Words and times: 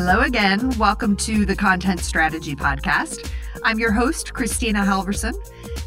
Hello 0.00 0.20
again. 0.20 0.70
Welcome 0.78 1.16
to 1.16 1.44
the 1.44 1.56
Content 1.56 1.98
Strategy 1.98 2.54
Podcast. 2.54 3.28
I'm 3.64 3.80
your 3.80 3.90
host, 3.90 4.32
Kristina 4.32 4.86
Halvorson. 4.86 5.34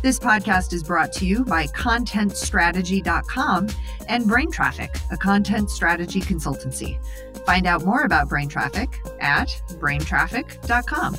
This 0.01 0.19
podcast 0.19 0.73
is 0.73 0.83
brought 0.83 1.13
to 1.13 1.25
you 1.25 1.45
by 1.45 1.67
ContentStrategy.com 1.67 3.69
and 4.09 4.27
Brain 4.27 4.51
Traffic, 4.51 4.93
a 5.11 5.17
content 5.17 5.69
strategy 5.69 6.19
consultancy. 6.19 6.99
Find 7.45 7.65
out 7.65 7.85
more 7.85 8.01
about 8.01 8.27
Brain 8.27 8.49
Traffic 8.49 8.99
at 9.21 9.47
BrainTraffic.com. 9.79 11.15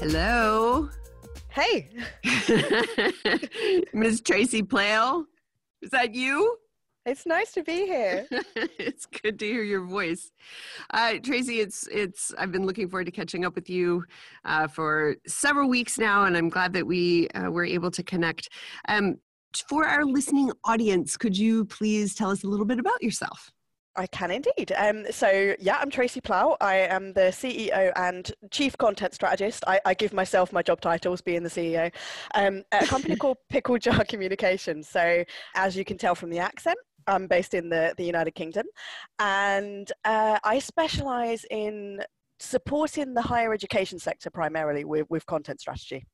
Hello. 0.00 0.88
Hey. 1.56 1.88
Ms. 3.94 4.20
Tracy 4.20 4.62
Playle. 4.62 5.24
Is 5.80 5.88
that 5.88 6.14
you? 6.14 6.58
It's 7.06 7.24
nice 7.24 7.52
to 7.52 7.62
be 7.62 7.86
here. 7.86 8.26
it's 8.30 9.06
good 9.06 9.38
to 9.38 9.46
hear 9.46 9.62
your 9.62 9.86
voice, 9.86 10.32
uh, 10.92 11.14
Tracy. 11.22 11.60
It's 11.60 11.88
it's. 11.90 12.34
I've 12.36 12.52
been 12.52 12.66
looking 12.66 12.90
forward 12.90 13.06
to 13.06 13.10
catching 13.10 13.46
up 13.46 13.54
with 13.54 13.70
you 13.70 14.04
uh, 14.44 14.66
for 14.66 15.16
several 15.26 15.70
weeks 15.70 15.98
now, 15.98 16.24
and 16.24 16.36
I'm 16.36 16.50
glad 16.50 16.74
that 16.74 16.86
we 16.86 17.28
uh, 17.28 17.50
were 17.50 17.64
able 17.64 17.90
to 17.92 18.02
connect. 18.02 18.50
Um, 18.88 19.16
for 19.66 19.86
our 19.86 20.04
listening 20.04 20.52
audience, 20.64 21.16
could 21.16 21.38
you 21.38 21.64
please 21.64 22.14
tell 22.14 22.30
us 22.30 22.44
a 22.44 22.48
little 22.48 22.66
bit 22.66 22.78
about 22.78 23.02
yourself? 23.02 23.50
I 23.96 24.06
can 24.06 24.30
indeed. 24.30 24.72
Um, 24.76 25.04
so, 25.10 25.54
yeah, 25.58 25.78
I'm 25.80 25.90
Tracy 25.90 26.20
Playle. 26.20 26.56
I 26.60 26.76
am 26.76 27.12
the 27.12 27.32
CEO 27.32 27.92
and 27.96 28.30
Chief 28.50 28.76
Content 28.76 29.14
Strategist. 29.14 29.64
I, 29.66 29.80
I 29.84 29.94
give 29.94 30.12
myself 30.12 30.52
my 30.52 30.62
job 30.62 30.80
titles, 30.80 31.20
being 31.20 31.42
the 31.42 31.48
CEO, 31.48 31.92
um, 32.34 32.62
at 32.72 32.84
a 32.84 32.86
company 32.86 33.16
called 33.20 33.38
Pickle 33.48 33.78
Jar 33.78 34.04
Communications. 34.04 34.88
So, 34.88 35.24
as 35.54 35.76
you 35.76 35.84
can 35.84 35.96
tell 35.96 36.14
from 36.14 36.30
the 36.30 36.38
accent, 36.38 36.76
I'm 37.06 37.26
based 37.26 37.54
in 37.54 37.68
the, 37.68 37.94
the 37.96 38.04
United 38.04 38.34
Kingdom, 38.34 38.66
and 39.18 39.90
uh, 40.04 40.38
I 40.44 40.58
specialize 40.58 41.44
in 41.50 42.00
supporting 42.38 43.14
the 43.14 43.22
higher 43.22 43.52
education 43.52 43.98
sector 43.98 44.30
primarily 44.30 44.84
with, 44.84 45.06
with 45.08 45.24
content 45.26 45.60
strategy. 45.60 46.06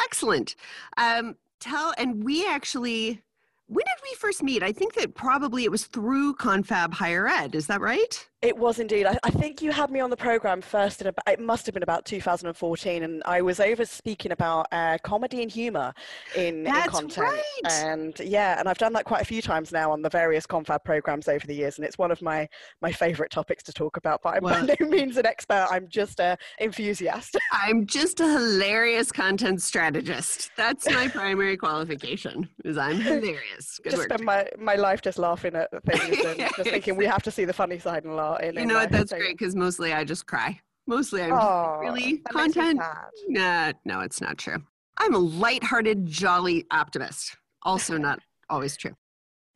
Excellent. 0.00 0.54
Um, 0.96 1.36
tell, 1.60 1.92
and 1.98 2.24
we 2.24 2.46
actually 2.46 3.22
when 3.68 3.84
did 3.84 4.02
we 4.02 4.14
first 4.16 4.42
meet? 4.42 4.62
I 4.62 4.72
think 4.72 4.94
that 4.94 5.14
probably 5.14 5.64
it 5.64 5.70
was 5.70 5.86
through 5.86 6.34
Confab 6.34 6.94
Higher 6.94 7.28
Ed. 7.28 7.54
Is 7.54 7.66
that 7.66 7.80
right? 7.82 8.26
It 8.40 8.56
was 8.56 8.78
indeed. 8.78 9.04
I, 9.04 9.18
I, 9.24 9.30
think 9.30 9.62
you 9.62 9.72
had 9.72 9.90
me 9.90 9.98
on 9.98 10.10
the 10.10 10.16
program 10.16 10.60
first. 10.60 11.00
In 11.00 11.08
about, 11.08 11.24
it 11.26 11.40
must 11.40 11.66
have 11.66 11.72
been 11.72 11.82
about 11.82 12.04
2014, 12.04 13.02
and 13.02 13.20
I 13.24 13.42
was 13.42 13.58
over 13.58 13.84
speaking 13.84 14.30
about 14.30 14.68
uh, 14.70 14.96
comedy 15.02 15.42
and 15.42 15.50
humor 15.50 15.92
in, 16.36 16.62
That's 16.62 16.86
in 16.86 16.92
content. 16.92 17.26
Right. 17.26 17.72
And 17.72 18.20
yeah, 18.20 18.60
and 18.60 18.68
I've 18.68 18.78
done 18.78 18.92
that 18.92 19.06
quite 19.06 19.22
a 19.22 19.24
few 19.24 19.42
times 19.42 19.72
now 19.72 19.90
on 19.90 20.02
the 20.02 20.08
various 20.08 20.46
Confab 20.46 20.84
programs 20.84 21.26
over 21.26 21.48
the 21.48 21.54
years, 21.54 21.78
and 21.78 21.84
it's 21.84 21.98
one 21.98 22.12
of 22.12 22.22
my 22.22 22.48
my 22.80 22.92
favorite 22.92 23.32
topics 23.32 23.64
to 23.64 23.72
talk 23.72 23.96
about. 23.96 24.22
But 24.22 24.36
I'm 24.36 24.44
well, 24.44 24.64
by 24.64 24.76
no 24.78 24.86
means 24.86 25.16
an 25.16 25.26
expert. 25.26 25.66
I'm 25.68 25.88
just 25.88 26.20
a 26.20 26.38
enthusiast. 26.60 27.36
I'm 27.52 27.86
just 27.86 28.20
a 28.20 28.30
hilarious 28.30 29.10
content 29.10 29.62
strategist. 29.62 30.52
That's 30.56 30.88
my 30.88 31.08
primary 31.08 31.56
qualification. 31.56 32.48
Is 32.64 32.78
I'm 32.78 33.00
hilarious. 33.00 33.80
Good 33.82 33.90
just 33.90 33.96
work. 33.96 34.10
spend 34.10 34.24
my 34.24 34.48
my 34.56 34.76
life 34.76 35.02
just 35.02 35.18
laughing 35.18 35.56
at 35.56 35.70
things 35.84 36.18
and 36.24 36.38
just 36.38 36.70
thinking 36.70 36.94
we 36.94 37.06
have 37.06 37.24
to 37.24 37.32
see 37.32 37.44
the 37.44 37.52
funny 37.52 37.80
side 37.80 38.04
and 38.04 38.14
laugh 38.14 38.27
you 38.42 38.66
know 38.66 38.74
what? 38.74 38.90
that's 38.90 39.12
great 39.12 39.38
because 39.38 39.54
mostly 39.54 39.92
i 39.92 40.04
just 40.04 40.26
cry. 40.26 40.58
Mostly 40.86 41.22
i'm 41.22 41.32
oh, 41.32 41.78
really 41.80 42.18
content. 42.30 42.80
nah 43.28 43.72
no 43.84 44.00
it's 44.00 44.20
not 44.20 44.38
true. 44.38 44.62
I'm 45.00 45.14
a 45.14 45.18
light-hearted 45.18 46.06
jolly 46.06 46.66
optimist. 46.72 47.36
Also 47.62 47.96
not 47.98 48.18
always 48.50 48.76
true. 48.76 48.94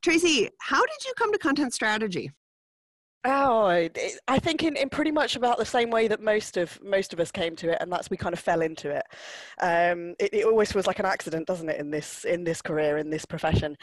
Tracy 0.03 0.49
how 0.61 0.81
did 0.81 1.05
you 1.06 1.12
come 1.16 1.32
to 1.32 1.38
content 1.38 1.72
strategy 1.75 2.31
Oh, 3.25 3.66
I 4.27 4.38
think 4.41 4.65
in, 4.65 4.75
in 4.75 4.88
pretty 4.88 5.12
much 5.12 5.37
about 5.37 5.56
the 5.56 5.65
same 5.65 5.91
way 5.91 6.09
that 6.09 6.21
most 6.21 6.56
of 6.56 6.77
most 6.83 7.12
of 7.12 7.21
us 7.21 7.31
came 7.31 7.55
to 7.56 7.71
it, 7.71 7.78
and 7.81 7.93
that's 7.93 8.10
we 8.10 8.16
kind 8.16 8.33
of 8.33 8.41
fell 8.41 8.62
into 8.62 8.91
it. 8.91 9.05
Um, 9.60 10.16
it. 10.19 10.34
It 10.34 10.44
always 10.44 10.72
feels 10.72 10.88
like 10.88 10.99
an 10.99 11.06
accident, 11.06 11.47
doesn't 11.47 11.69
it? 11.69 11.78
In 11.78 11.88
this 11.88 12.25
in 12.25 12.43
this 12.43 12.61
career, 12.61 12.99
in 12.99 13.11
this 13.11 13.25
profession, 13.25 13.77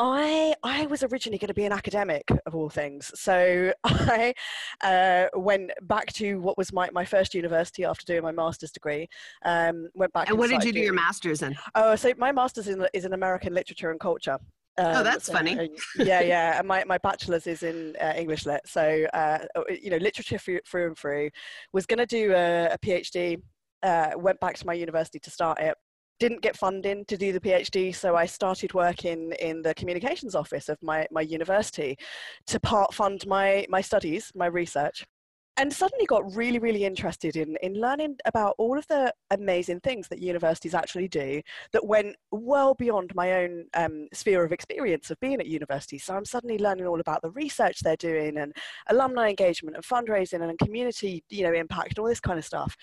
I 0.00 0.54
I 0.64 0.86
was 0.86 1.04
originally 1.04 1.38
going 1.38 1.48
to 1.48 1.54
be 1.54 1.66
an 1.66 1.72
academic 1.72 2.24
of 2.46 2.56
all 2.56 2.68
things, 2.68 3.12
so 3.14 3.72
I 3.84 4.34
uh, 4.82 5.26
went 5.38 5.70
back 5.82 6.12
to 6.14 6.40
what 6.40 6.58
was 6.58 6.72
my, 6.72 6.90
my 6.92 7.04
first 7.04 7.32
university 7.32 7.84
after 7.84 8.04
doing 8.04 8.22
my 8.22 8.32
master's 8.32 8.72
degree. 8.72 9.08
Um, 9.44 9.88
went 9.94 10.12
back. 10.12 10.22
And, 10.22 10.30
and 10.30 10.38
what 10.40 10.50
did 10.50 10.64
you 10.64 10.72
do 10.72 10.80
your 10.80 10.94
master's 10.94 11.42
in? 11.42 11.56
Oh, 11.76 11.94
so 11.94 12.12
my 12.18 12.32
master's 12.32 12.66
in, 12.66 12.84
is 12.92 13.04
in 13.04 13.12
American 13.12 13.54
literature 13.54 13.92
and 13.92 14.00
culture. 14.00 14.38
Um, 14.78 14.96
oh, 14.96 15.02
that's 15.02 15.26
so, 15.26 15.32
funny. 15.32 15.58
Uh, 15.58 15.66
yeah, 16.04 16.20
yeah. 16.20 16.58
And 16.58 16.66
my, 16.66 16.84
my 16.84 16.98
bachelor's 16.98 17.46
is 17.46 17.62
in 17.62 17.94
uh, 18.00 18.14
English 18.16 18.46
lit. 18.46 18.62
So, 18.66 19.06
uh, 19.12 19.38
oh, 19.56 19.64
you 19.70 19.90
know, 19.90 19.98
literature 19.98 20.38
through, 20.38 20.60
through 20.66 20.86
and 20.88 20.98
through. 20.98 21.30
Was 21.72 21.86
going 21.86 21.98
to 21.98 22.06
do 22.06 22.32
a, 22.32 22.66
a 22.72 22.78
PhD, 22.78 23.40
uh, 23.82 24.10
went 24.16 24.40
back 24.40 24.56
to 24.56 24.66
my 24.66 24.74
university 24.74 25.18
to 25.20 25.30
start 25.30 25.58
it. 25.60 25.74
Didn't 26.18 26.42
get 26.42 26.56
funding 26.56 27.04
to 27.06 27.16
do 27.16 27.32
the 27.32 27.40
PhD, 27.40 27.94
so 27.94 28.14
I 28.14 28.26
started 28.26 28.74
working 28.74 29.32
in 29.40 29.62
the 29.62 29.74
communications 29.74 30.34
office 30.34 30.68
of 30.68 30.76
my, 30.82 31.06
my 31.10 31.22
university 31.22 31.96
to 32.48 32.60
part 32.60 32.92
fund 32.92 33.26
my, 33.26 33.64
my 33.70 33.80
studies, 33.80 34.30
my 34.34 34.46
research 34.46 35.06
and 35.60 35.70
suddenly 35.70 36.06
got 36.06 36.34
really, 36.34 36.58
really 36.58 36.86
interested 36.86 37.36
in, 37.36 37.54
in 37.62 37.74
learning 37.74 38.16
about 38.24 38.54
all 38.56 38.78
of 38.78 38.86
the 38.86 39.12
amazing 39.30 39.78
things 39.80 40.08
that 40.08 40.18
universities 40.18 40.74
actually 40.74 41.06
do 41.06 41.42
that 41.74 41.86
went 41.86 42.16
well 42.30 42.72
beyond 42.72 43.14
my 43.14 43.34
own 43.34 43.66
um, 43.74 44.08
sphere 44.14 44.42
of 44.42 44.52
experience 44.52 45.10
of 45.10 45.20
being 45.20 45.38
at 45.38 45.46
university. 45.46 45.98
So 45.98 46.14
I'm 46.14 46.24
suddenly 46.24 46.56
learning 46.56 46.86
all 46.86 46.98
about 46.98 47.20
the 47.20 47.30
research 47.32 47.80
they're 47.80 47.94
doing 47.96 48.38
and 48.38 48.56
alumni 48.88 49.28
engagement 49.28 49.76
and 49.76 49.84
fundraising 49.84 50.40
and 50.40 50.58
community, 50.60 51.22
you 51.28 51.42
know, 51.42 51.52
impact 51.52 51.90
and 51.90 51.98
all 51.98 52.08
this 52.08 52.20
kind 52.20 52.38
of 52.38 52.44
stuff. 52.46 52.74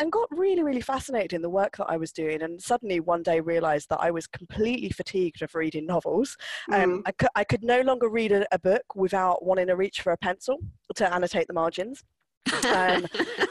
And 0.00 0.10
got 0.10 0.26
really, 0.32 0.64
really 0.64 0.80
fascinated 0.80 1.34
in 1.34 1.42
the 1.42 1.48
work 1.48 1.76
that 1.76 1.86
I 1.86 1.96
was 1.96 2.10
doing. 2.10 2.42
And 2.42 2.60
suddenly 2.60 2.98
one 2.98 3.22
day 3.22 3.38
realized 3.38 3.90
that 3.90 4.00
I 4.00 4.10
was 4.10 4.26
completely 4.26 4.88
fatigued 4.88 5.40
of 5.42 5.54
reading 5.54 5.86
novels. 5.86 6.36
Um, 6.72 6.98
mm. 6.98 7.02
I, 7.06 7.12
cu- 7.12 7.34
I 7.36 7.44
could 7.44 7.62
no 7.62 7.82
longer 7.82 8.08
read 8.08 8.32
a, 8.32 8.44
a 8.50 8.58
book 8.58 8.96
without 8.96 9.44
wanting 9.44 9.68
to 9.68 9.76
reach 9.76 10.00
for 10.00 10.10
a 10.10 10.18
pencil 10.18 10.58
to 10.96 11.14
annotate 11.14 11.46
the 11.46 11.54
margins 11.54 12.02
um, 12.52 13.06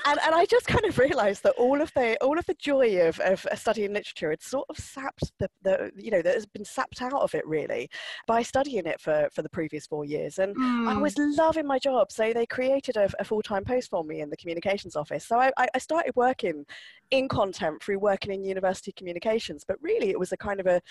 and, 0.05 0.19
and 0.25 0.35
I 0.35 0.45
just 0.49 0.67
kind 0.67 0.85
of 0.85 0.97
realised 0.97 1.43
that 1.43 1.55
all 1.57 1.81
of 1.81 1.91
the 1.93 2.17
all 2.21 2.37
of 2.37 2.45
the 2.45 2.53
joy 2.55 3.07
of, 3.07 3.19
of 3.19 3.45
studying 3.55 3.93
literature 3.93 4.29
had 4.29 4.41
sort 4.41 4.65
of 4.69 4.77
sapped 4.77 5.31
the, 5.39 5.49
the 5.63 5.91
you 5.95 6.11
know 6.11 6.21
that 6.21 6.33
has 6.33 6.45
been 6.45 6.65
sapped 6.65 7.01
out 7.01 7.13
of 7.13 7.33
it 7.33 7.45
really 7.47 7.89
by 8.27 8.41
studying 8.41 8.85
it 8.85 8.99
for, 9.01 9.29
for 9.33 9.41
the 9.41 9.49
previous 9.49 9.87
four 9.87 10.05
years. 10.05 10.39
And 10.39 10.55
mm. 10.55 10.87
I 10.87 10.97
was 10.97 11.15
loving 11.17 11.65
my 11.65 11.79
job 11.79 12.11
so 12.11 12.33
they 12.33 12.45
created 12.45 12.97
a, 12.97 13.09
a 13.19 13.23
full-time 13.23 13.63
post 13.63 13.89
for 13.89 14.03
me 14.03 14.21
in 14.21 14.29
the 14.29 14.37
communications 14.37 14.95
office. 14.95 15.25
So 15.25 15.39
I, 15.39 15.51
I 15.57 15.77
started 15.79 16.13
working 16.15 16.65
in 17.11 17.27
content 17.27 17.81
through 17.81 17.99
working 17.99 18.31
in 18.33 18.43
university 18.43 18.91
communications 18.91 19.63
but 19.67 19.77
really 19.81 20.09
it 20.09 20.19
was 20.19 20.31
a 20.31 20.37
kind 20.37 20.59
of 20.59 20.67
a, 20.67 20.81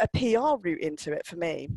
a 0.00 0.08
PR 0.08 0.60
route 0.60 0.80
into 0.80 1.12
it 1.12 1.26
for 1.26 1.36
me 1.36 1.68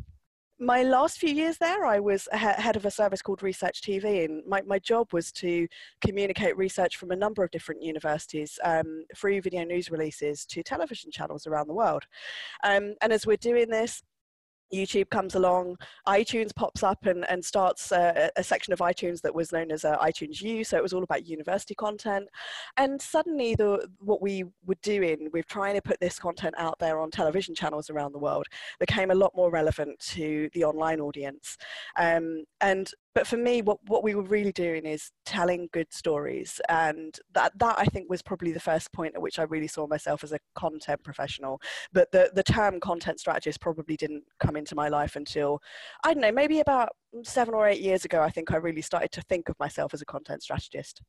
my 0.60 0.82
last 0.82 1.18
few 1.18 1.30
years 1.30 1.56
there, 1.56 1.86
I 1.86 1.98
was 2.00 2.28
head 2.32 2.76
of 2.76 2.84
a 2.84 2.90
service 2.90 3.22
called 3.22 3.42
Research 3.42 3.80
TV, 3.80 4.26
and 4.26 4.46
my, 4.46 4.60
my 4.60 4.78
job 4.78 5.10
was 5.10 5.32
to 5.32 5.66
communicate 6.02 6.54
research 6.56 6.98
from 6.98 7.12
a 7.12 7.16
number 7.16 7.42
of 7.42 7.50
different 7.50 7.82
universities 7.82 8.58
um, 8.62 9.04
through 9.16 9.40
video 9.40 9.64
news 9.64 9.90
releases 9.90 10.44
to 10.46 10.62
television 10.62 11.10
channels 11.10 11.46
around 11.46 11.66
the 11.66 11.74
world. 11.74 12.04
Um, 12.62 12.94
and 13.00 13.10
as 13.10 13.26
we're 13.26 13.38
doing 13.38 13.70
this, 13.70 14.02
YouTube 14.72 15.10
comes 15.10 15.34
along, 15.34 15.76
iTunes 16.06 16.54
pops 16.54 16.82
up 16.82 17.06
and, 17.06 17.28
and 17.28 17.44
starts 17.44 17.92
a, 17.92 18.30
a 18.36 18.42
section 18.42 18.72
of 18.72 18.78
iTunes 18.80 19.20
that 19.22 19.34
was 19.34 19.52
known 19.52 19.70
as 19.70 19.84
uh, 19.84 19.96
iTunes 19.98 20.40
U, 20.40 20.64
so 20.64 20.76
it 20.76 20.82
was 20.82 20.92
all 20.92 21.02
about 21.02 21.26
university 21.26 21.74
content. 21.74 22.28
And 22.76 23.00
suddenly, 23.00 23.54
the 23.54 23.88
what 23.98 24.22
we 24.22 24.44
were 24.66 24.76
doing 24.82 25.28
with 25.32 25.46
trying 25.46 25.74
to 25.74 25.82
put 25.82 26.00
this 26.00 26.18
content 26.18 26.54
out 26.58 26.78
there 26.78 27.00
on 27.00 27.10
television 27.10 27.54
channels 27.54 27.90
around 27.90 28.12
the 28.12 28.18
world 28.18 28.46
became 28.78 29.10
a 29.10 29.14
lot 29.14 29.32
more 29.34 29.50
relevant 29.50 29.98
to 29.98 30.48
the 30.54 30.64
online 30.64 31.00
audience. 31.00 31.56
Um, 31.98 32.44
and 32.60 32.90
but 33.14 33.26
for 33.26 33.36
me 33.36 33.62
what, 33.62 33.78
what 33.86 34.04
we 34.04 34.14
were 34.14 34.22
really 34.22 34.52
doing 34.52 34.84
is 34.84 35.10
telling 35.24 35.68
good 35.72 35.92
stories 35.92 36.60
and 36.68 37.18
that 37.32 37.52
that 37.58 37.78
i 37.78 37.84
think 37.84 38.08
was 38.08 38.22
probably 38.22 38.52
the 38.52 38.60
first 38.60 38.92
point 38.92 39.14
at 39.14 39.22
which 39.22 39.38
i 39.38 39.42
really 39.44 39.66
saw 39.66 39.86
myself 39.86 40.24
as 40.24 40.32
a 40.32 40.38
content 40.54 41.02
professional. 41.02 41.60
But 41.92 42.10
the, 42.12 42.30
the 42.34 42.42
term 42.42 42.80
content 42.80 43.20
strategist 43.20 43.60
probably 43.60 43.96
didn't 43.96 44.24
come 44.38 44.56
into 44.56 44.74
my 44.74 44.88
life 44.88 45.16
until 45.16 45.60
i 46.04 46.12
don't 46.12 46.22
know 46.22 46.32
maybe 46.32 46.60
about 46.60 46.90
seven 47.22 47.54
or 47.54 47.66
eight 47.66 47.80
years 47.80 48.04
ago 48.04 48.22
i 48.22 48.30
think 48.30 48.52
i 48.52 48.56
really 48.56 48.82
started 48.82 49.10
to 49.12 49.22
think 49.22 49.48
of 49.48 49.58
myself 49.58 49.94
as 49.94 50.02
a 50.02 50.06
content 50.06 50.42
strategist 50.42 51.02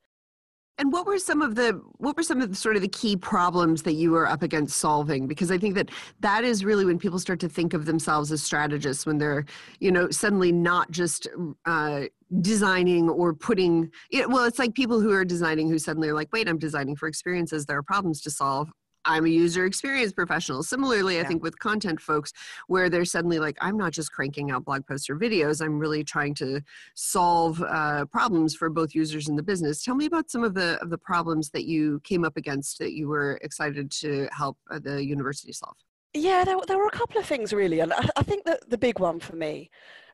and 0.77 0.91
what 0.91 1.05
were 1.05 1.19
some 1.19 1.41
of 1.41 1.55
the 1.55 1.79
what 1.97 2.17
were 2.17 2.23
some 2.23 2.41
of 2.41 2.49
the 2.49 2.55
sort 2.55 2.75
of 2.75 2.81
the 2.81 2.87
key 2.87 3.15
problems 3.15 3.83
that 3.83 3.93
you 3.93 4.11
were 4.11 4.27
up 4.27 4.41
against 4.41 4.77
solving? 4.77 5.27
Because 5.27 5.51
I 5.51 5.57
think 5.57 5.75
that 5.75 5.89
that 6.21 6.43
is 6.43 6.65
really 6.65 6.85
when 6.85 6.97
people 6.97 7.19
start 7.19 7.39
to 7.41 7.49
think 7.49 7.73
of 7.73 7.85
themselves 7.85 8.31
as 8.31 8.41
strategists 8.41 9.05
when 9.05 9.17
they're 9.17 9.45
you 9.79 9.91
know 9.91 10.09
suddenly 10.09 10.51
not 10.51 10.89
just 10.89 11.27
uh, 11.65 12.03
designing 12.41 13.09
or 13.09 13.33
putting. 13.33 13.91
well, 14.27 14.45
it's 14.45 14.59
like 14.59 14.73
people 14.73 14.99
who 14.99 15.11
are 15.11 15.25
designing 15.25 15.69
who 15.69 15.77
suddenly 15.77 16.09
are 16.09 16.15
like, 16.15 16.31
wait, 16.33 16.47
I'm 16.47 16.57
designing 16.57 16.95
for 16.95 17.07
experiences. 17.07 17.65
There 17.65 17.77
are 17.77 17.83
problems 17.83 18.21
to 18.21 18.31
solve 18.31 18.71
I'm 19.05 19.25
a 19.25 19.29
user 19.29 19.65
experience 19.65 20.13
professional. 20.13 20.63
Similarly, 20.63 21.19
I 21.19 21.23
think 21.23 21.43
with 21.43 21.57
content 21.59 21.99
folks, 21.99 22.33
where 22.67 22.89
they're 22.89 23.05
suddenly 23.05 23.39
like, 23.39 23.57
I'm 23.61 23.77
not 23.77 23.91
just 23.91 24.11
cranking 24.11 24.51
out 24.51 24.65
blog 24.65 24.85
posts 24.85 25.09
or 25.09 25.15
videos, 25.15 25.63
I'm 25.63 25.79
really 25.79 26.03
trying 26.03 26.35
to 26.35 26.61
solve 26.95 27.61
uh, 27.61 28.05
problems 28.05 28.55
for 28.55 28.69
both 28.69 28.93
users 28.95 29.27
and 29.27 29.37
the 29.37 29.43
business. 29.43 29.83
Tell 29.83 29.95
me 29.95 30.05
about 30.05 30.29
some 30.29 30.43
of 30.43 30.53
the 30.53 30.79
of 30.81 30.89
the 30.89 30.97
problems 30.97 31.49
that 31.51 31.65
you 31.65 31.99
came 32.03 32.23
up 32.23 32.37
against 32.37 32.79
that 32.79 32.93
you 32.93 33.07
were 33.07 33.39
excited 33.41 33.91
to 33.91 34.27
help 34.31 34.57
uh, 34.69 34.79
the 34.79 35.03
university 35.03 35.53
solve. 35.53 35.75
Yeah, 36.13 36.43
there, 36.43 36.57
there 36.67 36.77
were 36.77 36.87
a 36.87 36.97
couple 36.97 37.19
of 37.19 37.25
things 37.25 37.53
really, 37.53 37.79
and 37.79 37.93
I, 37.93 38.07
I 38.17 38.23
think 38.23 38.45
that 38.45 38.69
the 38.69 38.77
big 38.77 38.99
one 38.99 39.19
for 39.19 39.35
me 39.35 39.69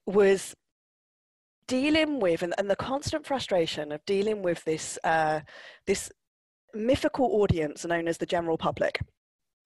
was 0.05 0.55
dealing 1.67 2.19
with 2.19 2.43
and, 2.43 2.53
and 2.57 2.69
the 2.69 2.75
constant 2.75 3.25
frustration 3.25 3.91
of 3.91 4.03
dealing 4.05 4.41
with 4.41 4.63
this 4.63 4.97
uh, 5.03 5.41
this 5.85 6.11
mythical 6.77 7.41
audience 7.41 7.85
known 7.85 8.07
as 8.07 8.17
the 8.17 8.25
general 8.25 8.57
public 8.57 8.99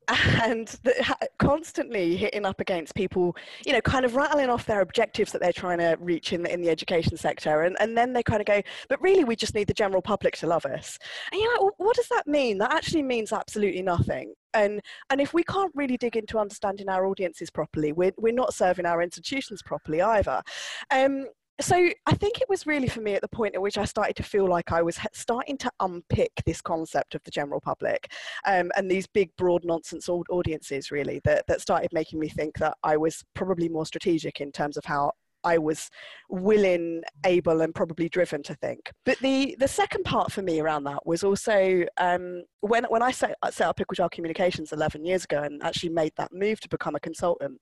and 0.07 0.67
the, 0.83 1.15
constantly 1.39 2.17
hitting 2.17 2.45
up 2.45 2.59
against 2.59 2.95
people, 2.95 3.35
you 3.65 3.73
know, 3.73 3.81
kind 3.81 4.05
of 4.05 4.15
rattling 4.15 4.49
off 4.49 4.65
their 4.65 4.81
objectives 4.81 5.31
that 5.31 5.41
they're 5.41 5.53
trying 5.53 5.77
to 5.77 5.95
reach 5.99 6.33
in 6.33 6.43
the, 6.43 6.53
in 6.53 6.61
the 6.61 6.69
education 6.69 7.15
sector. 7.17 7.63
And, 7.63 7.77
and 7.79 7.97
then 7.97 8.13
they 8.13 8.23
kind 8.23 8.41
of 8.41 8.47
go, 8.47 8.61
but 8.89 9.01
really, 9.01 9.23
we 9.23 9.35
just 9.35 9.55
need 9.55 9.67
the 9.67 9.73
general 9.73 10.01
public 10.01 10.35
to 10.37 10.47
love 10.47 10.65
us. 10.65 10.97
And 11.31 11.41
you're 11.41 11.51
like, 11.51 11.61
well, 11.61 11.75
what 11.77 11.95
does 11.95 12.07
that 12.09 12.27
mean? 12.27 12.57
That 12.57 12.73
actually 12.73 13.03
means 13.03 13.31
absolutely 13.31 13.83
nothing. 13.83 14.33
And, 14.53 14.81
and 15.09 15.21
if 15.21 15.33
we 15.33 15.43
can't 15.43 15.71
really 15.75 15.97
dig 15.97 16.17
into 16.17 16.39
understanding 16.39 16.89
our 16.89 17.05
audiences 17.05 17.49
properly, 17.49 17.93
we're, 17.93 18.11
we're 18.17 18.33
not 18.33 18.53
serving 18.53 18.85
our 18.85 19.01
institutions 19.01 19.61
properly 19.61 20.01
either. 20.01 20.41
Um, 20.89 21.27
so 21.61 21.89
I 22.05 22.15
think 22.15 22.41
it 22.41 22.49
was 22.49 22.67
really 22.67 22.87
for 22.87 23.01
me 23.01 23.13
at 23.13 23.21
the 23.21 23.27
point 23.27 23.55
at 23.55 23.61
which 23.61 23.77
I 23.77 23.85
started 23.85 24.15
to 24.17 24.23
feel 24.23 24.47
like 24.47 24.71
I 24.71 24.81
was 24.81 24.99
starting 25.13 25.57
to 25.59 25.71
unpick 25.79 26.31
this 26.45 26.61
concept 26.61 27.15
of 27.15 27.23
the 27.23 27.31
general 27.31 27.61
public 27.61 28.11
um, 28.45 28.71
and 28.75 28.89
these 28.89 29.07
big, 29.07 29.29
broad 29.37 29.63
nonsense 29.63 30.09
audiences, 30.09 30.91
really, 30.91 31.21
that, 31.23 31.45
that 31.47 31.61
started 31.61 31.89
making 31.93 32.19
me 32.19 32.29
think 32.29 32.57
that 32.57 32.75
I 32.83 32.97
was 32.97 33.23
probably 33.33 33.69
more 33.69 33.85
strategic 33.85 34.41
in 34.41 34.51
terms 34.51 34.77
of 34.77 34.85
how 34.85 35.11
I 35.43 35.57
was 35.57 35.89
willing, 36.29 37.01
able, 37.25 37.61
and 37.61 37.73
probably 37.73 38.09
driven 38.09 38.43
to 38.43 38.55
think. 38.55 38.91
But 39.05 39.17
the 39.19 39.55
the 39.59 39.67
second 39.67 40.03
part 40.03 40.31
for 40.31 40.41
me 40.41 40.59
around 40.59 40.83
that 40.83 41.05
was 41.05 41.23
also 41.23 41.83
um, 41.97 42.43
when 42.61 42.83
when 42.85 43.01
I 43.01 43.11
set, 43.11 43.35
set 43.49 43.67
up 43.67 43.77
Pickle 43.77 43.95
Jar 43.95 44.09
Communications 44.09 44.71
11 44.71 45.05
years 45.05 45.23
ago 45.23 45.41
and 45.41 45.61
actually 45.63 45.89
made 45.89 46.13
that 46.17 46.31
move 46.31 46.59
to 46.61 46.69
become 46.69 46.95
a 46.95 46.99
consultant. 46.99 47.59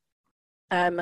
Um, 0.72 1.02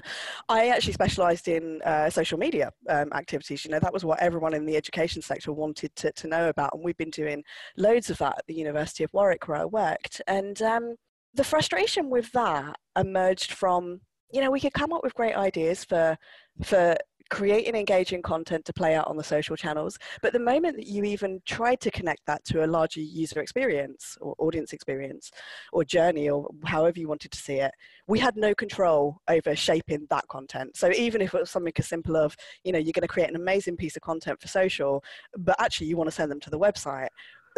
I 0.50 0.70
actually 0.70 0.94
specialised 0.94 1.48
in 1.48 1.82
uh, 1.84 2.10
social 2.10 2.38
media 2.38 2.72
um, 2.90 3.12
activities. 3.14 3.66
You 3.66 3.72
know, 3.72 3.80
that 3.80 3.94
was 3.94 4.06
what 4.06 4.20
everyone 4.20 4.54
in 4.54 4.66
the 4.66 4.76
education 4.76 5.22
sector 5.22 5.52
wanted 5.52 5.96
to, 5.98 6.12
to 6.12 6.28
know 6.28 6.50
about, 6.50 6.74
and 6.74 6.84
we've 6.84 6.98
been 6.98 7.10
doing 7.10 7.44
loads 7.76 8.10
of 8.10 8.18
that 8.20 8.38
at 8.40 8.48
the 8.48 8.54
University 8.54 9.04
of 9.04 9.14
Warwick 9.14 9.48
where 9.48 9.58
I 9.58 9.66
worked. 9.66 10.22
And 10.28 10.62
um, 10.62 10.96
the 11.34 11.44
frustration 11.44 12.10
with 12.10 12.32
that 12.32 12.76
emerged 12.98 13.54
from, 13.54 14.02
you 14.32 14.42
know, 14.42 14.52
we 14.52 14.60
could 14.60 14.74
come 14.74 14.94
up 14.94 15.04
with 15.04 15.14
great 15.14 15.36
ideas 15.36 15.84
for 15.84 16.18
for 16.64 16.96
creating 17.30 17.76
engaging 17.76 18.22
content 18.22 18.66
to 18.66 18.74
play 18.74 18.96
out 18.96 19.08
on 19.08 19.18
the 19.18 19.24
social 19.24 19.56
channels. 19.56 19.98
But 20.22 20.34
the 20.34 20.40
moment 20.40 20.78
that 20.78 20.88
you 20.88 21.04
even 21.04 21.42
tried 21.46 21.80
to 21.82 21.92
connect 21.92 22.26
that 22.26 22.44
to 22.46 22.66
a 22.66 22.68
larger 22.68 23.02
user 23.02 23.42
experience 23.42 24.18
or 24.22 24.36
audience 24.40 24.74
experience 24.74 25.32
or 25.74 25.84
journey 25.84 26.30
or 26.30 26.50
however 26.66 27.00
you 27.00 27.08
wanted 27.08 27.32
to 27.32 27.38
see 27.38 27.56
it, 27.56 27.72
we 28.08 28.20
had 28.20 28.38
no 28.38 28.54
control 28.56 29.22
over 29.28 29.56
shaping 29.56 30.08
that 30.10 30.28
content. 30.28 30.78
So 30.78 30.92
even 30.92 31.22
if 31.22 31.34
it 31.34 31.40
was 31.42 31.50
something 31.50 31.74
as 31.78 31.88
simple 31.88 32.16
of, 32.16 32.36
you 32.64 32.72
know, 32.72 32.80
you're 32.80 32.94
going 32.94 33.02
to 33.02 33.08
create 33.08 33.30
an 33.30 33.36
amazing 33.36 33.78
piece 33.78 33.96
of 33.96 34.02
content 34.02 34.40
for 34.42 34.48
social, 34.48 35.04
but 35.38 35.60
actually 35.60 35.88
you 35.88 35.98
want 35.98 36.10
to 36.10 36.16
send 36.16 36.32
them 36.32 36.40
to 36.42 36.50
the 36.50 36.60
website, 36.60 37.10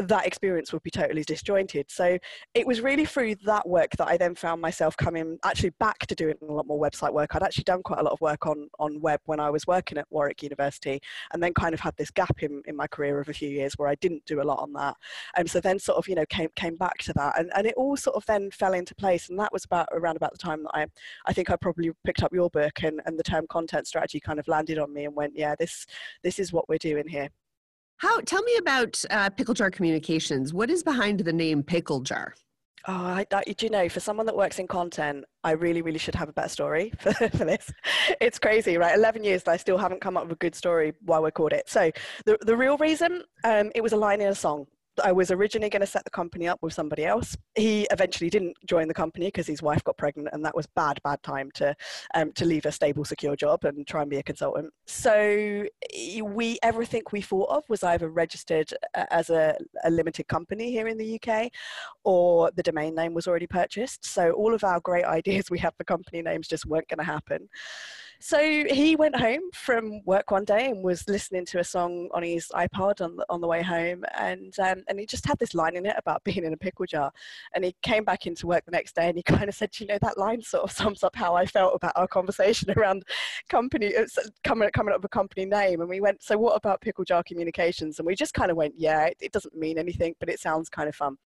that 0.07 0.25
experience 0.25 0.71
would 0.71 0.83
be 0.83 0.91
totally 0.91 1.23
disjointed. 1.23 1.85
So 1.89 2.17
it 2.53 2.65
was 2.65 2.81
really 2.81 3.05
through 3.05 3.35
that 3.45 3.67
work 3.67 3.91
that 3.97 4.07
I 4.07 4.17
then 4.17 4.35
found 4.35 4.61
myself 4.61 4.95
coming 4.95 5.37
actually 5.43 5.71
back 5.79 5.99
to 6.07 6.15
doing 6.15 6.35
a 6.41 6.51
lot 6.51 6.67
more 6.67 6.79
website 6.79 7.13
work. 7.13 7.35
I'd 7.35 7.43
actually 7.43 7.65
done 7.65 7.83
quite 7.83 7.99
a 7.99 8.03
lot 8.03 8.13
of 8.13 8.21
work 8.21 8.45
on, 8.47 8.69
on 8.79 9.01
web 9.01 9.19
when 9.25 9.39
I 9.39 9.49
was 9.49 9.67
working 9.67 9.97
at 9.97 10.07
Warwick 10.09 10.41
University 10.41 10.99
and 11.33 11.43
then 11.43 11.53
kind 11.53 11.73
of 11.73 11.79
had 11.79 11.95
this 11.97 12.11
gap 12.11 12.41
in, 12.43 12.61
in 12.65 12.75
my 12.75 12.87
career 12.87 13.19
of 13.19 13.29
a 13.29 13.33
few 13.33 13.49
years 13.49 13.73
where 13.77 13.89
I 13.89 13.95
didn't 13.95 14.25
do 14.25 14.41
a 14.41 14.43
lot 14.43 14.59
on 14.59 14.73
that. 14.73 14.95
And 15.35 15.49
so 15.49 15.59
then 15.59 15.79
sort 15.79 15.97
of, 15.97 16.07
you 16.07 16.15
know, 16.15 16.25
came, 16.27 16.49
came 16.55 16.75
back 16.75 16.97
to 16.99 17.13
that 17.13 17.37
and, 17.37 17.51
and 17.55 17.67
it 17.67 17.73
all 17.75 17.97
sort 17.97 18.15
of 18.15 18.25
then 18.25 18.51
fell 18.51 18.73
into 18.73 18.95
place. 18.95 19.29
And 19.29 19.39
that 19.39 19.51
was 19.51 19.65
about 19.65 19.89
around 19.91 20.15
about 20.15 20.31
the 20.31 20.37
time 20.37 20.63
that 20.63 20.71
I, 20.73 20.87
I 21.25 21.33
think 21.33 21.49
I 21.49 21.55
probably 21.55 21.91
picked 22.05 22.23
up 22.23 22.33
your 22.33 22.49
book 22.49 22.83
and, 22.83 23.01
and 23.05 23.19
the 23.19 23.23
term 23.23 23.45
content 23.49 23.87
strategy 23.87 24.19
kind 24.19 24.39
of 24.39 24.47
landed 24.47 24.79
on 24.79 24.93
me 24.93 25.05
and 25.05 25.15
went, 25.15 25.33
yeah, 25.35 25.55
this, 25.59 25.85
this 26.23 26.39
is 26.39 26.53
what 26.53 26.69
we're 26.69 26.77
doing 26.77 27.07
here. 27.07 27.29
How? 27.99 28.21
Tell 28.21 28.41
me 28.43 28.55
about 28.55 29.03
uh, 29.11 29.29
Pickle 29.29 29.53
Jar 29.53 29.69
Communications. 29.69 30.53
What 30.53 30.69
is 30.69 30.83
behind 30.83 31.19
the 31.19 31.33
name 31.33 31.61
Pickle 31.61 31.99
Jar? 31.99 32.33
Oh, 32.87 32.93
I, 32.93 33.25
I, 33.33 33.43
do 33.43 33.65
you 33.65 33.69
know, 33.69 33.89
for 33.89 33.99
someone 33.99 34.25
that 34.27 34.37
works 34.37 34.57
in 34.57 34.67
content, 34.67 35.25
I 35.43 35.51
really, 35.51 35.81
really 35.81 35.97
should 35.97 36.15
have 36.15 36.29
a 36.29 36.31
better 36.31 36.47
story 36.47 36.93
for, 36.99 37.11
for 37.11 37.43
this. 37.43 37.69
It's 38.21 38.39
crazy, 38.39 38.77
right? 38.77 38.95
11 38.95 39.25
years 39.25 39.43
and 39.45 39.53
I 39.53 39.57
still 39.57 39.77
haven't 39.77 39.99
come 39.99 40.15
up 40.15 40.23
with 40.23 40.31
a 40.31 40.35
good 40.37 40.55
story 40.55 40.93
why 41.01 41.19
we're 41.19 41.31
called 41.31 41.51
it. 41.51 41.67
So 41.67 41.91
the, 42.25 42.37
the 42.39 42.55
real 42.55 42.77
reason, 42.77 43.23
um, 43.43 43.69
it 43.75 43.81
was 43.81 43.91
a 43.91 43.97
line 43.97 44.21
in 44.21 44.29
a 44.29 44.35
song. 44.35 44.65
I 44.99 45.11
was 45.11 45.31
originally 45.31 45.69
going 45.69 45.81
to 45.81 45.87
set 45.87 46.03
the 46.03 46.09
company 46.09 46.47
up 46.47 46.59
with 46.61 46.73
somebody 46.73 47.05
else. 47.05 47.35
He 47.55 47.87
eventually 47.91 48.29
didn't 48.29 48.55
join 48.65 48.87
the 48.87 48.93
company 48.93 49.27
because 49.27 49.47
his 49.47 49.61
wife 49.61 49.83
got 49.83 49.97
pregnant, 49.97 50.29
and 50.33 50.43
that 50.45 50.55
was 50.55 50.67
bad, 50.75 50.99
bad 51.03 51.21
time 51.23 51.49
to 51.55 51.75
um, 52.15 52.31
to 52.33 52.45
leave 52.45 52.65
a 52.65 52.71
stable, 52.71 53.05
secure 53.05 53.35
job 53.35 53.63
and 53.65 53.85
try 53.87 54.01
and 54.01 54.09
be 54.09 54.17
a 54.17 54.23
consultant. 54.23 54.71
So 54.87 55.65
we 56.23 56.59
everything 56.63 57.03
we 57.11 57.21
thought 57.21 57.49
of 57.49 57.63
was 57.69 57.83
either 57.83 58.09
registered 58.09 58.73
uh, 58.95 59.05
as 59.11 59.29
a, 59.29 59.57
a 59.83 59.89
limited 59.89 60.27
company 60.27 60.71
here 60.71 60.87
in 60.87 60.97
the 60.97 61.19
UK, 61.21 61.51
or 62.03 62.51
the 62.55 62.63
domain 62.63 62.95
name 62.95 63.13
was 63.13 63.27
already 63.27 63.47
purchased. 63.47 64.05
So 64.05 64.31
all 64.31 64.53
of 64.53 64.63
our 64.63 64.79
great 64.79 65.05
ideas 65.19 65.49
we 65.49 65.59
had 65.59 65.75
for 65.75 65.83
company 65.83 66.21
names 66.21 66.47
just 66.47 66.65
weren't 66.65 66.87
going 66.87 66.99
to 66.99 67.03
happen. 67.03 67.49
So 68.21 68.37
he 68.37 68.97
went 68.97 69.15
home 69.15 69.39
from 69.53 70.03
work 70.03 70.31
one 70.31 70.43
day 70.43 70.69
and 70.69 70.83
was 70.83 71.07
listening 71.07 71.45
to 71.47 71.59
a 71.59 71.63
song 71.63 72.09
on 72.13 72.21
his 72.21 72.47
iPod 72.53 72.99
on 72.99 73.15
the, 73.15 73.25
on 73.29 73.39
the 73.39 73.47
way 73.47 73.61
home, 73.61 74.03
and 74.17 74.53
um, 74.59 74.83
and 74.89 74.99
he 74.99 75.05
just 75.05 75.25
had 75.25 75.39
this 75.39 75.53
line 75.53 75.77
in 75.77 75.85
it 75.85 75.95
about 75.97 76.23
being 76.25 76.43
in 76.43 76.51
a 76.51 76.57
pickle 76.57 76.85
jar. 76.85 77.13
And 77.55 77.63
he 77.63 77.73
came 77.81 78.03
back 78.03 78.27
into 78.27 78.45
work 78.45 78.65
the 78.65 78.71
next 78.71 78.95
day 78.95 79.07
and 79.07 79.15
he 79.15 79.23
kind 79.37 79.47
of 79.47 79.55
said, 79.55 79.79
you 79.79 79.87
know, 79.87 79.97
that 80.01 80.17
line 80.17 80.41
sort 80.41 80.63
of 80.63 80.71
sums 80.71 81.01
up 81.01 81.15
how 81.15 81.33
I 81.33 81.45
felt 81.45 81.75
about 81.75 81.93
our 81.95 82.07
conversation 82.07 82.71
around 82.77 83.03
company 83.47 83.95
uh, 83.95 84.05
coming 84.43 84.69
coming 84.71 84.93
up 84.93 84.99
with 84.99 85.05
a 85.05 85.09
company 85.09 85.45
name. 85.45 85.79
And 85.79 85.89
we 85.89 86.01
went, 86.01 86.21
so 86.21 86.37
what 86.37 86.57
about 86.57 86.81
pickle 86.81 87.05
jar 87.05 87.23
communications? 87.23 87.99
And 87.99 88.05
we 88.05 88.15
just 88.15 88.33
kind 88.33 88.51
of 88.51 88.57
went, 88.57 88.73
yeah, 88.77 89.05
it, 89.05 89.17
it 89.21 89.31
doesn't 89.31 89.55
mean 89.55 89.77
anything, 89.77 90.13
but 90.19 90.29
it 90.29 90.41
sounds 90.41 90.67
kind 90.67 90.89
of 90.89 90.95
fun. 90.95 91.17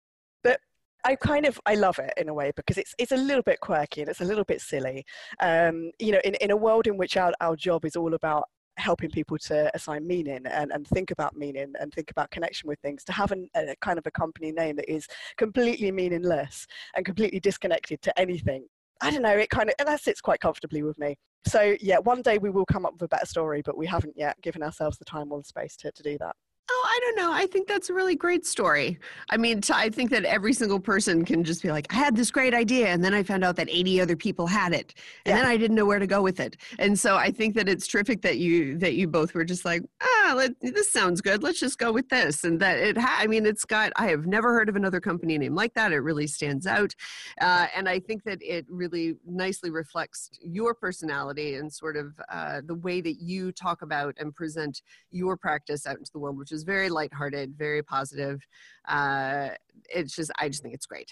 But 0.44 0.60
I 1.04 1.16
kind 1.16 1.46
of 1.46 1.60
I 1.66 1.74
love 1.74 1.98
it 1.98 2.12
in 2.16 2.28
a 2.28 2.34
way 2.34 2.52
because 2.54 2.78
it's 2.78 2.94
it's 2.98 3.12
a 3.12 3.16
little 3.16 3.42
bit 3.42 3.60
quirky 3.60 4.02
and 4.02 4.10
it's 4.10 4.20
a 4.20 4.24
little 4.24 4.44
bit 4.44 4.60
silly. 4.60 5.04
Um, 5.40 5.90
you 5.98 6.12
know, 6.12 6.20
in, 6.24 6.34
in 6.36 6.50
a 6.50 6.56
world 6.56 6.86
in 6.86 6.96
which 6.96 7.16
our, 7.16 7.32
our 7.40 7.56
job 7.56 7.84
is 7.84 7.96
all 7.96 8.14
about 8.14 8.44
helping 8.78 9.10
people 9.10 9.38
to 9.38 9.70
assign 9.74 10.06
meaning 10.06 10.40
and, 10.46 10.72
and 10.72 10.86
think 10.88 11.10
about 11.10 11.36
meaning 11.36 11.72
and 11.78 11.92
think 11.92 12.10
about 12.10 12.30
connection 12.30 12.68
with 12.68 12.78
things 12.80 13.04
to 13.04 13.12
have 13.12 13.32
an, 13.32 13.48
a 13.54 13.74
kind 13.80 13.98
of 13.98 14.06
a 14.06 14.10
company 14.10 14.50
name 14.50 14.76
that 14.76 14.90
is 14.90 15.06
completely 15.36 15.90
meaningless 15.92 16.66
and 16.96 17.04
completely 17.04 17.38
disconnected 17.38 18.00
to 18.00 18.18
anything 18.18 18.64
i 19.02 19.10
don't 19.10 19.22
know 19.22 19.36
it 19.36 19.50
kind 19.50 19.68
of 19.68 19.86
that 19.86 20.00
sits 20.00 20.20
quite 20.20 20.40
comfortably 20.40 20.82
with 20.82 20.98
me 20.98 21.14
so 21.46 21.76
yeah 21.80 21.98
one 21.98 22.22
day 22.22 22.38
we 22.38 22.48
will 22.48 22.64
come 22.64 22.86
up 22.86 22.94
with 22.94 23.02
a 23.02 23.08
better 23.08 23.26
story 23.26 23.60
but 23.62 23.76
we 23.76 23.86
haven't 23.86 24.16
yet 24.16 24.40
given 24.40 24.62
ourselves 24.62 24.96
the 24.96 25.04
time 25.04 25.30
or 25.30 25.38
the 25.38 25.44
space 25.44 25.76
to, 25.76 25.92
to 25.92 26.02
do 26.02 26.16
that 26.18 26.34
I 26.84 26.98
don't 27.02 27.16
know. 27.16 27.32
I 27.32 27.46
think 27.46 27.68
that's 27.68 27.90
a 27.90 27.94
really 27.94 28.14
great 28.14 28.46
story. 28.46 28.98
I 29.30 29.36
mean, 29.36 29.60
I 29.72 29.88
think 29.88 30.10
that 30.10 30.24
every 30.24 30.52
single 30.52 30.80
person 30.80 31.24
can 31.24 31.44
just 31.44 31.62
be 31.62 31.70
like, 31.70 31.86
I 31.90 31.96
had 31.96 32.16
this 32.16 32.30
great 32.30 32.54
idea, 32.54 32.88
and 32.88 33.02
then 33.04 33.14
I 33.14 33.22
found 33.22 33.44
out 33.44 33.56
that 33.56 33.68
80 33.70 34.00
other 34.00 34.16
people 34.16 34.46
had 34.46 34.72
it, 34.72 34.94
and 35.24 35.34
yeah. 35.36 35.42
then 35.42 35.50
I 35.50 35.56
didn't 35.56 35.76
know 35.76 35.86
where 35.86 35.98
to 35.98 36.06
go 36.06 36.22
with 36.22 36.40
it. 36.40 36.56
And 36.78 36.98
so 36.98 37.16
I 37.16 37.30
think 37.30 37.54
that 37.54 37.68
it's 37.68 37.86
terrific 37.86 38.22
that 38.22 38.38
you 38.38 38.78
that 38.78 38.94
you 38.94 39.08
both 39.08 39.34
were 39.34 39.44
just 39.44 39.64
like, 39.64 39.82
ah, 40.02 40.21
let, 40.34 40.52
this 40.60 40.90
sounds 40.90 41.20
good. 41.20 41.42
Let's 41.42 41.60
just 41.60 41.78
go 41.78 41.92
with 41.92 42.08
this. 42.08 42.44
And 42.44 42.60
that 42.60 42.78
it, 42.78 42.98
ha- 42.98 43.18
I 43.20 43.26
mean, 43.26 43.46
it's 43.46 43.64
got. 43.64 43.92
I 43.96 44.08
have 44.08 44.26
never 44.26 44.52
heard 44.52 44.68
of 44.68 44.76
another 44.76 45.00
company 45.00 45.38
name 45.38 45.54
like 45.54 45.74
that. 45.74 45.92
It 45.92 45.98
really 45.98 46.26
stands 46.26 46.66
out, 46.66 46.94
uh, 47.40 47.66
and 47.76 47.88
I 47.88 48.00
think 48.00 48.24
that 48.24 48.38
it 48.42 48.66
really 48.68 49.16
nicely 49.26 49.70
reflects 49.70 50.30
your 50.40 50.74
personality 50.74 51.54
and 51.56 51.72
sort 51.72 51.96
of 51.96 52.14
uh, 52.30 52.60
the 52.64 52.74
way 52.74 53.00
that 53.00 53.20
you 53.20 53.52
talk 53.52 53.82
about 53.82 54.14
and 54.18 54.34
present 54.34 54.82
your 55.10 55.36
practice 55.36 55.86
out 55.86 55.98
into 55.98 56.10
the 56.12 56.18
world, 56.18 56.38
which 56.38 56.52
is 56.52 56.62
very 56.62 56.88
lighthearted, 56.88 57.54
very 57.56 57.82
positive. 57.82 58.46
Uh, 58.88 59.50
it's 59.88 60.14
just, 60.14 60.30
I 60.38 60.48
just 60.48 60.62
think 60.62 60.74
it's 60.74 60.86
great. 60.86 61.10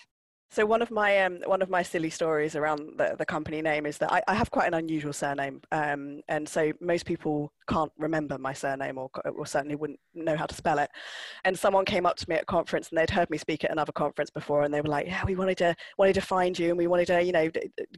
So 0.52 0.66
one 0.66 0.82
of 0.82 0.90
my 0.90 1.20
um, 1.20 1.38
one 1.46 1.62
of 1.62 1.70
my 1.70 1.82
silly 1.82 2.10
stories 2.10 2.56
around 2.56 2.98
the, 2.98 3.14
the 3.16 3.24
company 3.24 3.62
name 3.62 3.86
is 3.86 3.98
that 3.98 4.12
I, 4.12 4.20
I 4.26 4.34
have 4.34 4.50
quite 4.50 4.66
an 4.66 4.74
unusual 4.74 5.12
surname, 5.12 5.60
um, 5.70 6.22
and 6.28 6.48
so 6.48 6.72
most 6.80 7.06
people 7.06 7.52
can't 7.68 7.92
remember 7.96 8.36
my 8.36 8.52
surname 8.52 8.98
or, 8.98 9.08
or 9.36 9.46
certainly 9.46 9.76
wouldn't 9.76 10.00
know 10.12 10.36
how 10.36 10.46
to 10.46 10.54
spell 10.56 10.80
it. 10.80 10.90
And 11.44 11.56
someone 11.56 11.84
came 11.84 12.04
up 12.04 12.16
to 12.16 12.28
me 12.28 12.34
at 12.34 12.42
a 12.42 12.46
conference 12.46 12.88
and 12.88 12.98
they'd 12.98 13.10
heard 13.10 13.30
me 13.30 13.38
speak 13.38 13.62
at 13.62 13.70
another 13.70 13.92
conference 13.92 14.28
before, 14.28 14.62
and 14.62 14.74
they 14.74 14.80
were 14.80 14.88
like, 14.88 15.06
"Yeah, 15.06 15.24
we 15.24 15.36
wanted 15.36 15.58
to 15.58 15.76
wanted 15.98 16.14
to 16.14 16.20
find 16.20 16.58
you, 16.58 16.70
and 16.70 16.78
we 16.78 16.88
wanted 16.88 17.06
to 17.06 17.22
you 17.22 17.30
know 17.30 17.48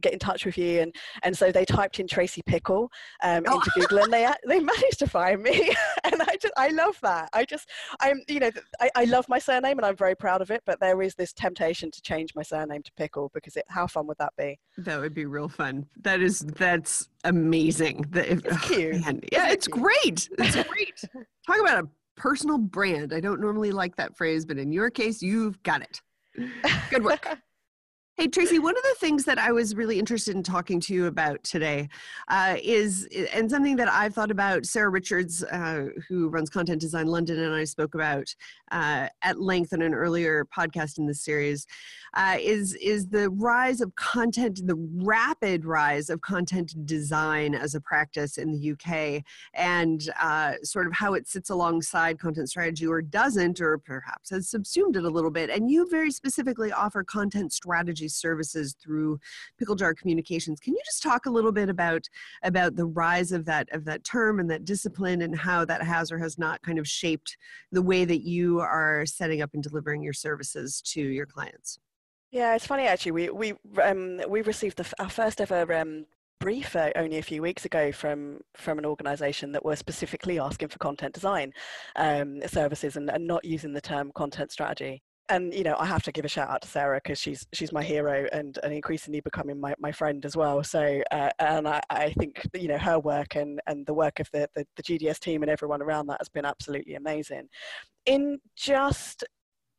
get 0.01 0.13
in 0.13 0.19
touch 0.19 0.45
with 0.45 0.55
you." 0.55 0.81
And 0.81 0.95
and 1.23 1.35
so 1.35 1.51
they 1.51 1.65
typed 1.65 1.99
in 1.99 2.07
Tracy 2.07 2.43
Pickle 2.45 2.91
um, 3.23 3.45
oh. 3.47 3.55
into. 3.55 3.71
Google, 3.73 4.03
and 4.03 4.13
they 4.13 4.29
they 4.47 4.59
managed 4.59 4.99
to 4.99 5.07
find 5.07 5.41
me. 5.41 5.73
and 6.03 6.21
I 6.21 6.37
just 6.39 6.53
I 6.55 6.67
love 6.67 6.99
that. 7.01 7.29
I 7.33 7.45
just 7.45 7.67
I'm 7.99 8.21
you 8.27 8.39
know 8.39 8.51
I, 8.79 8.91
I 8.95 9.05
love 9.05 9.27
my 9.27 9.39
surname 9.39 9.79
and 9.79 9.85
I'm 9.87 9.95
very 9.95 10.15
proud 10.15 10.43
of 10.43 10.51
it, 10.51 10.61
but 10.67 10.79
there 10.79 11.01
is 11.01 11.15
this 11.15 11.33
temptation 11.33 11.89
to 11.89 12.01
change 12.03 12.35
my 12.35 12.42
my 12.51 12.57
surname 12.57 12.83
to 12.83 12.91
Pickle 12.93 13.31
because 13.33 13.55
it, 13.55 13.65
how 13.69 13.87
fun 13.87 14.07
would 14.07 14.17
that 14.19 14.33
be? 14.37 14.59
That 14.77 14.99
would 14.99 15.13
be 15.13 15.25
real 15.25 15.47
fun. 15.47 15.85
That 16.01 16.21
is 16.21 16.39
that's 16.39 17.09
amazing. 17.23 18.05
That 18.09 18.27
if, 18.27 18.45
it's 18.45 18.55
oh, 18.55 18.59
cute. 18.63 18.95
Oh, 19.07 19.19
yeah, 19.31 19.49
it's 19.49 19.67
great. 19.67 20.29
It's 20.37 20.55
great. 20.69 21.01
Talk 21.47 21.59
about 21.59 21.83
a 21.83 21.87
personal 22.15 22.57
brand. 22.57 23.13
I 23.13 23.19
don't 23.19 23.39
normally 23.39 23.71
like 23.71 23.95
that 23.95 24.15
phrase, 24.17 24.45
but 24.45 24.57
in 24.57 24.71
your 24.71 24.89
case, 24.89 25.21
you've 25.21 25.61
got 25.63 25.81
it. 25.81 26.01
Good 26.89 27.03
work. 27.03 27.27
Hey, 28.15 28.27
Tracy, 28.27 28.59
one 28.59 28.77
of 28.77 28.83
the 28.83 28.95
things 28.99 29.25
that 29.25 29.39
I 29.39 29.51
was 29.51 29.73
really 29.73 29.97
interested 29.97 30.35
in 30.35 30.43
talking 30.43 30.79
to 30.81 30.93
you 30.93 31.07
about 31.07 31.43
today 31.43 31.89
uh, 32.27 32.57
is, 32.61 33.07
and 33.33 33.49
something 33.49 33.75
that 33.77 33.89
I've 33.89 34.13
thought 34.13 34.29
about, 34.29 34.67
Sarah 34.67 34.91
Richards, 34.91 35.43
uh, 35.45 35.87
who 36.07 36.29
runs 36.29 36.51
Content 36.51 36.79
Design 36.79 37.07
London, 37.07 37.39
and 37.39 37.55
I 37.55 37.63
spoke 37.63 37.95
about 37.95 38.27
uh, 38.71 39.07
at 39.23 39.41
length 39.41 39.73
in 39.73 39.81
an 39.81 39.95
earlier 39.95 40.45
podcast 40.55 40.99
in 40.99 41.07
this 41.07 41.23
series, 41.23 41.65
uh, 42.13 42.37
is, 42.39 42.75
is 42.75 43.07
the 43.07 43.31
rise 43.31 43.81
of 43.81 43.95
content, 43.95 44.61
the 44.67 44.77
rapid 45.03 45.65
rise 45.65 46.11
of 46.11 46.21
content 46.21 46.85
design 46.85 47.55
as 47.55 47.73
a 47.73 47.81
practice 47.81 48.37
in 48.37 48.51
the 48.51 48.73
UK, 48.73 49.23
and 49.55 50.11
uh, 50.21 50.53
sort 50.61 50.85
of 50.85 50.93
how 50.93 51.15
it 51.15 51.27
sits 51.27 51.49
alongside 51.49 52.19
content 52.19 52.47
strategy 52.47 52.85
or 52.85 53.01
doesn't, 53.01 53.59
or 53.59 53.79
perhaps 53.79 54.29
has 54.29 54.47
subsumed 54.47 54.97
it 54.97 55.03
a 55.03 55.09
little 55.09 55.31
bit. 55.31 55.49
And 55.49 55.71
you 55.71 55.89
very 55.89 56.11
specifically 56.11 56.71
offer 56.71 57.03
content 57.03 57.51
strategy 57.51 58.02
services 58.09 58.75
through 58.81 59.19
Pickle 59.57 59.75
Jar 59.75 59.93
Communications. 59.93 60.59
Can 60.59 60.73
you 60.73 60.81
just 60.85 61.03
talk 61.03 61.25
a 61.25 61.31
little 61.31 61.51
bit 61.51 61.69
about 61.69 62.07
about 62.43 62.75
the 62.75 62.85
rise 62.85 63.31
of 63.31 63.45
that 63.45 63.69
of 63.71 63.85
that 63.85 64.03
term 64.03 64.39
and 64.39 64.49
that 64.49 64.65
discipline 64.65 65.21
and 65.21 65.37
how 65.37 65.65
that 65.65 65.83
has 65.83 66.11
or 66.11 66.17
has 66.19 66.37
not 66.37 66.61
kind 66.61 66.79
of 66.79 66.87
shaped 66.87 67.37
the 67.71 67.81
way 67.81 68.05
that 68.05 68.21
you 68.23 68.59
are 68.59 69.05
setting 69.05 69.41
up 69.41 69.51
and 69.53 69.63
delivering 69.63 70.03
your 70.03 70.13
services 70.13 70.81
to 70.81 71.01
your 71.01 71.25
clients? 71.25 71.79
Yeah, 72.31 72.55
it's 72.55 72.65
funny 72.65 72.87
actually. 72.87 73.11
We 73.11 73.29
we 73.29 73.53
um, 73.81 74.21
we 74.27 74.41
received 74.41 74.77
the, 74.77 74.91
our 74.99 75.09
first 75.09 75.39
ever 75.39 75.71
um, 75.73 76.05
brief 76.43 76.75
uh, 76.75 76.89
only 76.95 77.19
a 77.19 77.23
few 77.23 77.41
weeks 77.41 77.63
ago 77.63 77.91
from 77.91 78.41
from 78.55 78.77
an 78.77 78.85
organization 78.85 79.51
that 79.51 79.63
were 79.63 79.75
specifically 79.75 80.39
asking 80.39 80.67
for 80.67 80.77
content 80.79 81.13
design 81.13 81.53
um, 81.95 82.41
services 82.47 82.97
and, 82.97 83.09
and, 83.09 83.25
not 83.25 83.45
using 83.45 83.71
the 83.71 83.79
term 83.79 84.11
content 84.13 84.51
strategy 84.51 85.01
and 85.29 85.53
you 85.53 85.63
know 85.63 85.75
i 85.79 85.85
have 85.85 86.03
to 86.03 86.11
give 86.11 86.25
a 86.25 86.27
shout 86.27 86.49
out 86.49 86.61
to 86.61 86.67
sarah 86.67 86.99
because 87.03 87.19
she's 87.19 87.45
she's 87.53 87.71
my 87.71 87.83
hero 87.83 88.27
and, 88.33 88.59
and 88.63 88.73
increasingly 88.73 89.21
becoming 89.21 89.59
my, 89.59 89.73
my 89.79 89.91
friend 89.91 90.25
as 90.25 90.35
well. 90.35 90.63
So 90.63 91.01
uh, 91.11 91.29
and 91.39 91.67
I, 91.67 91.81
I 91.89 92.11
think 92.19 92.45
you 92.53 92.67
know 92.67 92.77
her 92.77 92.99
work 92.99 93.35
and 93.35 93.61
and 93.67 93.85
the 93.85 93.93
work 93.93 94.19
of 94.19 94.29
the, 94.31 94.49
the, 94.55 94.65
the 94.75 94.83
gds 94.83 95.19
team 95.19 95.41
and 95.43 95.49
everyone 95.49 95.81
around 95.81 96.07
that 96.07 96.19
has 96.19 96.29
been 96.29 96.45
absolutely 96.45 96.95
amazing. 96.95 97.47
In 98.05 98.39
just 98.55 99.23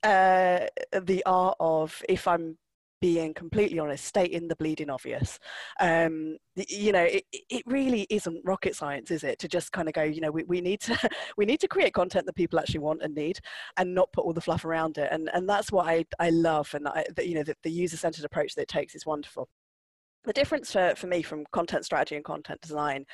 uh, 0.02 0.66
the 1.02 1.22
art 1.24 1.56
of 1.60 2.02
if 2.08 2.28
i'm 2.28 2.58
being 3.04 3.34
completely 3.34 3.78
honest, 3.78 4.02
stating 4.02 4.48
the 4.48 4.56
bleeding 4.56 4.88
obvious. 4.88 5.38
Um, 5.78 6.38
you 6.56 6.90
know, 6.90 7.02
it, 7.02 7.24
it 7.50 7.62
really 7.66 8.06
isn't 8.08 8.40
rocket 8.46 8.74
science, 8.74 9.10
is 9.10 9.24
it? 9.24 9.38
To 9.40 9.46
just 9.46 9.72
kind 9.72 9.88
of 9.88 9.94
go, 9.94 10.04
you 10.04 10.22
know, 10.22 10.30
we, 10.30 10.44
we 10.44 10.62
need 10.62 10.80
to 10.80 10.98
we 11.36 11.44
need 11.44 11.60
to 11.60 11.68
create 11.68 11.92
content 11.92 12.24
that 12.24 12.34
people 12.34 12.58
actually 12.58 12.80
want 12.80 13.02
and 13.02 13.14
need, 13.14 13.40
and 13.76 13.94
not 13.94 14.10
put 14.14 14.24
all 14.24 14.32
the 14.32 14.40
fluff 14.40 14.64
around 14.64 14.96
it. 14.96 15.10
And 15.12 15.28
and 15.34 15.46
that's 15.46 15.70
what 15.70 15.86
I 15.86 16.06
I 16.18 16.30
love, 16.30 16.72
and 16.72 16.88
I, 16.88 17.04
the, 17.14 17.28
you 17.28 17.34
know, 17.34 17.42
the, 17.42 17.54
the 17.62 17.70
user 17.70 17.98
centered 17.98 18.24
approach 18.24 18.54
that 18.54 18.62
it 18.62 18.68
takes 18.68 18.94
is 18.94 19.04
wonderful. 19.04 19.50
The 20.24 20.32
difference 20.32 20.72
for, 20.72 20.94
for 20.96 21.06
me 21.06 21.20
from 21.20 21.44
content 21.52 21.84
strategy 21.84 22.16
and 22.16 22.24
content 22.24 22.62
design 22.62 23.04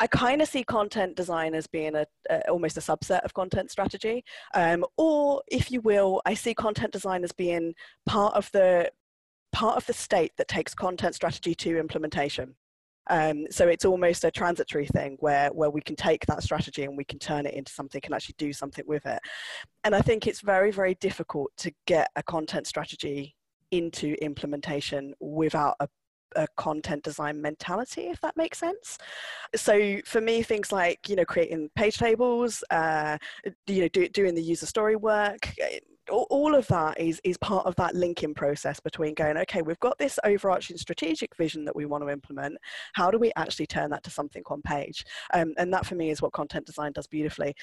I 0.00 0.08
kind 0.08 0.42
of 0.42 0.48
see 0.48 0.64
content 0.64 1.16
design 1.16 1.54
as 1.54 1.68
being 1.68 1.94
a, 1.94 2.04
a, 2.28 2.50
almost 2.50 2.76
a 2.76 2.80
subset 2.80 3.20
of 3.20 3.34
content 3.34 3.70
strategy, 3.70 4.24
um, 4.52 4.84
or 4.96 5.42
if 5.46 5.70
you 5.70 5.80
will, 5.80 6.20
I 6.26 6.34
see 6.34 6.54
content 6.54 6.92
design 6.92 7.22
as 7.22 7.30
being 7.30 7.72
part 8.04 8.34
of 8.34 8.50
the 8.52 8.90
part 9.52 9.76
of 9.76 9.86
the 9.86 9.92
state 9.92 10.32
that 10.38 10.48
takes 10.48 10.74
content 10.74 11.14
strategy 11.14 11.54
to 11.54 11.78
implementation. 11.78 12.54
Um, 13.10 13.46
so 13.50 13.66
it's 13.66 13.84
almost 13.84 14.24
a 14.24 14.30
transitory 14.30 14.86
thing 14.86 15.16
where, 15.20 15.48
where 15.48 15.70
we 15.70 15.80
can 15.80 15.96
take 15.96 16.24
that 16.26 16.42
strategy 16.42 16.84
and 16.84 16.96
we 16.96 17.04
can 17.04 17.18
turn 17.18 17.46
it 17.46 17.54
into 17.54 17.72
something 17.72 18.00
and 18.04 18.14
actually 18.14 18.36
do 18.38 18.52
something 18.52 18.84
with 18.86 19.04
it. 19.06 19.20
And 19.84 19.94
I 19.94 20.00
think 20.00 20.26
it's 20.26 20.40
very, 20.40 20.70
very 20.70 20.94
difficult 20.94 21.50
to 21.58 21.72
get 21.86 22.08
a 22.14 22.22
content 22.22 22.66
strategy 22.66 23.34
into 23.72 24.14
implementation 24.22 25.14
without 25.20 25.76
a 25.80 25.88
a 26.36 26.46
content 26.56 27.02
design 27.02 27.40
mentality, 27.40 28.02
if 28.02 28.20
that 28.20 28.36
makes 28.36 28.58
sense. 28.58 28.98
So 29.54 29.98
for 30.04 30.20
me, 30.20 30.42
things 30.42 30.72
like 30.72 31.08
you 31.08 31.16
know 31.16 31.24
creating 31.24 31.70
page 31.74 31.98
tables, 31.98 32.64
uh, 32.70 33.18
you 33.66 33.82
know 33.82 33.88
do, 33.88 34.08
doing 34.08 34.34
the 34.34 34.42
user 34.42 34.66
story 34.66 34.96
work, 34.96 35.54
all 36.10 36.54
of 36.54 36.66
that 36.66 36.98
is 36.98 37.20
is 37.24 37.36
part 37.38 37.64
of 37.64 37.76
that 37.76 37.94
linking 37.94 38.34
process 38.34 38.80
between 38.80 39.14
going 39.14 39.36
okay 39.36 39.62
we've 39.62 39.78
got 39.78 39.96
this 39.98 40.18
overarching 40.24 40.76
strategic 40.76 41.34
vision 41.36 41.64
that 41.64 41.76
we 41.76 41.86
want 41.86 42.02
to 42.02 42.10
implement. 42.10 42.56
How 42.94 43.10
do 43.10 43.18
we 43.18 43.32
actually 43.36 43.66
turn 43.66 43.90
that 43.90 44.02
to 44.04 44.10
something 44.10 44.42
on 44.46 44.62
page? 44.62 45.04
Um, 45.32 45.54
and 45.58 45.72
that 45.72 45.86
for 45.86 45.94
me 45.94 46.10
is 46.10 46.20
what 46.20 46.32
content 46.32 46.66
design 46.66 46.92
does 46.92 47.06
beautifully. 47.06 47.54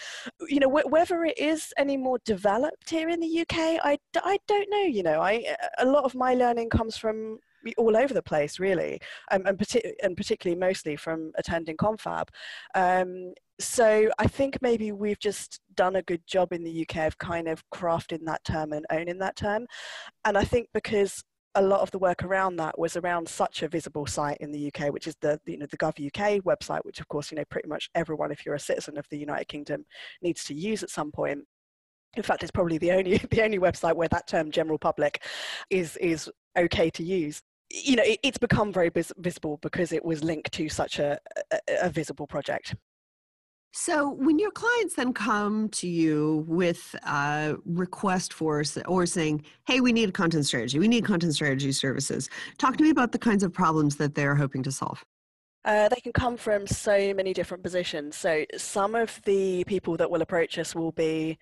You 0.47 0.59
know 0.59 0.69
wh- 0.69 0.89
whether 0.91 1.25
it 1.25 1.37
is 1.37 1.73
any 1.77 1.97
more 1.97 2.19
developed 2.25 2.89
here 2.89 3.09
in 3.09 3.19
the 3.19 3.41
uk 3.41 3.57
I, 3.57 3.97
I 4.15 4.37
don't 4.47 4.69
know 4.69 4.83
you 4.83 5.03
know. 5.03 5.21
I 5.21 5.55
a 5.79 5.85
lot 5.85 6.05
of 6.05 6.15
my 6.15 6.33
learning 6.33 6.69
comes 6.69 6.97
from 6.97 7.39
all 7.77 7.97
over 7.97 8.13
the 8.13 8.23
place 8.23 8.59
really. 8.59 8.99
Um, 9.31 9.45
and, 9.45 9.57
partic- 9.57 9.93
and 10.01 10.15
particularly 10.15 10.59
mostly 10.59 10.95
from 10.95 11.31
attending 11.37 11.77
confab. 11.77 12.29
Um, 12.75 13.33
so 13.59 14.09
I 14.17 14.27
think 14.27 14.57
maybe 14.61 14.91
we've 14.91 15.19
just 15.19 15.59
done 15.75 15.97
a 15.97 16.01
good 16.01 16.25
job 16.25 16.53
in 16.53 16.63
the 16.63 16.87
UK 16.87 17.07
of 17.07 17.17
kind 17.17 17.47
of 17.47 17.63
crafting 17.73 18.25
that 18.25 18.43
term 18.45 18.71
and 18.73 18.85
owning 18.89 19.19
that 19.19 19.35
term. 19.35 19.67
And 20.25 20.37
I 20.37 20.43
think 20.43 20.69
because 20.73 21.23
a 21.55 21.61
lot 21.61 21.81
of 21.81 21.91
the 21.91 21.99
work 21.99 22.23
around 22.23 22.55
that 22.57 22.77
was 22.77 22.95
around 22.95 23.27
such 23.27 23.63
a 23.63 23.67
visible 23.67 24.05
site 24.05 24.37
in 24.39 24.51
the 24.51 24.71
UK, 24.73 24.93
which 24.93 25.07
is 25.07 25.15
the 25.21 25.39
you 25.45 25.57
know 25.57 25.65
the 25.69 25.77
Gov 25.77 26.05
UK 26.05 26.43
website, 26.43 26.81
which 26.83 26.99
of 26.99 27.07
course 27.07 27.31
you 27.31 27.37
know 27.37 27.43
pretty 27.49 27.67
much 27.67 27.89
everyone, 27.95 28.31
if 28.31 28.45
you're 28.45 28.55
a 28.55 28.59
citizen 28.59 28.97
of 28.97 29.05
the 29.09 29.17
United 29.17 29.47
Kingdom, 29.47 29.85
needs 30.21 30.43
to 30.45 30.53
use 30.53 30.83
at 30.83 30.89
some 30.89 31.11
point. 31.11 31.39
In 32.17 32.23
fact, 32.23 32.43
it's 32.43 32.51
probably 32.51 32.77
the 32.77 32.91
only 32.91 33.17
the 33.31 33.43
only 33.43 33.59
website 33.59 33.95
where 33.95 34.07
that 34.09 34.27
term 34.27 34.51
"general 34.51 34.77
public" 34.77 35.23
is 35.69 35.97
is 35.97 36.29
okay 36.57 36.89
to 36.91 37.03
use. 37.03 37.41
You 37.71 37.97
know, 37.97 38.03
it, 38.03 38.19
it's 38.23 38.37
become 38.37 38.71
very 38.71 38.89
vis- 38.89 39.13
visible 39.17 39.59
because 39.61 39.91
it 39.91 40.03
was 40.03 40.23
linked 40.23 40.51
to 40.53 40.69
such 40.69 40.97
a, 40.99 41.19
a, 41.51 41.59
a 41.83 41.89
visible 41.89 42.25
project. 42.25 42.75
So, 43.71 44.09
when 44.09 44.39
your 44.39 44.49
clients 44.49 44.95
then 44.95 45.13
come 45.13 45.69
to 45.69 45.87
you 45.87 46.43
with 46.47 46.95
a 47.05 47.55
request 47.65 48.33
for 48.33 48.63
or 48.87 49.05
saying, 49.05 49.43
"Hey, 49.67 49.79
we 49.79 49.93
need 49.93 50.09
a 50.09 50.11
content 50.11 50.47
strategy. 50.47 50.79
We 50.79 50.87
need 50.87 51.05
content 51.05 51.35
strategy 51.35 51.71
services," 51.71 52.29
talk 52.57 52.77
to 52.77 52.83
me 52.83 52.89
about 52.89 53.11
the 53.11 53.19
kinds 53.19 53.43
of 53.43 53.53
problems 53.53 53.95
that 53.97 54.15
they're 54.15 54.35
hoping 54.35 54.63
to 54.63 54.71
solve. 54.71 55.05
Uh, 55.65 55.87
they 55.89 56.01
can 56.01 56.13
come 56.13 56.35
from 56.35 56.65
so 56.65 57.13
many 57.13 57.31
different 57.31 57.61
positions. 57.61 58.15
So, 58.15 58.43
some 58.57 58.95
of 58.95 59.21
the 59.25 59.63
people 59.65 59.97
that 59.97 60.09
will 60.09 60.23
approach 60.23 60.57
us 60.57 60.73
will 60.73 60.93
be. 60.93 61.37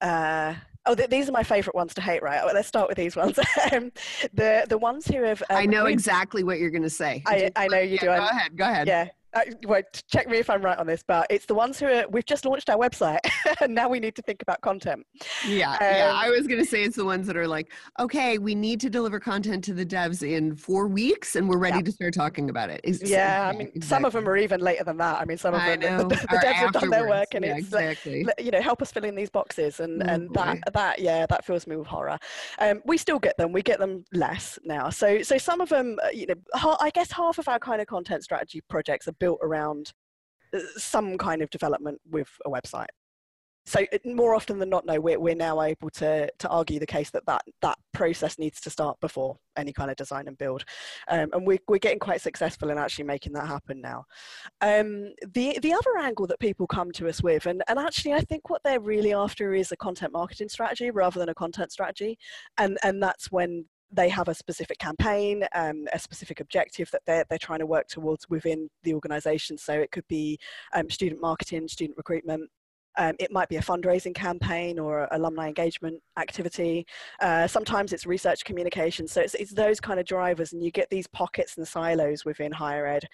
Uh, 0.00 0.54
oh, 0.86 0.94
th- 0.94 1.10
these 1.10 1.28
are 1.28 1.32
my 1.32 1.42
favourite 1.42 1.74
ones 1.74 1.94
to 1.94 2.00
hate, 2.00 2.22
right? 2.22 2.44
Well, 2.44 2.54
let's 2.54 2.68
start 2.68 2.88
with 2.88 2.96
these 2.96 3.16
ones. 3.16 3.40
um, 3.72 3.90
the 4.32 4.66
the 4.68 4.78
ones 4.78 5.08
who 5.08 5.24
have. 5.24 5.42
Um, 5.50 5.56
I 5.56 5.66
know 5.66 5.86
exactly 5.86 6.44
what 6.44 6.60
you're 6.60 6.70
going 6.70 6.82
to 6.84 6.90
say. 6.90 7.24
I, 7.26 7.50
I 7.56 7.66
know 7.66 7.80
you 7.80 7.94
yeah, 7.94 8.00
do. 8.00 8.06
Go 8.06 8.12
ahead. 8.12 8.56
Go 8.56 8.64
ahead. 8.64 8.86
Yeah 8.86 9.08
uh, 9.34 9.40
well, 9.66 9.82
check 10.10 10.28
me 10.28 10.38
if 10.38 10.50
I'm 10.50 10.62
right 10.62 10.78
on 10.78 10.86
this, 10.86 11.02
but 11.06 11.26
it's 11.30 11.46
the 11.46 11.54
ones 11.54 11.78
who 11.78 11.86
are, 11.86 12.04
we've 12.10 12.24
just 12.24 12.44
launched 12.44 12.68
our 12.68 12.76
website 12.76 13.20
and 13.60 13.74
now 13.74 13.88
we 13.88 13.98
need 13.98 14.14
to 14.16 14.22
think 14.22 14.42
about 14.42 14.60
content. 14.60 15.06
Yeah, 15.46 15.72
um, 15.72 15.78
yeah. 15.80 16.12
I 16.14 16.28
was 16.28 16.46
going 16.46 16.60
to 16.60 16.68
say 16.68 16.82
it's 16.82 16.96
the 16.96 17.04
ones 17.04 17.26
that 17.26 17.36
are 17.36 17.48
like, 17.48 17.72
okay, 17.98 18.38
we 18.38 18.54
need 18.54 18.80
to 18.80 18.90
deliver 18.90 19.18
content 19.18 19.64
to 19.64 19.74
the 19.74 19.86
devs 19.86 20.22
in 20.22 20.54
four 20.54 20.86
weeks 20.86 21.36
and 21.36 21.48
we're 21.48 21.58
ready 21.58 21.78
yeah. 21.78 21.82
to 21.82 21.92
start 21.92 22.14
talking 22.14 22.50
about 22.50 22.70
it. 22.70 22.80
It's, 22.84 23.08
yeah, 23.08 23.48
I 23.48 23.52
mean, 23.52 23.68
exactly. 23.68 23.82
some 23.82 24.04
of 24.04 24.12
them 24.12 24.28
are 24.28 24.36
even 24.36 24.60
later 24.60 24.84
than 24.84 24.98
that. 24.98 25.20
I 25.20 25.24
mean, 25.24 25.38
some 25.38 25.54
of 25.54 25.62
them, 25.62 25.80
the, 26.08 26.14
the, 26.14 26.26
the 26.30 26.36
devs 26.36 26.52
have 26.54 26.72
done 26.72 26.90
their 26.90 27.08
work 27.08 27.28
and 27.34 27.44
yeah, 27.44 27.56
it's, 27.56 27.66
exactly. 27.66 28.26
you 28.38 28.50
know, 28.50 28.60
help 28.60 28.82
us 28.82 28.92
fill 28.92 29.04
in 29.04 29.14
these 29.14 29.30
boxes 29.30 29.80
and, 29.80 30.02
oh, 30.02 30.06
and 30.06 30.34
that, 30.34 30.58
that, 30.72 30.98
yeah, 30.98 31.24
that 31.26 31.44
fills 31.44 31.66
me 31.66 31.76
with 31.76 31.86
horror. 31.86 32.18
Um, 32.58 32.82
we 32.84 32.98
still 32.98 33.18
get 33.18 33.36
them, 33.38 33.52
we 33.52 33.62
get 33.62 33.78
them 33.78 34.04
less 34.12 34.58
now. 34.64 34.90
So, 34.90 35.22
so 35.22 35.38
some 35.38 35.60
of 35.62 35.70
them, 35.70 35.98
uh, 36.04 36.08
you 36.12 36.26
know, 36.26 36.34
I 36.54 36.90
guess 36.90 37.10
half 37.10 37.38
of 37.38 37.48
our 37.48 37.58
kind 37.58 37.80
of 37.80 37.86
content 37.86 38.24
strategy 38.24 38.60
projects 38.68 39.08
are 39.08 39.12
built 39.22 39.38
around 39.42 39.92
some 40.76 41.16
kind 41.16 41.42
of 41.42 41.48
development 41.50 41.98
with 42.10 42.28
a 42.44 42.50
website. 42.50 42.92
So 43.64 43.86
more 44.04 44.34
often 44.34 44.58
than 44.58 44.70
not, 44.70 44.84
no, 44.84 44.98
we're, 44.98 45.20
we're 45.20 45.36
now 45.36 45.62
able 45.62 45.88
to, 45.90 46.28
to 46.40 46.48
argue 46.48 46.80
the 46.80 46.94
case 46.96 47.10
that, 47.10 47.24
that 47.26 47.42
that 47.60 47.78
process 47.94 48.36
needs 48.36 48.60
to 48.62 48.70
start 48.70 48.98
before 49.00 49.36
any 49.56 49.72
kind 49.72 49.88
of 49.88 49.96
design 49.96 50.26
and 50.26 50.36
build. 50.36 50.64
Um, 51.06 51.28
and 51.32 51.46
we're, 51.46 51.60
we're 51.68 51.78
getting 51.78 52.00
quite 52.00 52.20
successful 52.20 52.70
in 52.70 52.78
actually 52.78 53.04
making 53.04 53.32
that 53.34 53.46
happen 53.46 53.80
now. 53.80 54.04
Um, 54.60 55.12
the, 55.32 55.60
the 55.62 55.72
other 55.72 55.96
angle 56.00 56.26
that 56.26 56.40
people 56.40 56.66
come 56.66 56.90
to 56.92 57.08
us 57.08 57.22
with, 57.22 57.46
and, 57.46 57.62
and 57.68 57.78
actually 57.78 58.14
I 58.14 58.22
think 58.22 58.50
what 58.50 58.62
they're 58.64 58.80
really 58.80 59.14
after 59.14 59.54
is 59.54 59.70
a 59.70 59.76
content 59.76 60.12
marketing 60.12 60.48
strategy 60.48 60.90
rather 60.90 61.20
than 61.20 61.28
a 61.28 61.34
content 61.34 61.70
strategy. 61.70 62.18
And, 62.58 62.78
and 62.82 63.00
that's 63.00 63.30
when 63.30 63.66
they 63.92 64.08
have 64.08 64.28
a 64.28 64.34
specific 64.34 64.78
campaign, 64.78 65.44
um, 65.54 65.86
a 65.92 65.98
specific 65.98 66.40
objective 66.40 66.90
that 66.92 67.02
they're, 67.06 67.24
they're 67.28 67.38
trying 67.38 67.58
to 67.60 67.66
work 67.66 67.86
towards 67.88 68.28
within 68.28 68.68
the 68.82 68.94
organization. 68.94 69.58
So 69.58 69.72
it 69.74 69.90
could 69.90 70.08
be 70.08 70.38
um, 70.72 70.88
student 70.90 71.20
marketing, 71.20 71.68
student 71.68 71.96
recruitment, 71.96 72.50
Um, 72.98 73.14
it 73.18 73.30
might 73.32 73.48
be 73.48 73.56
a 73.56 73.62
fundraising 73.62 74.14
campaign 74.14 74.78
or 74.78 75.08
alumni 75.12 75.48
engagement 75.48 75.98
activity. 76.18 76.84
Uh, 77.20 77.46
sometimes 77.46 77.92
it's 77.92 78.06
research 78.06 78.44
communication. 78.44 79.08
So 79.08 79.20
it's, 79.20 79.34
it's 79.34 79.54
those 79.54 79.80
kind 79.80 79.98
of 79.98 80.06
drivers, 80.06 80.52
and 80.52 80.62
you 80.62 80.70
get 80.70 80.90
these 80.90 81.08
pockets 81.08 81.56
and 81.56 81.66
silos 81.66 82.24
within 82.24 82.52
higher 82.52 82.86
ed 82.86 83.04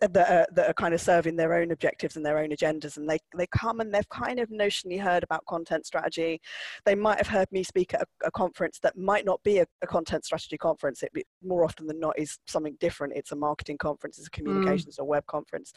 that 0.00 0.16
are, 0.16 0.46
that 0.52 0.70
are 0.70 0.74
kind 0.74 0.94
of 0.94 1.00
serving 1.00 1.36
their 1.36 1.54
own 1.54 1.70
objectives 1.70 2.16
and 2.16 2.24
their 2.24 2.38
own 2.38 2.50
agendas 2.50 2.96
and 2.96 3.08
they, 3.08 3.18
they 3.36 3.46
come 3.48 3.80
and 3.80 3.92
they've 3.92 4.08
kind 4.08 4.38
of 4.38 4.48
notionally 4.50 5.00
heard 5.00 5.22
about 5.22 5.44
content 5.46 5.84
strategy 5.84 6.40
they 6.84 6.94
might 6.94 7.18
have 7.18 7.26
heard 7.26 7.48
me 7.50 7.62
speak 7.62 7.94
at 7.94 8.02
a, 8.02 8.26
a 8.26 8.30
conference 8.30 8.78
that 8.82 8.96
might 8.96 9.24
not 9.24 9.42
be 9.42 9.58
a, 9.58 9.66
a 9.82 9.86
content 9.86 10.24
strategy 10.24 10.56
conference 10.56 11.02
it 11.02 11.10
more 11.42 11.64
often 11.64 11.86
than 11.86 11.98
not 11.98 12.16
is 12.18 12.38
something 12.46 12.76
different 12.80 13.12
it's 13.16 13.32
a 13.32 13.36
marketing 13.36 13.78
conference 13.78 14.18
it's 14.18 14.28
a 14.28 14.30
mm. 14.30 14.34
communications 14.34 14.96
mm. 14.96 15.02
or 15.02 15.06
web 15.06 15.26
conference 15.26 15.72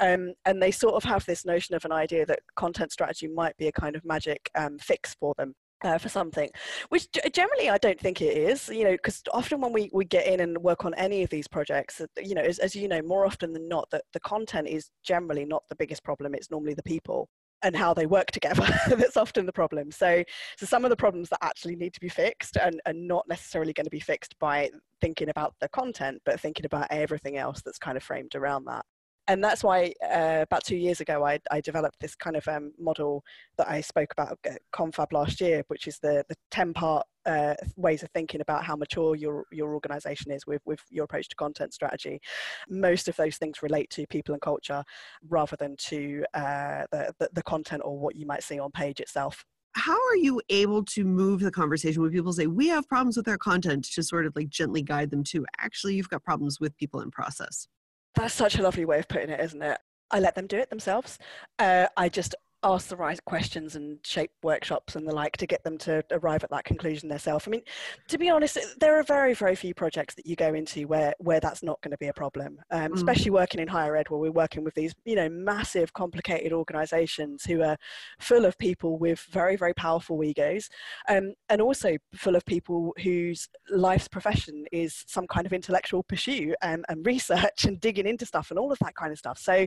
um, 0.00 0.32
and 0.44 0.62
they 0.62 0.70
sort 0.70 0.94
of 0.94 1.04
have 1.04 1.24
this 1.26 1.44
notion 1.44 1.74
of 1.74 1.84
an 1.84 1.92
idea 1.92 2.26
that 2.26 2.40
content 2.56 2.92
strategy 2.92 3.28
might 3.28 3.56
be 3.56 3.68
a 3.68 3.72
kind 3.72 3.96
of 3.96 4.04
magic 4.04 4.50
um, 4.54 4.78
fix 4.78 5.14
for 5.14 5.34
them 5.38 5.54
uh, 5.82 5.98
for 5.98 6.08
something, 6.08 6.48
which 6.88 7.08
generally 7.32 7.70
I 7.70 7.78
don't 7.78 7.98
think 7.98 8.20
it 8.20 8.36
is, 8.36 8.68
you 8.68 8.84
know, 8.84 8.92
because 8.92 9.22
often 9.32 9.60
when 9.60 9.72
we, 9.72 9.90
we 9.92 10.04
get 10.04 10.26
in 10.26 10.40
and 10.40 10.58
work 10.58 10.84
on 10.84 10.94
any 10.94 11.22
of 11.22 11.30
these 11.30 11.48
projects, 11.48 12.00
you 12.18 12.34
know, 12.34 12.42
as, 12.42 12.58
as 12.58 12.74
you 12.74 12.88
know, 12.88 13.02
more 13.02 13.26
often 13.26 13.52
than 13.52 13.68
not, 13.68 13.88
that 13.90 14.04
the 14.12 14.20
content 14.20 14.68
is 14.68 14.90
generally 15.02 15.44
not 15.44 15.62
the 15.68 15.76
biggest 15.76 16.04
problem. 16.04 16.34
It's 16.34 16.50
normally 16.50 16.74
the 16.74 16.82
people 16.82 17.28
and 17.64 17.76
how 17.76 17.94
they 17.94 18.06
work 18.06 18.30
together 18.32 18.66
that's 18.88 19.16
often 19.16 19.46
the 19.46 19.52
problem. 19.52 19.90
So, 19.90 20.24
so 20.56 20.66
some 20.66 20.84
of 20.84 20.90
the 20.90 20.96
problems 20.96 21.28
that 21.28 21.38
actually 21.42 21.76
need 21.76 21.94
to 21.94 22.00
be 22.00 22.08
fixed 22.08 22.56
and, 22.56 22.80
and 22.86 23.06
not 23.06 23.24
necessarily 23.28 23.72
going 23.72 23.84
to 23.84 23.90
be 23.90 24.00
fixed 24.00 24.36
by 24.38 24.70
thinking 25.00 25.28
about 25.28 25.54
the 25.60 25.68
content, 25.68 26.20
but 26.24 26.40
thinking 26.40 26.66
about 26.66 26.88
everything 26.90 27.36
else 27.36 27.62
that's 27.64 27.78
kind 27.78 27.96
of 27.96 28.02
framed 28.02 28.34
around 28.34 28.64
that 28.64 28.84
and 29.32 29.42
that's 29.42 29.64
why 29.64 29.94
uh, 30.04 30.40
about 30.42 30.62
two 30.62 30.76
years 30.76 31.00
ago 31.00 31.24
I, 31.24 31.38
I 31.50 31.62
developed 31.62 31.98
this 32.00 32.14
kind 32.14 32.36
of 32.36 32.46
um, 32.48 32.72
model 32.78 33.24
that 33.56 33.68
I 33.68 33.80
spoke 33.80 34.12
about 34.12 34.38
at 34.44 34.60
Confab 34.72 35.10
last 35.12 35.40
year, 35.40 35.64
which 35.68 35.86
is 35.86 35.98
the, 35.98 36.22
the 36.28 36.36
10 36.50 36.74
part 36.74 37.06
uh, 37.24 37.54
ways 37.76 38.02
of 38.02 38.10
thinking 38.10 38.42
about 38.42 38.62
how 38.62 38.76
mature 38.76 39.16
your, 39.16 39.46
your 39.50 39.72
organization 39.72 40.30
is 40.32 40.46
with, 40.46 40.60
with 40.66 40.80
your 40.90 41.04
approach 41.04 41.28
to 41.30 41.36
content 41.36 41.72
strategy. 41.72 42.20
Most 42.68 43.08
of 43.08 43.16
those 43.16 43.38
things 43.38 43.62
relate 43.62 43.88
to 43.90 44.06
people 44.08 44.34
and 44.34 44.42
culture 44.42 44.84
rather 45.28 45.56
than 45.56 45.76
to 45.78 46.24
uh, 46.34 46.84
the, 46.92 47.14
the, 47.18 47.30
the 47.32 47.42
content 47.42 47.82
or 47.84 47.98
what 47.98 48.16
you 48.16 48.26
might 48.26 48.42
see 48.42 48.58
on 48.58 48.70
page 48.70 49.00
itself 49.00 49.44
how 49.74 49.94
are 49.94 50.16
you 50.16 50.38
able 50.50 50.84
to 50.84 51.02
move 51.02 51.40
the 51.40 51.50
conversation 51.50 52.02
when 52.02 52.10
people 52.10 52.30
say 52.30 52.46
we 52.46 52.68
have 52.68 52.86
problems 52.86 53.16
with 53.16 53.26
our 53.26 53.38
content 53.38 53.82
to 53.82 54.02
sort 54.02 54.26
of 54.26 54.36
like 54.36 54.50
gently 54.50 54.82
guide 54.82 55.10
them 55.10 55.24
to 55.24 55.46
actually 55.60 55.94
you've 55.94 56.10
got 56.10 56.22
problems 56.22 56.60
with 56.60 56.76
people 56.76 57.00
in 57.00 57.10
process 57.10 57.66
that's 58.14 58.34
such 58.34 58.58
a 58.58 58.62
lovely 58.62 58.84
way 58.84 58.98
of 58.98 59.08
putting 59.08 59.30
it, 59.30 59.40
isn't 59.40 59.62
it? 59.62 59.78
I 60.10 60.20
let 60.20 60.34
them 60.34 60.46
do 60.46 60.58
it 60.58 60.70
themselves. 60.70 61.18
Uh, 61.58 61.86
I 61.96 62.08
just 62.08 62.34
ask 62.64 62.88
the 62.88 62.96
right 62.96 63.22
questions 63.24 63.74
and 63.74 63.98
shape 64.04 64.30
workshops 64.42 64.94
and 64.94 65.06
the 65.06 65.14
like 65.14 65.36
to 65.36 65.46
get 65.46 65.64
them 65.64 65.76
to 65.78 66.04
arrive 66.12 66.44
at 66.44 66.50
that 66.50 66.64
conclusion 66.64 67.08
themselves. 67.08 67.46
I 67.46 67.50
mean, 67.50 67.62
to 68.08 68.18
be 68.18 68.30
honest, 68.30 68.58
there 68.78 68.98
are 68.98 69.02
very, 69.02 69.34
very 69.34 69.56
few 69.56 69.74
projects 69.74 70.14
that 70.14 70.26
you 70.26 70.36
go 70.36 70.54
into 70.54 70.86
where 70.86 71.14
where 71.18 71.40
that's 71.40 71.62
not 71.62 71.80
going 71.82 71.90
to 71.90 71.98
be 71.98 72.08
a 72.08 72.12
problem. 72.12 72.60
Um, 72.70 72.92
mm. 72.92 72.94
Especially 72.94 73.30
working 73.30 73.60
in 73.60 73.68
higher 73.68 73.96
ed, 73.96 74.10
where 74.10 74.20
we're 74.20 74.30
working 74.30 74.62
with 74.64 74.74
these, 74.74 74.94
you 75.04 75.16
know, 75.16 75.28
massive, 75.28 75.92
complicated 75.92 76.52
organisations 76.52 77.44
who 77.44 77.62
are 77.62 77.76
full 78.20 78.44
of 78.44 78.56
people 78.58 78.98
with 78.98 79.20
very, 79.30 79.56
very 79.56 79.74
powerful 79.74 80.22
egos, 80.22 80.68
um, 81.08 81.34
and 81.48 81.60
also 81.60 81.96
full 82.14 82.36
of 82.36 82.44
people 82.46 82.94
whose 83.02 83.48
life's 83.70 84.08
profession 84.08 84.64
is 84.70 85.04
some 85.08 85.26
kind 85.26 85.46
of 85.46 85.52
intellectual 85.52 86.02
pursuit 86.04 86.54
and, 86.62 86.84
and 86.88 87.04
research 87.06 87.64
and 87.64 87.80
digging 87.80 88.06
into 88.06 88.24
stuff 88.26 88.50
and 88.50 88.58
all 88.58 88.70
of 88.70 88.78
that 88.78 88.94
kind 88.94 89.12
of 89.12 89.18
stuff. 89.18 89.38
So, 89.38 89.66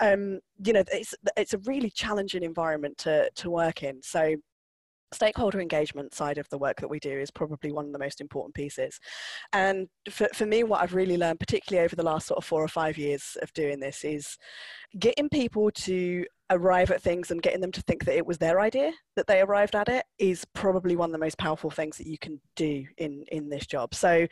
um, 0.00 0.40
you 0.64 0.72
know, 0.72 0.84
it's 0.92 1.14
it's 1.36 1.54
a 1.54 1.58
really 1.58 1.90
challenging 1.90 2.29
challenging 2.30 2.48
environment 2.48 2.98
to, 2.98 3.30
to 3.36 3.50
work 3.50 3.82
in. 3.82 4.02
So 4.02 4.36
stakeholder 5.12 5.60
engagement 5.60 6.14
side 6.14 6.38
of 6.38 6.48
the 6.50 6.58
work 6.58 6.76
that 6.80 6.88
we 6.88 7.00
do 7.00 7.10
is 7.10 7.30
probably 7.30 7.72
one 7.72 7.86
of 7.86 7.92
the 7.92 7.98
most 7.98 8.20
important 8.20 8.54
pieces. 8.54 8.98
And 9.52 9.88
for, 10.08 10.28
for 10.34 10.46
me, 10.46 10.62
what 10.62 10.82
I've 10.82 10.94
really 10.94 11.16
learned, 11.16 11.40
particularly 11.40 11.84
over 11.84 11.96
the 11.96 12.04
last 12.04 12.28
sort 12.28 12.38
of 12.38 12.44
four 12.44 12.62
or 12.62 12.68
five 12.68 12.96
years 12.96 13.36
of 13.42 13.52
doing 13.52 13.80
this, 13.80 14.04
is 14.04 14.36
getting 14.98 15.28
people 15.28 15.70
to 15.72 16.24
arrive 16.50 16.90
at 16.90 17.02
things 17.02 17.30
and 17.30 17.42
getting 17.42 17.60
them 17.60 17.72
to 17.72 17.82
think 17.82 18.04
that 18.04 18.16
it 18.16 18.26
was 18.26 18.38
their 18.38 18.60
idea 18.60 18.92
that 19.16 19.26
they 19.26 19.40
arrived 19.40 19.74
at 19.74 19.88
it 19.88 20.04
is 20.18 20.44
probably 20.54 20.96
one 20.96 21.08
of 21.08 21.12
the 21.12 21.18
most 21.18 21.38
powerful 21.38 21.70
things 21.70 21.96
that 21.96 22.06
you 22.06 22.18
can 22.18 22.40
do 22.56 22.84
in 22.98 23.24
in 23.30 23.48
this 23.48 23.66
job. 23.66 23.94
So 23.94 24.26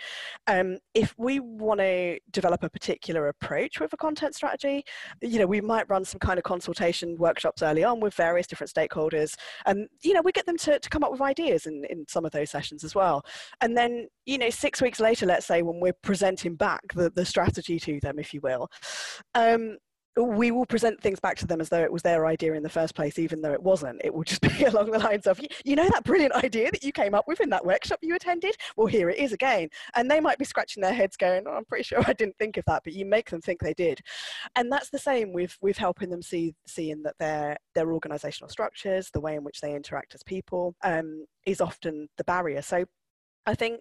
um, 0.46 0.78
if 0.94 1.14
we 1.16 1.40
want 1.40 1.80
to 1.80 2.18
develop 2.30 2.62
a 2.64 2.70
particular 2.70 3.28
approach 3.28 3.80
with 3.80 3.92
a 3.92 3.96
content 3.96 4.34
strategy 4.34 4.84
you 5.22 5.38
know 5.38 5.46
we 5.46 5.60
might 5.60 5.88
run 5.88 6.04
some 6.04 6.18
kind 6.18 6.38
of 6.38 6.44
consultation 6.44 7.16
workshops 7.16 7.62
early 7.62 7.84
on 7.84 8.00
with 8.00 8.14
various 8.14 8.46
different 8.46 8.72
stakeholders 8.72 9.34
and 9.66 9.88
you 10.02 10.12
know 10.12 10.22
we 10.22 10.32
get 10.32 10.46
them 10.46 10.56
to, 10.56 10.78
to 10.78 10.90
come 10.90 11.04
up 11.04 11.12
with 11.12 11.20
ideas 11.20 11.66
in, 11.66 11.84
in 11.90 12.04
some 12.08 12.24
of 12.24 12.32
those 12.32 12.50
sessions 12.50 12.84
as 12.84 12.94
well. 12.94 13.24
And 13.60 13.76
then 13.76 14.08
you 14.26 14.38
know 14.38 14.50
six 14.50 14.82
weeks 14.82 15.00
later 15.00 15.26
let's 15.26 15.46
say 15.46 15.62
when 15.62 15.80
we're 15.80 15.96
presenting 16.02 16.54
back 16.54 16.80
the, 16.94 17.10
the 17.10 17.24
strategy 17.24 17.78
to 17.80 18.00
them 18.00 18.18
if 18.18 18.34
you 18.34 18.40
will 18.40 18.68
um, 19.34 19.76
we 20.24 20.50
will 20.50 20.66
present 20.66 21.00
things 21.00 21.20
back 21.20 21.36
to 21.38 21.46
them 21.46 21.60
as 21.60 21.68
though 21.68 21.82
it 21.82 21.92
was 21.92 22.02
their 22.02 22.26
idea 22.26 22.54
in 22.54 22.62
the 22.62 22.68
first 22.68 22.94
place, 22.94 23.18
even 23.18 23.40
though 23.40 23.52
it 23.52 23.62
wasn't. 23.62 24.00
It 24.04 24.12
will 24.12 24.24
just 24.24 24.40
be 24.58 24.64
along 24.64 24.90
the 24.90 24.98
lines 24.98 25.26
of, 25.26 25.40
you 25.64 25.76
know, 25.76 25.88
that 25.88 26.04
brilliant 26.04 26.34
idea 26.34 26.70
that 26.70 26.82
you 26.82 26.92
came 26.92 27.14
up 27.14 27.26
with 27.28 27.40
in 27.40 27.50
that 27.50 27.64
workshop 27.64 27.98
you 28.02 28.14
attended? 28.14 28.56
Well, 28.76 28.86
here 28.86 29.10
it 29.10 29.18
is 29.18 29.32
again. 29.32 29.68
And 29.94 30.10
they 30.10 30.20
might 30.20 30.38
be 30.38 30.44
scratching 30.44 30.82
their 30.82 30.92
heads 30.92 31.16
going, 31.16 31.44
oh, 31.46 31.52
I'm 31.52 31.64
pretty 31.64 31.84
sure 31.84 32.02
I 32.06 32.12
didn't 32.12 32.36
think 32.38 32.56
of 32.56 32.64
that, 32.66 32.82
but 32.84 32.92
you 32.92 33.04
make 33.04 33.30
them 33.30 33.40
think 33.40 33.60
they 33.60 33.74
did. 33.74 34.00
And 34.56 34.72
that's 34.72 34.90
the 34.90 34.98
same 34.98 35.32
with, 35.32 35.56
with 35.60 35.76
helping 35.76 36.10
them 36.10 36.22
see, 36.22 36.54
seeing 36.66 37.02
that 37.02 37.18
their, 37.18 37.56
their 37.74 37.92
organizational 37.92 38.50
structures, 38.50 39.10
the 39.12 39.20
way 39.20 39.34
in 39.34 39.44
which 39.44 39.60
they 39.60 39.74
interact 39.74 40.14
as 40.14 40.22
people, 40.22 40.74
um, 40.82 41.26
is 41.46 41.60
often 41.60 42.08
the 42.16 42.24
barrier. 42.24 42.62
So 42.62 42.84
I 43.46 43.54
think 43.54 43.80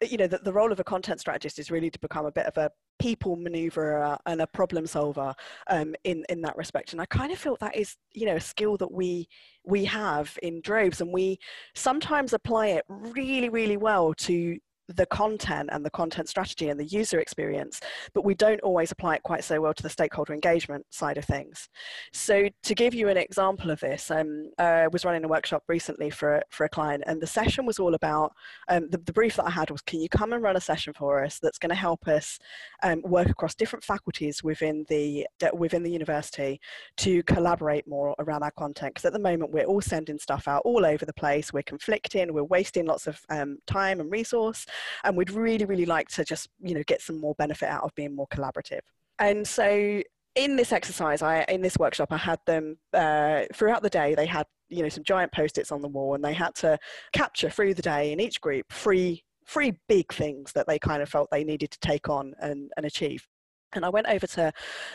you 0.00 0.16
know 0.16 0.26
the, 0.26 0.38
the 0.38 0.52
role 0.52 0.70
of 0.70 0.78
a 0.78 0.84
content 0.84 1.20
strategist 1.20 1.58
is 1.58 1.70
really 1.70 1.90
to 1.90 1.98
become 1.98 2.26
a 2.26 2.32
bit 2.32 2.46
of 2.46 2.56
a 2.56 2.70
people 2.98 3.36
maneuverer 3.36 4.18
and 4.26 4.40
a 4.40 4.46
problem 4.46 4.86
solver 4.86 5.34
um, 5.68 5.94
in 6.04 6.24
in 6.28 6.40
that 6.42 6.56
respect. 6.56 6.92
And 6.92 7.00
i 7.00 7.06
kind 7.06 7.32
of 7.32 7.38
feel 7.38 7.56
that 7.60 7.76
is 7.76 7.96
you 8.12 8.26
know 8.26 8.36
a 8.36 8.40
skill 8.40 8.76
that 8.78 8.92
we 8.92 9.28
we 9.64 9.84
have 9.84 10.38
in 10.42 10.60
droves 10.62 11.00
and 11.00 11.12
we 11.12 11.38
sometimes 11.74 12.32
apply 12.32 12.68
it 12.68 12.84
really 12.88 13.48
really 13.48 13.76
well 13.76 14.14
to 14.14 14.58
the 14.88 15.06
content 15.06 15.68
and 15.72 15.84
the 15.84 15.90
content 15.90 16.28
strategy 16.28 16.70
and 16.70 16.80
the 16.80 16.86
user 16.86 17.20
experience, 17.20 17.80
but 18.14 18.24
we 18.24 18.34
don't 18.34 18.60
always 18.60 18.90
apply 18.90 19.16
it 19.16 19.22
quite 19.22 19.44
so 19.44 19.60
well 19.60 19.74
to 19.74 19.82
the 19.82 19.88
stakeholder 19.88 20.32
engagement 20.32 20.84
side 20.90 21.18
of 21.18 21.24
things. 21.24 21.68
So 22.12 22.48
to 22.62 22.74
give 22.74 22.94
you 22.94 23.08
an 23.08 23.16
example 23.16 23.70
of 23.70 23.80
this, 23.80 24.10
um, 24.10 24.50
I 24.58 24.88
was 24.88 25.04
running 25.04 25.24
a 25.24 25.28
workshop 25.28 25.62
recently 25.68 26.10
for, 26.10 26.42
for 26.50 26.64
a 26.64 26.68
client 26.68 27.04
and 27.06 27.20
the 27.20 27.26
session 27.26 27.66
was 27.66 27.78
all 27.78 27.94
about, 27.94 28.32
um, 28.68 28.88
the, 28.90 28.98
the 28.98 29.12
brief 29.12 29.36
that 29.36 29.46
I 29.46 29.50
had 29.50 29.70
was, 29.70 29.82
can 29.82 30.00
you 30.00 30.08
come 30.08 30.32
and 30.32 30.42
run 30.42 30.56
a 30.56 30.60
session 30.60 30.94
for 30.94 31.22
us 31.22 31.38
that's 31.38 31.58
going 31.58 31.70
to 31.70 31.76
help 31.76 32.08
us 32.08 32.38
um, 32.82 33.02
work 33.02 33.28
across 33.28 33.54
different 33.54 33.84
faculties 33.84 34.42
within 34.42 34.86
the, 34.88 35.26
within 35.52 35.82
the 35.82 35.90
university 35.90 36.60
to 36.98 37.22
collaborate 37.24 37.86
more 37.86 38.14
around 38.18 38.42
our 38.42 38.50
content? 38.52 38.94
Because 38.94 39.04
at 39.04 39.12
the 39.12 39.18
moment 39.18 39.52
we're 39.52 39.64
all 39.64 39.82
sending 39.82 40.18
stuff 40.18 40.48
out 40.48 40.62
all 40.64 40.86
over 40.86 41.04
the 41.04 41.12
place, 41.12 41.52
we're 41.52 41.62
conflicting, 41.62 42.32
we're 42.32 42.44
wasting 42.44 42.86
lots 42.86 43.06
of 43.06 43.20
um, 43.28 43.58
time 43.66 44.00
and 44.00 44.10
resource 44.10 44.64
and 45.04 45.16
we'd 45.16 45.30
really 45.30 45.64
really 45.64 45.86
like 45.86 46.08
to 46.08 46.24
just 46.24 46.48
you 46.60 46.74
know 46.74 46.82
get 46.86 47.00
some 47.00 47.20
more 47.20 47.34
benefit 47.36 47.68
out 47.68 47.82
of 47.82 47.94
being 47.94 48.14
more 48.14 48.28
collaborative 48.28 48.80
and 49.18 49.46
so 49.46 50.02
in 50.34 50.56
this 50.56 50.72
exercise 50.72 51.22
i 51.22 51.44
in 51.48 51.60
this 51.60 51.76
workshop 51.78 52.12
i 52.12 52.16
had 52.16 52.38
them 52.46 52.76
uh, 52.92 53.42
throughout 53.54 53.82
the 53.82 53.90
day 53.90 54.14
they 54.14 54.26
had 54.26 54.46
you 54.68 54.82
know 54.82 54.88
some 54.88 55.04
giant 55.04 55.32
post-its 55.32 55.72
on 55.72 55.82
the 55.82 55.88
wall 55.88 56.14
and 56.14 56.24
they 56.24 56.32
had 56.34 56.54
to 56.54 56.78
capture 57.12 57.50
through 57.50 57.74
the 57.74 57.82
day 57.82 58.12
in 58.12 58.20
each 58.20 58.40
group 58.40 58.66
three 58.72 59.22
three 59.46 59.78
big 59.88 60.12
things 60.12 60.52
that 60.52 60.66
they 60.66 60.78
kind 60.78 61.02
of 61.02 61.08
felt 61.08 61.28
they 61.30 61.42
needed 61.42 61.70
to 61.70 61.78
take 61.80 62.08
on 62.08 62.34
and, 62.40 62.70
and 62.76 62.84
achieve 62.84 63.26
and 63.74 63.84
I 63.84 63.88
went 63.88 64.08
over 64.08 64.26
to, 64.26 64.52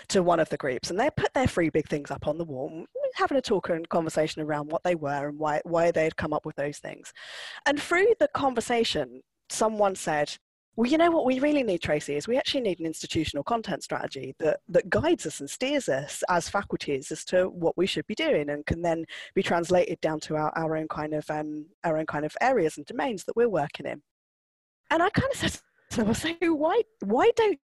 to 0.10 0.24
one 0.24 0.39
of 0.39 0.50
the 0.50 0.58
groups 0.58 0.89
and 0.89 1.00
they 1.00 1.10
put 1.15 1.34
their 1.34 1.48
three 1.48 1.69
big 1.69 1.88
things 1.88 2.12
up 2.12 2.28
on 2.28 2.38
the 2.38 2.43
wall, 2.43 2.86
having 3.15 3.38
a 3.38 3.41
talk 3.41 3.69
and 3.69 3.88
conversation 3.89 4.41
around 4.41 4.72
what 4.72 4.84
they 4.84 4.96
were 4.96 5.30
and 5.30 5.38
why, 5.38 5.62
why 5.63 5.91
they 5.91 6.04
had 6.04 6.17
come 6.17 6.34
up 6.34 6.46
with 6.46 6.56
those 6.56 6.80
things. 6.80 7.13
And 7.65 7.82
through 7.82 8.13
the 8.19 8.30
conversation, 8.30 9.22
someone 9.54 9.96
said, 9.96 10.36
well, 10.76 10.89
you 10.89 10.98
know 10.98 11.12
what 11.12 11.26
we 11.26 11.39
really 11.39 11.62
need, 11.62 11.82
Tracy, 11.82 12.16
is 12.16 12.28
we 12.28 12.38
actually 12.38 12.62
need 12.62 12.80
an 12.80 12.88
institutional 12.88 13.44
content 13.44 13.84
strategy 13.84 14.34
that, 14.39 14.60
that 14.70 14.89
guides 14.89 15.28
us 15.28 15.39
and 15.39 15.48
steers 15.48 15.88
us 15.88 16.24
as 16.30 16.50
faculties 16.50 17.12
as 17.12 17.24
to 17.26 17.46
what 17.50 17.78
we 17.78 17.86
should 17.86 18.08
be 18.08 18.16
doing 18.16 18.50
and 18.50 18.66
can 18.66 18.82
then 18.82 19.06
be 19.36 19.44
translated 19.44 20.02
down 20.02 20.20
to 20.22 20.36
our, 20.36 20.52
our 20.58 20.76
own 20.76 20.88
kind 20.88 21.13
of 21.13 21.30
um, 21.30 21.68
our 21.84 22.00
own 22.00 22.08
kind 22.08 22.26
of 22.26 22.36
areas 22.42 22.78
and 22.78 22.88
domains 22.88 23.24
that 23.26 23.36
we're 23.36 23.50
working 23.50 23.86
in. 23.86 24.02
And 24.89 25.04
I 25.04 25.10
kind 25.12 25.32
of 25.32 25.38
said 25.38 25.62
to 25.92 26.04
them, 26.04 26.13
say, 26.16 26.38
why 26.42 26.82
why 27.02 27.30
don't 27.36 27.60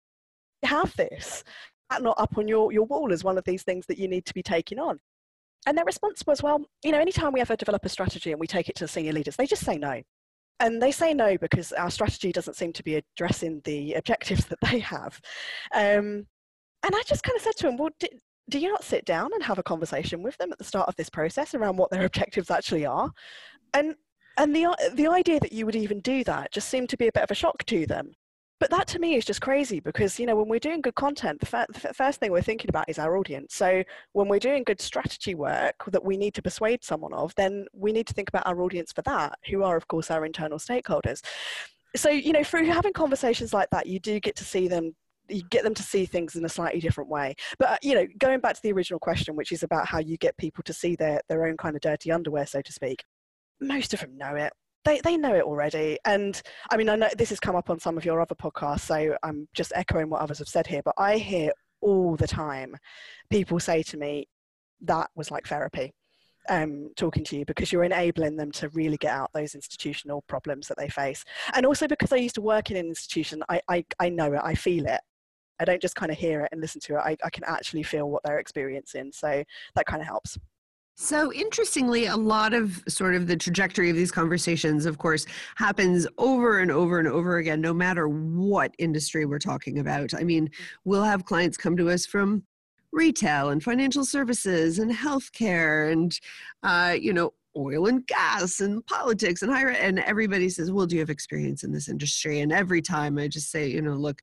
you 0.64 0.70
have 0.70 0.96
this? 0.96 1.44
That 1.92 2.02
not 2.02 2.20
up 2.20 2.40
on 2.40 2.48
your, 2.48 2.74
your 2.74 2.86
wall 2.88 3.14
as 3.14 3.24
one 3.24 3.38
of 3.38 3.44
these 3.44 3.62
things 3.62 3.86
that 3.86 4.00
you 4.00 4.08
need 4.08 4.26
to 4.26 4.34
be 4.34 4.42
taking 4.42 4.80
on. 4.80 4.98
And 5.68 5.78
their 5.78 5.86
response 5.86 6.24
was, 6.26 6.42
well, 6.42 6.66
you 6.84 6.92
know, 6.92 7.00
anytime 7.00 7.34
we 7.34 7.42
ever 7.42 7.56
develop 7.56 7.86
a 7.86 7.90
strategy 7.90 8.32
and 8.32 8.40
we 8.40 8.48
take 8.48 8.68
it 8.68 8.76
to 8.78 8.86
the 8.86 8.88
senior 8.88 9.14
leaders, 9.14 9.36
they 9.36 9.46
just 9.46 9.64
say 9.64 9.78
no 9.78 10.02
and 10.60 10.82
they 10.82 10.92
say 10.92 11.14
no 11.14 11.38
because 11.38 11.72
our 11.74 11.90
strategy 11.90 12.32
doesn't 12.32 12.56
seem 12.56 12.74
to 12.74 12.84
be 12.84 12.96
addressing 12.96 13.62
the 13.64 13.94
objectives 13.94 14.46
that 14.46 14.60
they 14.62 14.80
have. 14.80 15.20
Um, 15.74 16.28
and 16.84 16.96
I 16.96 17.02
just 17.06 17.24
kind 17.24 17.36
of 17.36 17.42
said 17.42 17.56
to 17.58 17.64
them, 17.68 17.78
well, 17.78 17.90
do 18.50 18.60
you 18.60 18.70
not 18.70 18.84
sit 18.84 19.06
down 19.06 19.32
and 19.34 19.44
have 19.44 19.58
a 19.58 19.64
conversation 19.64 20.22
with 20.22 20.38
them 20.38 20.52
at 20.52 20.58
the 20.58 20.64
start 20.64 20.88
of 20.88 20.96
this 20.96 21.10
process 21.10 21.56
around 21.56 21.78
what 21.78 21.90
their 21.90 22.06
objectives 22.06 22.52
actually 22.52 22.86
are? 22.86 23.12
And 23.74 23.96
and 24.38 24.56
the 24.56 24.76
the 24.94 25.08
idea 25.08 25.40
that 25.40 25.54
you 25.54 25.66
would 25.66 25.76
even 25.76 26.00
do 26.02 26.24
that 26.26 26.52
just 26.52 26.70
seemed 26.70 26.90
to 26.90 26.98
be 26.98 27.08
a 27.08 27.12
bit 27.12 27.24
of 27.24 27.32
a 27.32 27.36
shock 27.36 27.64
to 27.66 27.86
them. 27.86 28.12
But 28.60 28.70
that 28.70 28.88
to 28.88 29.00
me 29.00 29.16
is 29.16 29.26
just 29.26 29.42
crazy 29.42 29.80
because 29.82 30.18
you 30.20 30.26
know 30.26 30.36
when 30.36 30.48
we're 30.48 30.60
doing 30.60 30.82
good 30.82 30.96
content, 30.96 31.42
the, 31.42 31.58
f- 31.58 31.82
the 31.82 31.94
first 31.94 32.20
thing 32.20 32.32
we're 32.32 32.42
thinking 32.42 32.70
about 32.70 32.90
is 32.90 32.98
our 32.98 33.18
audience. 33.18 33.54
So 33.56 33.84
when 34.14 34.28
we're 34.30 34.40
doing 34.40 34.64
good 34.64 34.80
strategy 34.80 35.36
work 35.36 35.76
that 35.88 36.06
we 36.06 36.16
need 36.18 36.34
to 36.36 36.42
persuade 36.42 36.84
someone 36.84 37.14
of, 37.14 37.36
then 37.36 37.66
we 37.74 37.92
need 37.92 38.08
to 38.08 38.14
think 38.14 38.30
about 38.30 38.48
our 38.48 38.62
audience 38.62 38.92
for 38.94 39.02
that, 39.04 39.38
who 39.50 39.64
are 39.64 39.76
of 39.76 39.88
course 39.88 40.10
our 40.10 40.26
internal 40.26 40.58
stakeholders. 40.58 41.22
So 41.96 42.10
you 42.10 42.32
know 42.32 42.44
through 42.44 42.66
having 42.66 42.94
conversations 42.94 43.54
like 43.54 43.70
that, 43.72 43.88
you 43.88 44.00
do 44.00 44.20
get 44.20 44.36
to 44.38 44.46
see 44.46 44.68
them 44.68 44.96
you 45.28 45.42
get 45.50 45.64
them 45.64 45.74
to 45.74 45.84
see 45.84 46.06
things 46.06 46.36
in 46.36 46.46
a 46.46 46.50
slightly 46.50 46.80
different 46.80 47.10
way 47.10 47.34
but 47.58 47.70
uh, 47.70 47.78
you 47.82 47.96
know 47.96 48.06
going 48.20 48.40
back 48.40 48.54
to 48.54 48.62
the 48.62 48.72
original 48.72 49.00
question 49.00 49.36
which 49.36 49.52
is 49.52 49.64
about 49.64 49.88
how 49.88 49.98
you 49.98 50.18
get 50.18 50.38
people 50.38 50.64
to 50.64 50.72
see 50.72 50.96
their 50.96 51.20
their 51.30 51.46
own 51.46 51.58
kind 51.58 51.76
of 51.76 51.82
dirty 51.82 52.12
underwear 52.12 52.46
so 52.46 52.62
to 52.62 52.72
speak 52.72 53.04
most 53.60 53.94
of 53.94 54.02
them 54.02 54.16
know 54.18 54.36
it 54.36 54.54
they, 54.86 55.02
they 55.02 55.18
know 55.18 55.34
it 55.36 55.44
already 55.44 55.98
and 56.06 56.42
i 56.72 56.78
mean 56.78 56.90
i 56.90 56.96
know 56.96 57.10
this 57.18 57.30
has 57.30 57.40
come 57.40 57.56
up 57.56 57.70
on 57.70 57.80
some 57.80 57.98
of 57.98 58.06
your 58.06 58.22
other 58.22 58.36
podcasts 58.36 58.82
so 58.82 59.16
i'm 59.24 59.48
just 59.54 59.72
echoing 59.76 60.10
what 60.10 60.22
others 60.22 60.40
have 60.40 60.48
said 60.48 60.66
here 60.66 60.82
but 60.84 60.96
i 60.98 61.18
hear 61.18 61.52
all 61.82 62.16
the 62.16 62.28
time 62.28 62.76
people 63.30 63.60
say 63.60 63.84
to 63.84 63.98
me 63.98 64.28
that 64.82 65.10
was 65.16 65.32
like 65.32 65.46
therapy 65.48 65.94
um, 66.50 66.92
talking 66.96 67.24
to 67.26 67.38
you 67.38 67.46
because 67.46 67.72
you're 67.72 67.84
enabling 67.84 68.36
them 68.36 68.52
to 68.54 68.70
really 68.70 68.98
get 68.98 69.12
out 69.12 69.32
those 69.34 69.56
institutional 69.56 70.22
problems 70.28 70.68
that 70.68 70.78
they 70.78 70.90
face. 70.90 71.24
And 71.54 71.66
also 71.66 71.88
because 71.88 72.12
I 72.14 72.18
used 72.18 72.36
to 72.36 72.42
work 72.42 72.72
in 72.72 72.78
an 72.78 72.86
institution, 72.86 73.44
I, 73.50 73.62
I, 73.68 73.86
I 74.00 74.10
know 74.10 74.34
it, 74.34 74.42
I 74.44 74.56
feel 74.56 74.86
it. 74.86 75.02
I 75.60 75.66
don't 75.66 75.82
just 75.82 75.96
kind 75.96 76.12
of 76.12 76.18
hear 76.18 76.42
it 76.42 76.50
and 76.52 76.62
listen 76.62 76.82
to 76.82 76.96
it. 76.96 77.00
I, 77.00 77.18
I 77.24 77.30
can 77.30 77.44
actually 77.46 77.84
feel 77.84 78.10
what 78.10 78.24
they're 78.24 78.40
experiencing. 78.40 79.12
So 79.14 79.44
that 79.76 79.86
kind 79.86 80.02
of 80.02 80.08
helps. 80.08 80.38
So, 80.98 81.34
interestingly, 81.34 82.06
a 82.06 82.16
lot 82.16 82.54
of 82.54 82.82
sort 82.88 83.16
of 83.16 83.28
the 83.28 83.36
trajectory 83.36 83.90
of 83.90 83.98
these 83.98 84.14
conversations, 84.14 84.86
of 84.86 84.98
course, 84.98 85.26
happens 85.56 86.08
over 86.18 86.60
and 86.60 86.72
over 86.72 87.00
and 87.00 87.08
over 87.08 87.38
again, 87.38 87.60
no 87.60 87.74
matter 87.74 88.08
what 88.08 88.74
industry 88.80 89.26
we're 89.26 89.38
talking 89.38 89.80
about. 89.80 90.14
I 90.14 90.24
mean, 90.24 90.50
we'll 90.86 91.04
have 91.04 91.26
clients 91.26 91.58
come 91.58 91.76
to 91.78 91.90
us 91.90 92.06
from 92.06 92.44
retail 92.94 93.50
and 93.50 93.62
financial 93.62 94.06
services 94.06 94.80
and 94.80 94.90
healthcare 94.90 95.92
and, 95.92 96.18
uh, 96.64 96.96
you 96.98 97.12
know, 97.12 97.34
oil 97.58 97.88
and 97.88 98.08
gas 98.08 98.62
and 98.62 98.86
politics 98.86 99.42
and 99.42 99.52
higher 99.52 99.70
and 99.70 100.00
everybody 100.00 100.50
says 100.50 100.72
well 100.74 100.86
do 100.86 100.96
you 100.96 101.00
have 101.00 101.10
experience 101.10 101.64
in 101.64 101.72
this 101.72 101.88
industry 101.88 102.42
and 102.42 102.52
every 102.52 102.82
time 102.82 103.18
i 103.18 103.30
just 103.30 103.50
say 103.50 103.66
you 103.66 103.82
know 103.82 103.94
look 103.94 104.20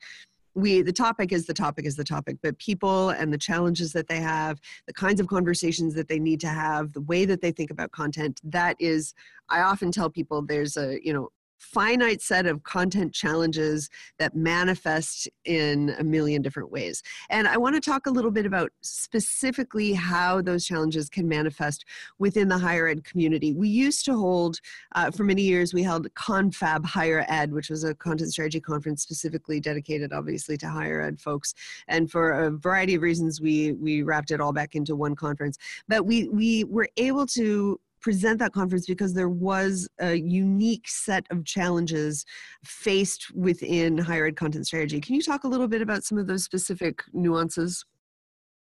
we 0.55 0.83
the 0.83 0.93
topic 0.93 1.33
is 1.33 1.47
the 1.47 1.55
topic 1.55 1.87
is 1.87 1.97
the 1.97 2.05
topic 2.05 2.37
but 2.43 2.59
people 2.59 3.11
and 3.11 3.33
the 3.33 3.39
challenges 3.39 3.93
that 3.93 4.09
they 4.09 4.21
have 4.21 4.61
the 4.87 4.93
kinds 4.93 5.21
of 5.21 5.27
conversations 5.27 5.95
that 5.95 6.09
they 6.09 6.19
need 6.19 6.41
to 6.41 6.49
have 6.49 6.93
the 6.93 7.01
way 7.03 7.25
that 7.25 7.41
they 7.41 7.53
think 7.53 7.71
about 7.71 7.91
content 7.93 8.41
that 8.45 8.77
is 8.79 9.15
i 9.49 9.61
often 9.61 9.91
tell 9.91 10.11
people 10.11 10.43
there's 10.43 10.77
a 10.77 10.99
you 11.05 11.13
know 11.13 11.29
finite 11.63 12.21
set 12.21 12.47
of 12.47 12.63
content 12.65 13.15
challenges 13.15 13.89
that 14.19 14.35
manifest 14.35 15.29
in 15.45 15.95
a 15.99 16.05
million 16.05 16.43
different 16.43 16.71
ways. 16.71 17.03
And 17.31 17.47
I 17.47 17.57
want 17.57 17.75
to 17.77 17.81
talk 17.81 18.07
a 18.07 18.11
little 18.11 18.31
bit 18.31 18.47
about 18.47 18.73
specifically 18.81 19.93
how 19.93 20.43
those 20.43 20.67
challenges 20.67 21.09
can 21.09 21.29
manifest 21.29 21.85
within 22.19 22.49
the 22.49 22.59
higher 22.59 22.89
ed 22.89 23.05
community. 23.05 23.53
We 23.53 23.69
used 23.69 24.05
to 24.07 24.17
hold, 24.17 24.59
uh, 24.95 25.11
for 25.11 25.25
many 25.25 25.43
years, 25.43 25.73
we 25.73 25.83
held 25.83 26.13
Confab 26.15 26.85
Higher 26.85 27.25
Ed, 27.29 27.53
which 27.53 27.71
was 27.71 27.85
a 27.85 27.95
content 27.95 28.33
strategy 28.33 28.61
conference 28.61 29.03
specifically 29.03 29.61
dedicated, 29.61 30.13
obviously, 30.13 30.57
to 30.59 30.69
higher 30.69 31.01
ed 31.01 31.21
folks. 31.21 31.55
And 31.89 32.11
for 32.11 32.33
a 32.33 32.51
variety 32.51 32.97
of 32.97 33.03
reasons, 33.03 33.41
we 33.41 33.73
we 33.73 34.03
wrapped 34.03 34.31
it 34.31 34.41
all 34.41 34.53
back 34.53 34.75
into 34.75 34.97
one 34.97 35.15
conference. 35.15 35.59
But 35.89 36.07
we 36.07 36.29
we 36.29 36.65
were 36.65 36.89
able 36.97 37.27
to 37.27 37.79
present 38.03 38.39
that 38.41 38.53
conference 38.53 38.87
because 38.87 39.15
there 39.15 39.29
was 39.29 39.89
a 40.01 40.15
unique 40.15 40.89
set 40.89 41.27
of 41.31 41.45
challenges 41.45 42.25
faced 42.65 43.35
within 43.35 43.97
higher 43.99 44.27
ed 44.27 44.37
content 44.37 44.67
strategy. 44.67 45.01
Can 45.01 45.15
you 45.15 45.23
talk 45.23 45.45
a 45.45 45.49
little 45.49 45.69
bit 45.69 45.83
about 45.83 46.05
some 46.05 46.19
of 46.19 46.27
those 46.27 46.45
specific 46.45 47.03
nuances? 47.13 47.85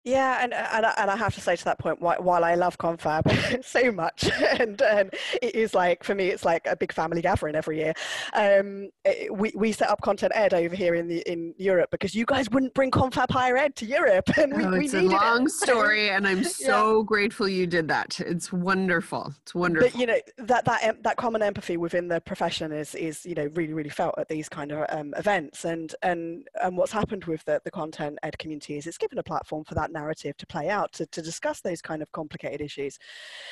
Yeah, 0.10 0.40
and, 0.42 0.54
and, 0.54 0.86
and 0.98 1.12
I 1.12 1.16
have 1.16 1.36
to 1.36 1.42
say 1.42 1.56
to 1.56 1.66
that 1.66 1.78
point, 1.78 2.02
while 2.02 2.44
I 2.44 2.56
love 2.56 2.80
Confab 2.80 3.64
so 3.64 3.92
much, 3.92 4.30
and, 4.60 4.82
and 4.82 5.14
it 5.42 5.54
is 5.54 5.76
like, 5.76 6.04
for 6.04 6.16
me, 6.16 6.30
it's 6.30 6.44
like 6.44 6.66
a 6.66 6.76
big 6.76 6.92
family 6.92 7.22
gathering 7.22 7.56
every 7.56 7.78
year. 7.78 7.94
Um, 8.34 8.90
it, 9.06 9.32
we, 9.36 9.52
we 9.56 9.72
set 9.72 9.90
up 9.90 10.02
Content 10.02 10.32
Ed 10.36 10.54
over 10.56 10.76
here 10.76 10.96
in 10.96 11.08
the 11.08 11.20
in 11.32 11.54
Europe 11.58 11.92
because 11.92 12.16
you 12.16 12.26
guys 12.26 12.50
wouldn't 12.50 12.74
bring 12.74 12.90
Confab 12.90 13.30
Higher 13.30 13.58
Ed 13.58 13.76
to 13.78 13.86
Europe. 13.86 14.30
And 14.40 14.56
we, 14.56 14.64
oh, 14.64 14.72
it's 14.72 14.94
we 14.94 15.00
a 15.00 15.02
long 15.02 15.48
it. 15.48 15.52
story, 15.52 16.12
and 16.12 16.26
I'm 16.26 16.46
so 16.46 17.00
yeah. 17.00 17.06
grateful 17.06 17.50
you 17.50 17.68
did 17.68 17.90
that. 17.90 18.22
It's 18.22 18.54
wonderful. 18.54 19.34
It's 19.42 19.54
wonderful. 19.54 19.90
But, 19.90 20.00
you 20.00 20.08
know, 20.08 20.18
that, 20.38 20.64
that, 20.64 21.04
that 21.04 21.18
common 21.18 21.42
empathy 21.42 21.76
within 21.76 22.08
the 22.08 22.22
profession 22.22 22.72
is, 22.72 22.96
is 22.96 23.26
you 23.26 23.36
know, 23.36 23.50
really, 23.54 23.74
really 23.74 23.90
felt 23.90 24.16
at 24.18 24.30
these 24.30 24.48
kind 24.48 24.72
of 24.72 24.86
um, 24.98 25.14
events. 25.18 25.66
And, 25.66 25.94
and, 26.04 26.48
and 26.64 26.78
what's 26.78 26.94
happened 26.94 27.26
with 27.26 27.44
the, 27.44 27.62
the 27.66 27.72
Content 27.72 28.18
Ed 28.24 28.38
community 28.40 28.78
is 28.78 28.88
it's 28.88 28.98
given 28.98 29.18
a 29.18 29.24
platform 29.24 29.66
for 29.66 29.76
that 29.76 29.92
narrative 30.00 30.36
to 30.38 30.48
play 30.48 30.70
out 30.70 30.92
to, 30.94 31.06
to 31.08 31.22
discuss 31.22 31.62
those 31.62 31.82
kind 31.82 32.02
of 32.02 32.12
complicated 32.12 32.62
issues. 32.62 32.98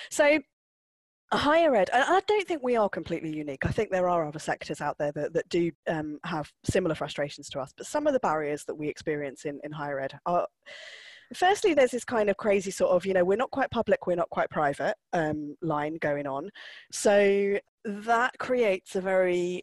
So 0.09 0.39
higher 1.31 1.75
ed, 1.75 1.89
and 1.93 2.03
I 2.03 2.21
don't 2.27 2.47
think 2.47 2.61
we 2.63 2.77
are 2.77 2.89
completely 2.89 3.35
unique. 3.35 3.65
I 3.65 3.71
think 3.71 3.89
there 3.89 4.09
are 4.09 4.25
other 4.25 4.39
sectors 4.39 4.81
out 4.81 4.97
there 4.97 5.11
that, 5.13 5.33
that 5.33 5.49
do 5.49 5.71
um, 5.87 6.19
have 6.23 6.51
similar 6.63 6.95
frustrations 6.95 7.49
to 7.49 7.59
us, 7.59 7.73
but 7.75 7.85
some 7.85 8.07
of 8.07 8.13
the 8.13 8.19
barriers 8.19 8.63
that 8.65 8.75
we 8.75 8.87
experience 8.87 9.45
in, 9.45 9.59
in 9.63 9.71
higher 9.71 9.99
ed 9.99 10.13
are 10.25 10.47
firstly 11.33 11.73
there's 11.73 11.91
this 11.91 12.05
kind 12.05 12.29
of 12.29 12.37
crazy 12.37 12.71
sort 12.71 12.91
of 12.91 13.05
you 13.05 13.13
know 13.13 13.23
we're 13.23 13.37
not 13.37 13.51
quite 13.51 13.69
public 13.69 14.07
we're 14.07 14.15
not 14.15 14.29
quite 14.29 14.49
private 14.49 14.95
um, 15.11 15.57
line 15.61 15.97
going 15.99 16.25
on 16.25 16.49
so 16.89 17.57
that 17.83 18.31
creates 18.39 18.95
a 18.95 19.01
very 19.01 19.61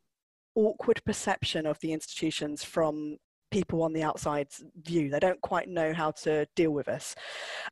awkward 0.54 1.00
perception 1.06 1.64
of 1.64 1.78
the 1.80 1.92
institutions 1.92 2.62
from 2.62 3.16
people 3.54 3.84
on 3.84 3.92
the 3.92 4.02
outside's 4.02 4.64
view. 4.82 5.08
They 5.08 5.20
don't 5.20 5.40
quite 5.40 5.68
know 5.68 5.94
how 5.94 6.10
to 6.22 6.44
deal 6.56 6.72
with 6.72 6.88
us. 6.88 7.14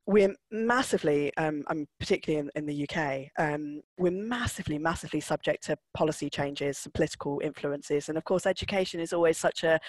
We're 0.06 0.32
massively, 0.52 1.36
um, 1.38 1.64
um, 1.66 1.88
particularly 1.98 2.38
in, 2.38 2.50
in 2.54 2.66
the 2.66 2.88
UK, 2.88 3.26
um, 3.36 3.82
we're 3.98 4.12
massively, 4.12 4.78
massively 4.78 5.18
subject 5.20 5.64
to 5.64 5.76
policy 5.92 6.30
changes, 6.30 6.86
political 6.94 7.40
influences, 7.42 8.08
and 8.08 8.16
of 8.16 8.22
course, 8.22 8.46
education 8.46 9.00
is 9.00 9.12
always 9.12 9.38
such 9.38 9.64
a, 9.64 9.80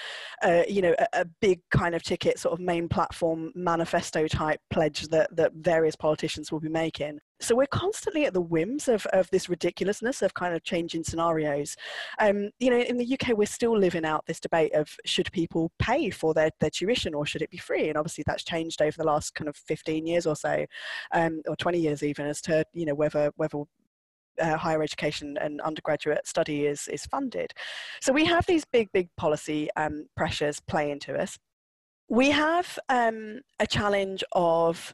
a 0.44 0.66
you 0.68 0.82
know, 0.82 0.96
a, 0.98 1.22
a, 1.22 1.26
big 1.42 1.60
kind 1.70 1.94
of 1.94 2.02
ticket, 2.02 2.40
sort 2.40 2.54
of 2.54 2.60
main 2.60 2.90
platform 2.90 3.52
manifesto 3.54 4.28
type 4.28 4.60
pledge 4.72 5.04
that 5.10 5.36
that 5.36 5.52
various 5.54 5.96
politicians 5.96 6.52
will 6.52 6.60
be 6.60 6.70
making. 6.70 7.20
So 7.44 7.56
we're 7.56 7.68
constantly 7.68 8.26
at 8.26 8.34
the 8.34 8.42
whims 8.42 8.88
of, 8.88 9.06
of 9.08 9.30
this 9.30 9.50
ridiculousness 9.50 10.22
of 10.22 10.34
kind 10.34 10.56
of 10.56 10.64
changing 10.64 11.04
scenarios. 11.04 11.76
Um, 12.20 12.52
you 12.60 12.70
know, 12.70 12.80
in 12.80 12.98
the 12.98 13.14
UK, 13.14 13.38
we're 13.38 13.46
still 13.46 13.78
living 13.78 14.06
out 14.06 14.26
this 14.26 14.40
debate 14.40 14.74
of 14.74 14.96
should 15.04 15.30
people 15.34 15.70
pay 15.78 16.10
for 16.10 16.34
their, 16.34 16.52
their 16.62 16.70
tuition 16.70 17.14
or 17.14 17.26
should 17.26 17.42
it 17.42 17.50
be 17.50 17.58
free? 17.58 17.90
And 17.90 17.98
obviously 17.98 18.24
that's 18.26 18.46
changed 18.46 18.82
over 18.82 18.96
the 18.98 19.04
last 19.04 19.36
kind 19.36 19.50
of 19.50 19.58
15 19.58 20.08
years 20.08 20.26
or 20.26 20.38
so, 20.38 20.66
um, 21.12 21.42
or 21.46 21.58
20 21.58 21.80
years 21.80 22.02
even, 22.02 22.28
as 22.28 22.40
to, 22.44 22.64
you 22.72 22.86
know, 22.86 22.96
whether, 22.96 23.32
whether 23.36 23.64
uh, 24.40 24.56
higher 24.56 24.82
education 24.82 25.38
and 25.42 25.60
undergraduate 25.62 26.26
study 26.26 26.66
is, 26.66 26.88
is 26.88 27.06
funded. 27.08 27.52
So 28.02 28.14
we 28.14 28.24
have 28.24 28.46
these 28.46 28.64
big, 28.64 28.90
big 28.94 29.10
policy 29.18 29.68
um, 29.76 30.06
pressures 30.16 30.62
play 30.62 30.92
into 30.92 31.16
us. 31.16 31.38
We 32.08 32.32
have 32.32 32.80
um, 32.88 33.42
a 33.60 33.68
challenge 33.68 34.24
of 34.32 34.94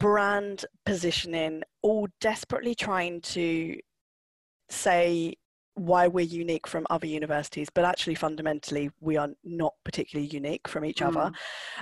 brand 0.00 0.64
positioning 0.84 1.62
all 1.82 2.08
desperately 2.20 2.74
trying 2.74 3.20
to 3.20 3.78
say 4.68 5.34
why 5.74 6.08
we're 6.08 6.24
unique 6.24 6.66
from 6.66 6.86
other 6.90 7.06
universities, 7.06 7.68
but 7.72 7.84
actually 7.84 8.14
fundamentally 8.14 8.90
we 9.00 9.16
are 9.16 9.28
not 9.44 9.72
particularly 9.84 10.28
unique 10.28 10.66
from 10.66 10.84
each 10.84 10.98
mm. 10.98 11.06
other. 11.06 11.32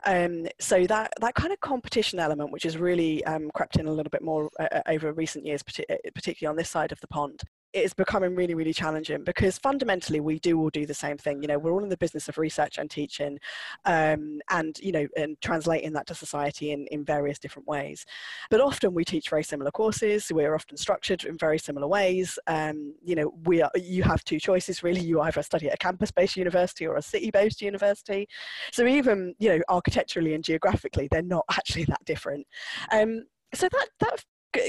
Um, 0.05 0.47
so 0.61 0.87
that 0.87 1.13
that 1.21 1.35
kind 1.35 1.53
of 1.53 1.61
competition 1.61 2.19
element, 2.19 2.53
which 2.53 2.65
has 2.65 2.77
really 2.77 3.25
um, 3.25 3.51
crept 3.55 3.77
in 3.77 3.87
a 3.87 3.93
little 3.93 4.11
bit 4.11 4.23
more 4.23 4.51
uh, 4.61 4.69
uh 4.73 4.83
over 4.89 5.13
recent 5.13 5.47
years, 5.47 5.63
particularly 5.63 6.51
on 6.51 6.57
this 6.57 6.69
side 6.69 6.93
of 6.93 7.01
the 7.01 7.09
pond, 7.09 7.41
it 7.73 7.85
is 7.85 7.93
becoming 7.93 8.35
really, 8.35 8.55
really 8.55 8.73
challenging 8.73 9.25
because 9.25 9.59
fundamentally 9.59 10.21
we 10.21 10.39
do 10.39 10.59
all 10.59 10.71
do 10.71 10.87
the 10.87 10.95
same 10.95 11.19
thing. 11.19 11.43
You 11.43 11.49
know, 11.49 11.59
we're 11.59 11.73
all 11.73 11.83
in 11.83 11.89
the 11.91 11.97
business 11.97 12.29
of 12.29 12.39
research 12.39 12.79
and 12.79 12.91
teaching, 12.91 13.39
um, 13.85 14.41
and 14.51 14.79
you 14.81 14.93
know, 14.93 15.07
and 15.17 15.37
translating 15.43 15.93
that 15.93 16.07
to 16.07 16.15
society 16.15 16.73
in, 16.73 16.87
in 16.87 17.05
various 17.05 17.39
different 17.39 17.69
ways. 17.69 18.07
But 18.51 18.61
often 18.61 18.95
we 18.95 19.05
teach 19.05 19.29
very 19.29 19.45
similar 19.45 19.71
courses. 19.71 20.31
We're 20.33 20.55
often 20.55 20.77
structured 20.77 21.25
in 21.25 21.37
very 21.37 21.59
similar 21.59 21.87
ways. 21.87 22.39
Um, 22.47 22.95
you 23.05 23.15
know, 23.15 23.35
we 23.45 23.61
are. 23.61 23.71
You 23.77 24.03
have 24.05 24.25
two 24.25 24.41
choices 24.41 24.83
really. 24.83 25.01
You 25.01 25.21
either 25.21 25.43
study 25.43 25.69
at 25.69 25.75
a 25.75 25.79
campus-based 25.79 26.37
university 26.37 26.87
or 26.87 26.97
a 26.97 27.03
city-based 27.03 27.61
university. 27.61 28.29
So 28.73 28.87
even 28.87 29.35
you 29.39 29.51
know, 29.51 29.61
architecturally 29.69 30.35
and 30.35 30.43
geographically, 30.43 31.09
they're 31.11 31.23
not 31.23 31.45
actually 31.51 31.85
that 31.85 32.05
different. 32.05 32.47
Um, 32.93 33.25
so 33.55 33.69
that 33.71 33.89
that 34.01 34.25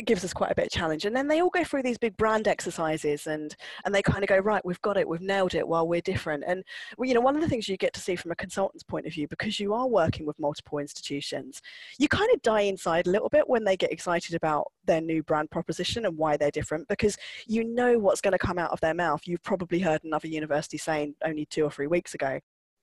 gives 0.05 0.23
us 0.25 0.33
quite 0.33 0.51
a 0.51 0.55
bit 0.55 0.65
of 0.65 0.71
challenge. 0.71 1.05
And 1.05 1.15
then 1.15 1.27
they 1.27 1.41
all 1.41 1.49
go 1.49 1.63
through 1.63 1.83
these 1.83 1.97
big 1.97 2.17
brand 2.17 2.47
exercises 2.47 3.27
and 3.27 3.55
and 3.85 3.95
they 3.95 4.01
kind 4.01 4.23
of 4.23 4.29
go 4.29 4.37
right 4.37 4.65
we've 4.65 4.81
got 4.81 4.97
it 4.97 5.07
we've 5.07 5.21
nailed 5.21 5.55
it 5.55 5.67
while 5.67 5.87
we're 5.87 6.01
different. 6.01 6.43
And 6.45 6.63
you 7.01 7.13
know 7.13 7.21
one 7.21 7.35
of 7.35 7.41
the 7.41 7.47
things 7.47 7.67
you 7.67 7.77
get 7.77 7.93
to 7.93 8.01
see 8.01 8.15
from 8.15 8.31
a 8.31 8.35
consultant's 8.35 8.83
point 8.83 9.05
of 9.05 9.13
view 9.13 9.27
because 9.27 9.59
you 9.59 9.73
are 9.73 9.87
working 9.87 10.25
with 10.25 10.39
multiple 10.39 10.79
institutions 10.79 11.61
you 11.97 12.07
kind 12.07 12.29
of 12.33 12.41
die 12.41 12.61
inside 12.61 13.07
a 13.07 13.09
little 13.09 13.29
bit 13.29 13.47
when 13.47 13.63
they 13.63 13.77
get 13.77 13.91
excited 13.91 14.35
about 14.35 14.71
their 14.85 15.01
new 15.01 15.23
brand 15.23 15.49
proposition 15.51 16.05
and 16.05 16.17
why 16.17 16.35
they're 16.35 16.51
different 16.51 16.87
because 16.87 17.17
you 17.47 17.63
know 17.63 17.97
what's 17.97 18.21
going 18.21 18.31
to 18.31 18.37
come 18.37 18.57
out 18.57 18.71
of 18.71 18.79
their 18.81 18.93
mouth. 18.93 19.21
You've 19.25 19.43
probably 19.43 19.79
heard 19.79 20.03
another 20.03 20.27
university 20.27 20.77
saying 20.77 21.15
only 21.23 21.45
two 21.45 21.63
or 21.63 21.71
three 21.71 21.87
weeks 21.87 22.13
ago. 22.13 22.39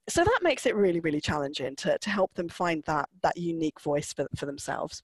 So 0.09 0.23
that 0.23 0.39
makes 0.41 0.65
it 0.65 0.75
really 0.75 0.99
really 0.99 1.21
challenging 1.21 1.75
to, 1.77 1.97
to 1.99 2.09
help 2.09 2.33
them 2.33 2.49
find 2.49 2.83
that 2.85 3.09
that 3.23 3.37
unique 3.37 3.79
voice 3.81 4.13
for, 4.13 4.27
for 4.35 4.45
themselves 4.45 5.03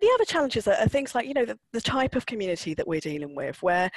the 0.00 0.10
other 0.14 0.24
challenges 0.24 0.66
are, 0.66 0.74
are 0.74 0.88
things 0.88 1.14
like 1.14 1.26
you 1.26 1.34
know 1.34 1.44
the, 1.44 1.58
the 1.72 1.80
type 1.80 2.16
of 2.16 2.26
community 2.26 2.74
that 2.74 2.86
we're 2.86 3.00
dealing 3.00 3.34
with 3.34 3.62
where 3.62 3.90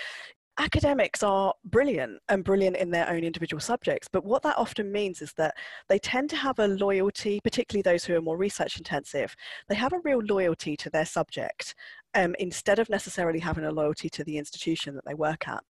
academics 0.59 1.23
are 1.23 1.51
brilliant 1.65 2.19
and 2.29 2.43
brilliant 2.43 2.75
in 2.77 2.91
their 2.91 3.09
own 3.09 3.23
individual 3.23 3.59
subjects 3.59 4.07
but 4.11 4.23
what 4.23 4.43
that 4.43 4.55
often 4.55 4.91
means 4.91 5.19
is 5.19 5.33
that 5.33 5.55
they 5.89 5.97
tend 5.97 6.29
to 6.29 6.35
have 6.35 6.59
a 6.59 6.67
loyalty 6.67 7.39
particularly 7.43 7.81
those 7.81 8.05
who 8.05 8.15
are 8.15 8.21
more 8.21 8.37
research 8.37 8.77
intensive 8.77 9.35
they 9.67 9.73
have 9.73 9.93
a 9.93 9.99
real 10.03 10.21
loyalty 10.23 10.77
to 10.77 10.91
their 10.91 11.05
subject 11.05 11.73
um, 12.15 12.35
instead 12.39 12.79
of 12.79 12.89
necessarily 12.89 13.39
having 13.39 13.65
a 13.65 13.71
loyalty 13.71 14.09
to 14.09 14.23
the 14.23 14.37
institution 14.37 14.95
that 14.95 15.05
they 15.05 15.13
work 15.13 15.47
at. 15.47 15.63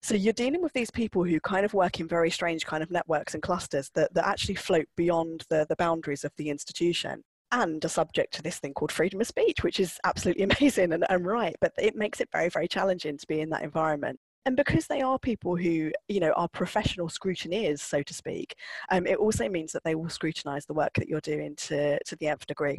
So 0.00 0.14
you're 0.14 0.32
dealing 0.32 0.62
with 0.62 0.72
these 0.72 0.90
people 0.90 1.24
who 1.24 1.40
kind 1.40 1.64
of 1.64 1.74
work 1.74 1.98
in 1.98 2.06
very 2.06 2.30
strange 2.30 2.64
kind 2.64 2.82
of 2.82 2.90
networks 2.90 3.34
and 3.34 3.42
clusters 3.42 3.90
that, 3.94 4.14
that 4.14 4.26
actually 4.26 4.54
float 4.54 4.86
beyond 4.96 5.44
the, 5.50 5.66
the 5.68 5.76
boundaries 5.76 6.22
of 6.22 6.32
the 6.36 6.50
institution 6.50 7.24
and 7.52 7.84
are 7.84 7.88
subject 7.88 8.34
to 8.34 8.42
this 8.42 8.58
thing 8.58 8.74
called 8.74 8.92
freedom 8.92 9.20
of 9.20 9.26
speech, 9.26 9.62
which 9.62 9.80
is 9.80 9.98
absolutely 10.04 10.44
amazing 10.60 10.92
and, 10.92 11.04
and 11.08 11.26
right, 11.26 11.56
but 11.60 11.72
it 11.78 11.96
makes 11.96 12.20
it 12.20 12.28
very, 12.32 12.48
very 12.48 12.68
challenging 12.68 13.16
to 13.18 13.26
be 13.26 13.40
in 13.40 13.50
that 13.50 13.62
environment. 13.62 14.18
And 14.46 14.56
because 14.56 14.86
they 14.86 15.02
are 15.02 15.18
people 15.18 15.56
who, 15.56 15.90
you 16.08 16.20
know, 16.20 16.32
are 16.32 16.48
professional 16.48 17.08
scrutineers, 17.08 17.80
so 17.80 18.02
to 18.02 18.14
speak, 18.14 18.54
um, 18.90 19.06
it 19.06 19.18
also 19.18 19.48
means 19.48 19.72
that 19.72 19.84
they 19.84 19.94
will 19.94 20.08
scrutinize 20.08 20.64
the 20.64 20.72
work 20.72 20.94
that 20.94 21.08
you're 21.08 21.20
doing 21.20 21.54
to, 21.56 22.02
to 22.04 22.16
the 22.16 22.28
nth 22.28 22.46
degree. 22.46 22.76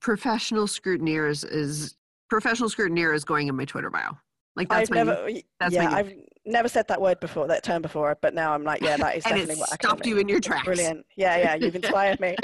Professional 0.00 0.66
scrutineers 0.66 1.50
is 1.50 1.96
professional 2.28 2.68
scrutineer 2.68 3.14
is 3.14 3.24
going 3.24 3.48
in 3.48 3.56
my 3.56 3.64
Twitter 3.64 3.90
bio. 3.90 4.18
Like 4.54 4.68
that's 4.68 4.90
I've 4.90 4.94
my, 4.94 4.96
never, 4.96 5.30
that's 5.60 5.74
yeah, 5.74 5.90
I've 5.90 6.12
never 6.44 6.68
said 6.68 6.88
that 6.88 7.00
word 7.00 7.20
before, 7.20 7.46
that 7.46 7.62
term 7.62 7.80
before, 7.80 8.18
but 8.20 8.34
now 8.34 8.52
I'm 8.52 8.64
like, 8.64 8.82
yeah, 8.82 8.96
that 8.96 9.16
is 9.16 9.24
definitely 9.24 9.56
what 9.56 9.72
I 9.72 9.76
stopped 9.76 10.04
you 10.04 10.18
in 10.18 10.28
your 10.28 10.40
tracks. 10.40 10.64
Brilliant. 10.64 11.06
Yeah, 11.16 11.36
yeah, 11.36 11.54
you've 11.54 11.76
inspired 11.76 12.20
me. 12.20 12.36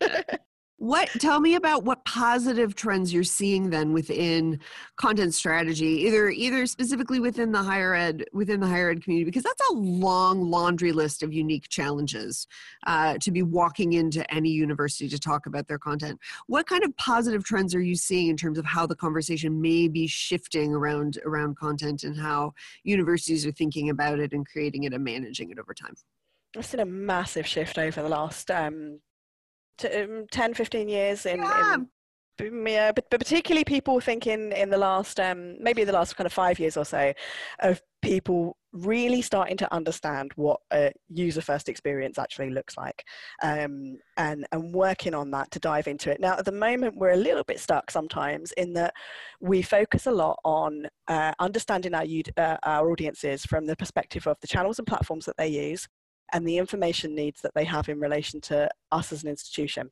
What 0.78 1.08
tell 1.20 1.40
me 1.40 1.54
about 1.54 1.84
what 1.84 2.04
positive 2.04 2.74
trends 2.74 3.10
you're 3.10 3.24
seeing 3.24 3.70
then 3.70 3.94
within 3.94 4.60
content 4.96 5.32
strategy, 5.32 6.02
either 6.02 6.28
either 6.28 6.66
specifically 6.66 7.18
within 7.18 7.50
the 7.50 7.62
higher 7.62 7.94
ed 7.94 8.24
within 8.34 8.60
the 8.60 8.66
higher 8.66 8.90
ed 8.90 9.02
community, 9.02 9.24
because 9.24 9.42
that's 9.42 9.70
a 9.70 9.72
long 9.72 10.50
laundry 10.50 10.92
list 10.92 11.22
of 11.22 11.32
unique 11.32 11.70
challenges 11.70 12.46
uh, 12.86 13.16
to 13.22 13.30
be 13.30 13.42
walking 13.42 13.94
into 13.94 14.30
any 14.32 14.50
university 14.50 15.08
to 15.08 15.18
talk 15.18 15.46
about 15.46 15.66
their 15.66 15.78
content. 15.78 16.20
What 16.46 16.66
kind 16.66 16.84
of 16.84 16.94
positive 16.98 17.42
trends 17.42 17.74
are 17.74 17.80
you 17.80 17.94
seeing 17.94 18.28
in 18.28 18.36
terms 18.36 18.58
of 18.58 18.66
how 18.66 18.86
the 18.86 18.96
conversation 18.96 19.62
may 19.62 19.88
be 19.88 20.06
shifting 20.06 20.74
around 20.74 21.18
around 21.24 21.56
content 21.56 22.04
and 22.04 22.18
how 22.18 22.52
universities 22.84 23.46
are 23.46 23.52
thinking 23.52 23.88
about 23.88 24.18
it 24.18 24.34
and 24.34 24.46
creating 24.46 24.84
it 24.84 24.92
and 24.92 25.02
managing 25.02 25.50
it 25.50 25.58
over 25.58 25.72
time? 25.72 25.94
I've 26.54 26.66
seen 26.66 26.80
a 26.80 26.86
massive 26.86 27.46
shift 27.46 27.78
over 27.78 28.02
the 28.02 28.08
last 28.08 28.50
um, 28.50 29.00
to, 29.78 30.04
um, 30.04 30.26
10, 30.30 30.54
15 30.54 30.88
years 30.88 31.26
in, 31.26 31.38
yeah. 31.38 31.74
in 31.74 31.88
yeah, 32.38 32.92
but, 32.92 33.06
but 33.10 33.20
particularly 33.20 33.64
people 33.64 33.98
thinking 34.00 34.52
in 34.52 34.68
the 34.68 34.76
last 34.76 35.18
um, 35.20 35.56
maybe 35.58 35.84
the 35.84 35.92
last 35.92 36.16
kind 36.16 36.26
of 36.26 36.32
five 36.32 36.58
years 36.58 36.76
or 36.76 36.84
so 36.84 37.12
of 37.60 37.80
people 38.02 38.56
really 38.72 39.22
starting 39.22 39.56
to 39.56 39.72
understand 39.72 40.32
what 40.36 40.60
a 40.70 40.92
user 41.08 41.40
first 41.40 41.68
experience 41.68 42.18
actually 42.18 42.50
looks 42.50 42.76
like 42.76 43.04
um, 43.42 43.96
and 44.18 44.46
and 44.52 44.74
working 44.74 45.14
on 45.14 45.30
that 45.30 45.50
to 45.50 45.58
dive 45.58 45.88
into 45.88 46.10
it 46.10 46.20
now 46.20 46.36
at 46.36 46.44
the 46.44 46.52
moment 46.52 46.94
we're 46.96 47.12
a 47.12 47.16
little 47.16 47.44
bit 47.44 47.58
stuck 47.58 47.90
sometimes 47.90 48.52
in 48.52 48.74
that 48.74 48.92
we 49.40 49.62
focus 49.62 50.06
a 50.06 50.12
lot 50.12 50.38
on 50.44 50.86
uh, 51.08 51.32
understanding 51.38 51.94
our, 51.94 52.04
uh, 52.36 52.56
our 52.64 52.90
audiences 52.90 53.46
from 53.46 53.64
the 53.64 53.76
perspective 53.76 54.26
of 54.26 54.36
the 54.42 54.46
channels 54.46 54.78
and 54.78 54.86
platforms 54.86 55.24
that 55.24 55.36
they 55.38 55.48
use 55.48 55.88
and 56.32 56.46
the 56.46 56.58
information 56.58 57.14
needs 57.14 57.40
that 57.42 57.54
they 57.54 57.64
have 57.64 57.88
in 57.88 58.00
relation 58.00 58.40
to 58.42 58.68
us 58.92 59.12
as 59.12 59.22
an 59.22 59.30
institution. 59.30 59.90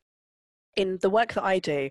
In 0.77 0.99
the 1.03 1.11
work 1.11 1.35
that 1.35 1.45
I 1.45 1.61
do, 1.61 1.89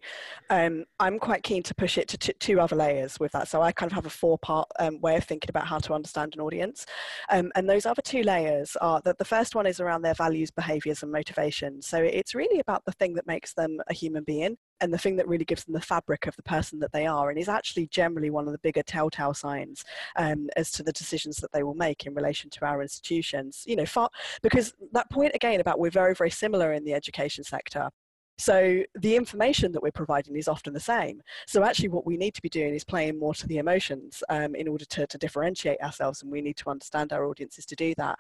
um, 0.50 0.84
I'm 1.00 1.18
quite 1.18 1.44
keen 1.44 1.64
to 1.64 1.74
push 1.74 1.98
it 1.98 2.10
to 2.10 2.18
t- 2.18 2.34
two 2.42 2.60
other 2.60 2.76
layers 2.76 3.18
with 3.18 3.32
that. 3.32 3.48
So 3.48 3.62
I 3.62 3.72
kind 3.72 3.90
of 3.90 3.96
have 3.96 4.06
a 4.06 4.10
four 4.10 4.38
part 4.40 4.68
um, 4.78 5.00
way 5.00 5.16
of 5.16 5.24
thinking 5.24 5.50
about 5.50 5.68
how 5.68 5.80
to 5.80 5.94
understand 5.94 6.34
an 6.36 6.42
audience. 6.42 6.86
Um, 7.30 7.50
and 7.56 7.70
those 7.70 7.86
other 7.86 8.02
two 8.02 8.24
layers 8.24 8.76
are 8.82 9.00
that 9.06 9.18
the 9.18 9.26
first 9.26 9.56
one 9.56 9.66
is 9.68 9.80
around 9.80 10.02
their 10.02 10.14
values, 10.14 10.52
behaviors, 10.52 11.02
and 11.02 11.14
motivations. 11.14 11.88
So 11.88 11.98
it's 11.98 12.36
really 12.36 12.60
about 12.60 12.84
the 12.84 12.92
thing 12.92 13.14
that 13.14 13.26
makes 13.26 13.54
them 13.54 13.80
a 13.88 13.94
human 13.94 14.26
being 14.26 14.58
and 14.84 14.94
the 14.94 14.98
thing 14.98 15.16
that 15.16 15.28
really 15.28 15.46
gives 15.46 15.64
them 15.64 15.74
the 15.74 15.82
fabric 15.82 16.28
of 16.28 16.36
the 16.36 16.44
person 16.44 16.78
that 16.80 16.92
they 16.92 17.08
are 17.08 17.30
and 17.30 17.40
is 17.40 17.48
actually 17.48 17.88
generally 17.88 18.30
one 18.30 18.46
of 18.46 18.52
the 18.52 18.60
bigger 18.60 18.84
telltale 18.84 19.34
signs 19.34 19.86
um, 20.18 20.50
as 20.58 20.72
to 20.72 20.84
the 20.84 20.92
decisions 20.92 21.38
that 21.38 21.54
they 21.54 21.64
will 21.64 21.74
make 21.74 22.06
in 22.06 22.14
relation 22.14 22.50
to 22.50 22.66
our 22.66 22.82
institutions. 22.82 23.64
You 23.66 23.78
know 23.78 23.86
far, 23.86 24.10
because 24.42 24.74
that 24.92 25.10
point 25.10 25.34
again 25.34 25.62
about 25.62 25.80
we're 25.80 25.90
very 25.90 26.14
very 26.14 26.30
similar 26.30 26.74
in 26.74 26.84
the 26.84 26.94
education 26.94 27.46
sector 27.46 27.90
so 28.38 28.84
the 28.96 29.16
information 29.16 29.72
that 29.72 29.84
we're 29.84 29.92
providing 29.92 30.36
is 30.36 30.48
often 30.48 30.74
the 30.74 30.80
same. 30.80 31.22
So 31.48 31.64
actually 31.64 31.90
what 31.90 32.06
we 32.06 32.18
need 32.18 32.34
to 32.34 32.42
be 32.42 32.50
doing 32.50 32.74
is 32.74 32.84
playing 32.84 33.20
more 33.20 33.34
to 33.36 33.48
the 33.48 33.60
emotions 33.60 34.24
um, 34.30 34.56
in 34.56 34.68
order 34.68 34.86
to, 34.86 35.06
to 35.06 35.18
differentiate 35.18 35.80
ourselves 35.82 36.24
and 36.24 36.32
we 36.32 36.42
need 36.42 36.58
to 36.58 36.70
understand 36.70 37.14
our 37.14 37.26
audiences 37.26 37.66
to 37.68 37.76
do 37.76 37.94
that. 37.98 38.18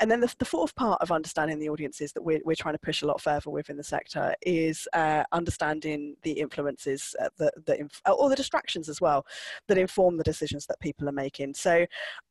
And 0.00 0.10
then 0.10 0.20
the, 0.20 0.34
the 0.38 0.44
fourth 0.44 0.74
part 0.76 1.00
of 1.02 1.12
understanding 1.12 1.58
the 1.58 1.68
audiences 1.68 2.12
that 2.12 2.22
we're, 2.22 2.40
we're 2.44 2.56
trying 2.56 2.74
to 2.74 2.80
push 2.80 3.02
a 3.02 3.06
lot 3.06 3.20
further 3.20 3.50
within 3.50 3.76
the 3.76 3.84
sector 3.84 4.34
is 4.42 4.88
uh, 4.94 5.24
understanding 5.32 6.16
the 6.22 6.32
influences 6.32 7.14
uh, 7.22 7.28
that, 7.38 7.54
that 7.66 7.80
inf- 7.80 8.00
or 8.06 8.30
the 8.30 8.36
distractions 8.36 8.88
as 8.88 9.00
well 9.00 9.26
that 9.68 9.78
inform 9.78 10.16
the 10.16 10.24
decisions 10.24 10.66
that 10.66 10.80
people 10.80 11.08
are 11.08 11.12
making. 11.12 11.54
So 11.54 11.84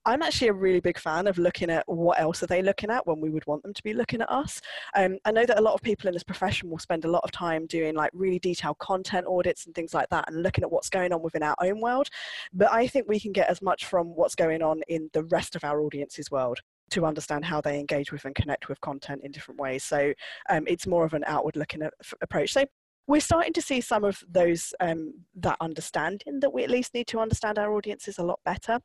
I'm 0.06 0.24
actually 0.24 0.48
a 0.48 0.54
really 0.54 0.80
big 0.80 0.98
fan 0.98 1.28
of 1.28 1.38
looking 1.38 1.70
at 1.70 1.88
what 1.88 2.20
else 2.20 2.42
are 2.42 2.48
they 2.48 2.63
looking 2.63 2.89
at 2.89 3.06
when 3.06 3.22
we 3.22 3.30
would 3.30 3.46
want 3.46 3.62
them 3.62 3.74
to 3.74 3.84
be 3.84 3.94
looking 3.94 4.22
at 4.22 4.32
us. 4.32 4.62
Um, 4.96 5.20
I 5.26 5.32
know 5.32 5.46
that 5.46 5.60
a 5.60 5.62
lot 5.62 5.76
of 5.76 5.82
people 5.82 6.08
in 6.08 6.13
this 6.13 6.24
profession 6.24 6.70
will 6.70 6.80
spend 6.80 7.06
a 7.06 7.12
lot 7.12 7.19
of 7.24 7.32
time 7.32 7.66
doing 7.68 7.96
like 7.96 8.12
really 8.14 8.40
detailed 8.40 8.78
content 8.80 9.28
audits 9.28 9.66
and 9.66 9.76
things 9.76 9.94
like 9.94 10.10
that 10.10 10.26
and 10.28 10.44
looking 10.44 10.64
at 10.64 10.72
what's 10.72 10.90
going 10.90 11.14
on 11.14 11.22
within 11.22 11.44
our 11.44 11.56
own 11.62 11.82
world. 11.82 12.10
But 12.54 12.72
I 12.72 12.88
think 12.88 13.08
we 13.08 13.20
can 13.20 13.32
get 13.32 13.50
as 13.50 13.62
much 13.62 13.86
from 13.86 14.16
what's 14.16 14.36
going 14.36 14.62
on 14.62 14.82
in 14.88 15.10
the 15.14 15.24
rest 15.26 15.56
of 15.56 15.64
our 15.64 15.82
audience's 15.82 16.32
world 16.32 16.60
to 16.92 17.06
understand 17.06 17.46
how 17.46 17.62
they 17.62 17.80
engage 17.80 18.12
with 18.12 18.26
and 18.26 18.34
connect 18.34 18.68
with 18.68 18.82
content 18.82 19.22
in 19.24 19.32
different 19.32 19.60
ways. 19.60 19.84
So 19.84 20.14
um, 20.50 20.66
it's 20.68 20.88
more 20.88 21.06
of 21.06 21.14
an 21.14 21.24
outward 21.28 21.56
looking 21.56 21.82
approach. 22.22 22.54
So 22.54 22.66
we're 23.08 23.22
starting 23.22 23.54
to 23.54 23.62
see 23.62 23.82
some 23.82 24.04
of 24.04 24.24
those 24.30 24.74
um, 24.80 25.14
that 25.36 25.58
understanding 25.62 26.40
that 26.42 26.54
we 26.54 26.64
at 26.64 26.70
least 26.70 26.94
need 26.94 27.08
to 27.08 27.20
understand 27.20 27.58
our 27.58 27.74
audiences 27.74 28.20
a 28.20 28.24
lot 28.24 28.40
better 28.46 28.80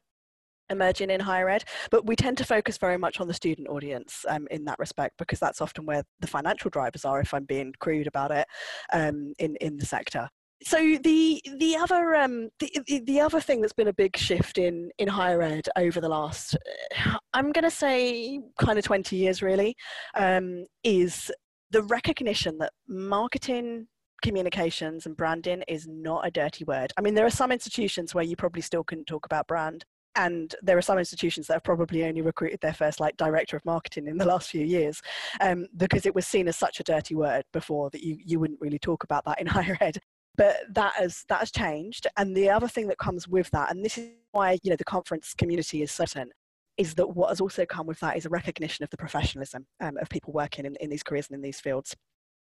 emerging 0.70 1.10
in 1.10 1.20
higher 1.20 1.48
ed, 1.48 1.64
but 1.90 2.06
we 2.06 2.16
tend 2.16 2.38
to 2.38 2.44
focus 2.44 2.78
very 2.78 2.98
much 2.98 3.20
on 3.20 3.28
the 3.28 3.34
student 3.34 3.68
audience 3.68 4.24
um, 4.28 4.46
in 4.50 4.64
that 4.64 4.78
respect 4.78 5.16
because 5.18 5.38
that's 5.38 5.60
often 5.60 5.86
where 5.86 6.02
the 6.20 6.26
financial 6.26 6.70
drivers 6.70 7.04
are, 7.04 7.20
if 7.20 7.34
I'm 7.34 7.44
being 7.44 7.72
crude 7.80 8.06
about 8.06 8.30
it, 8.30 8.46
um, 8.92 9.32
in 9.38 9.56
in 9.56 9.76
the 9.76 9.86
sector. 9.86 10.28
So 10.62 10.78
the 11.02 11.42
the 11.58 11.76
other 11.76 12.14
um, 12.14 12.48
the, 12.58 13.02
the 13.04 13.20
other 13.20 13.40
thing 13.40 13.60
that's 13.60 13.74
been 13.74 13.88
a 13.88 13.92
big 13.92 14.16
shift 14.16 14.56
in 14.56 14.90
in 14.98 15.08
higher 15.08 15.42
ed 15.42 15.68
over 15.76 16.00
the 16.00 16.08
last, 16.08 16.56
I'm 17.34 17.52
going 17.52 17.64
to 17.64 17.70
say, 17.70 18.40
kind 18.58 18.78
of 18.78 18.84
20 18.84 19.16
years 19.16 19.42
really, 19.42 19.76
um, 20.14 20.64
is 20.82 21.30
the 21.70 21.82
recognition 21.82 22.56
that 22.58 22.72
marketing 22.88 23.88
communications 24.22 25.04
and 25.04 25.16
branding 25.16 25.62
is 25.68 25.86
not 25.86 26.26
a 26.26 26.30
dirty 26.30 26.64
word. 26.64 26.92
I 26.96 27.02
mean, 27.02 27.14
there 27.14 27.26
are 27.26 27.30
some 27.30 27.52
institutions 27.52 28.14
where 28.14 28.24
you 28.24 28.36
probably 28.36 28.62
still 28.62 28.84
couldn't 28.84 29.06
talk 29.06 29.26
about 29.26 29.46
brand, 29.46 29.84
and 30.16 30.54
there 30.62 30.78
are 30.78 30.82
some 30.82 30.98
institutions 30.98 31.46
that 31.46 31.54
have 31.54 31.64
probably 31.64 32.04
only 32.04 32.22
recruited 32.22 32.60
their 32.60 32.74
first 32.74 33.00
like 33.00 33.16
director 33.16 33.56
of 33.56 33.64
marketing 33.64 34.06
in 34.06 34.18
the 34.18 34.24
last 34.24 34.50
few 34.50 34.64
years 34.64 35.00
um, 35.40 35.66
because 35.76 36.06
it 36.06 36.14
was 36.14 36.26
seen 36.26 36.48
as 36.48 36.56
such 36.56 36.80
a 36.80 36.84
dirty 36.84 37.14
word 37.14 37.44
before 37.52 37.90
that 37.90 38.02
you, 38.02 38.16
you 38.24 38.38
wouldn't 38.38 38.60
really 38.60 38.78
talk 38.78 39.04
about 39.04 39.24
that 39.24 39.40
in 39.40 39.46
higher 39.46 39.76
ed. 39.80 39.98
But 40.36 40.56
that 40.70 40.94
has 40.94 41.24
that 41.28 41.38
has 41.40 41.52
changed. 41.52 42.08
And 42.16 42.36
the 42.36 42.50
other 42.50 42.66
thing 42.66 42.88
that 42.88 42.98
comes 42.98 43.28
with 43.28 43.50
that 43.50 43.70
and 43.70 43.84
this 43.84 43.98
is 43.98 44.10
why 44.32 44.58
you 44.62 44.70
know 44.70 44.76
the 44.76 44.84
conference 44.84 45.32
community 45.34 45.82
is 45.82 45.92
certain 45.92 46.30
is 46.76 46.94
that 46.94 47.06
what 47.06 47.28
has 47.28 47.40
also 47.40 47.64
come 47.64 47.86
with 47.86 48.00
that 48.00 48.16
is 48.16 48.26
a 48.26 48.28
recognition 48.28 48.82
of 48.82 48.90
the 48.90 48.96
professionalism 48.96 49.64
um, 49.80 49.96
of 49.98 50.08
people 50.08 50.32
working 50.32 50.64
in, 50.64 50.74
in 50.80 50.90
these 50.90 51.04
careers 51.04 51.28
and 51.28 51.36
in 51.36 51.42
these 51.42 51.60
fields 51.60 51.94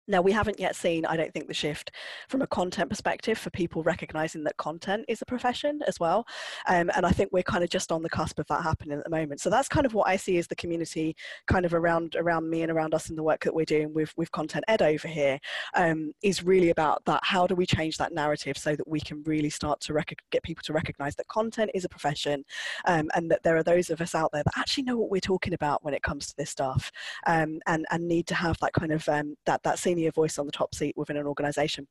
Now, 0.07 0.21
we 0.21 0.31
haven't 0.31 0.59
yet 0.59 0.75
seen, 0.75 1.05
I 1.05 1.17
don't 1.17 1.33
think, 1.33 1.47
the 1.47 1.53
shift 1.53 1.91
from 2.29 2.41
a 2.41 2.47
content 2.47 2.89
perspective 2.89 3.37
for 3.37 3.49
people 3.49 3.83
recognizing 3.83 4.43
that 4.43 4.57
content 4.57 5.05
is 5.07 5.21
a 5.21 5.25
profession 5.25 5.79
as 5.87 5.99
well. 5.99 6.27
Um, 6.67 6.91
and 6.95 7.05
I 7.05 7.11
think 7.11 7.31
we're 7.31 7.43
kind 7.43 7.63
of 7.63 7.69
just 7.69 7.91
on 7.91 8.03
the 8.03 8.09
cusp 8.09 8.39
of 8.39 8.47
that 8.47 8.61
happening 8.61 8.97
at 8.97 9.03
the 9.03 9.09
moment. 9.09 9.41
So 9.41 9.49
that's 9.49 9.67
kind 9.67 9.85
of 9.85 9.93
what 9.93 10.07
I 10.07 10.15
see 10.15 10.37
as 10.37 10.47
the 10.47 10.55
community 10.55 11.15
kind 11.47 11.65
of 11.65 11.73
around 11.73 12.15
around 12.15 12.49
me 12.49 12.61
and 12.61 12.71
around 12.71 12.93
us 12.93 13.09
in 13.09 13.15
the 13.15 13.23
work 13.23 13.43
that 13.43 13.53
we're 13.53 13.65
doing 13.65 13.93
with, 13.93 14.13
with 14.17 14.31
Content 14.31 14.65
Ed 14.67 14.81
over 14.81 15.07
here 15.07 15.39
um, 15.73 16.11
is 16.21 16.43
really 16.43 16.69
about 16.69 17.03
that. 17.05 17.21
How 17.23 17.47
do 17.47 17.55
we 17.55 17.65
change 17.65 17.97
that 17.97 18.13
narrative 18.13 18.57
so 18.57 18.75
that 18.75 18.87
we 18.87 18.99
can 18.99 19.23
really 19.23 19.49
start 19.49 19.79
to 19.81 19.93
rec- 19.93 20.21
get 20.31 20.43
people 20.43 20.63
to 20.65 20.73
recognize 20.73 21.15
that 21.15 21.27
content 21.27 21.71
is 21.73 21.85
a 21.85 21.89
profession 21.89 22.43
um, 22.85 23.09
and 23.15 23.29
that 23.31 23.41
there 23.43 23.57
are 23.57 23.63
those 23.63 23.89
of 23.89 24.01
us 24.01 24.13
out 24.13 24.31
there 24.31 24.43
that 24.43 24.57
actually 24.57 24.83
know 24.83 24.97
what 24.97 25.09
we're 25.09 25.19
talking 25.19 25.53
about 25.53 25.83
when 25.83 25.93
it 25.93 26.03
comes 26.03 26.27
to 26.27 26.35
this 26.37 26.49
stuff 26.49 26.91
um, 27.25 27.59
and, 27.67 27.85
and 27.91 28.07
need 28.07 28.27
to 28.27 28.35
have 28.35 28.57
that 28.59 28.73
kind 28.73 28.91
of 28.91 29.07
um, 29.09 29.35
that, 29.45 29.63
that 29.63 29.79
senior 29.95 30.11
voice 30.11 30.37
on 30.37 30.45
the 30.45 30.51
top 30.51 30.75
seat 30.75 30.95
within 30.97 31.17
an 31.17 31.25
organization. 31.25 31.87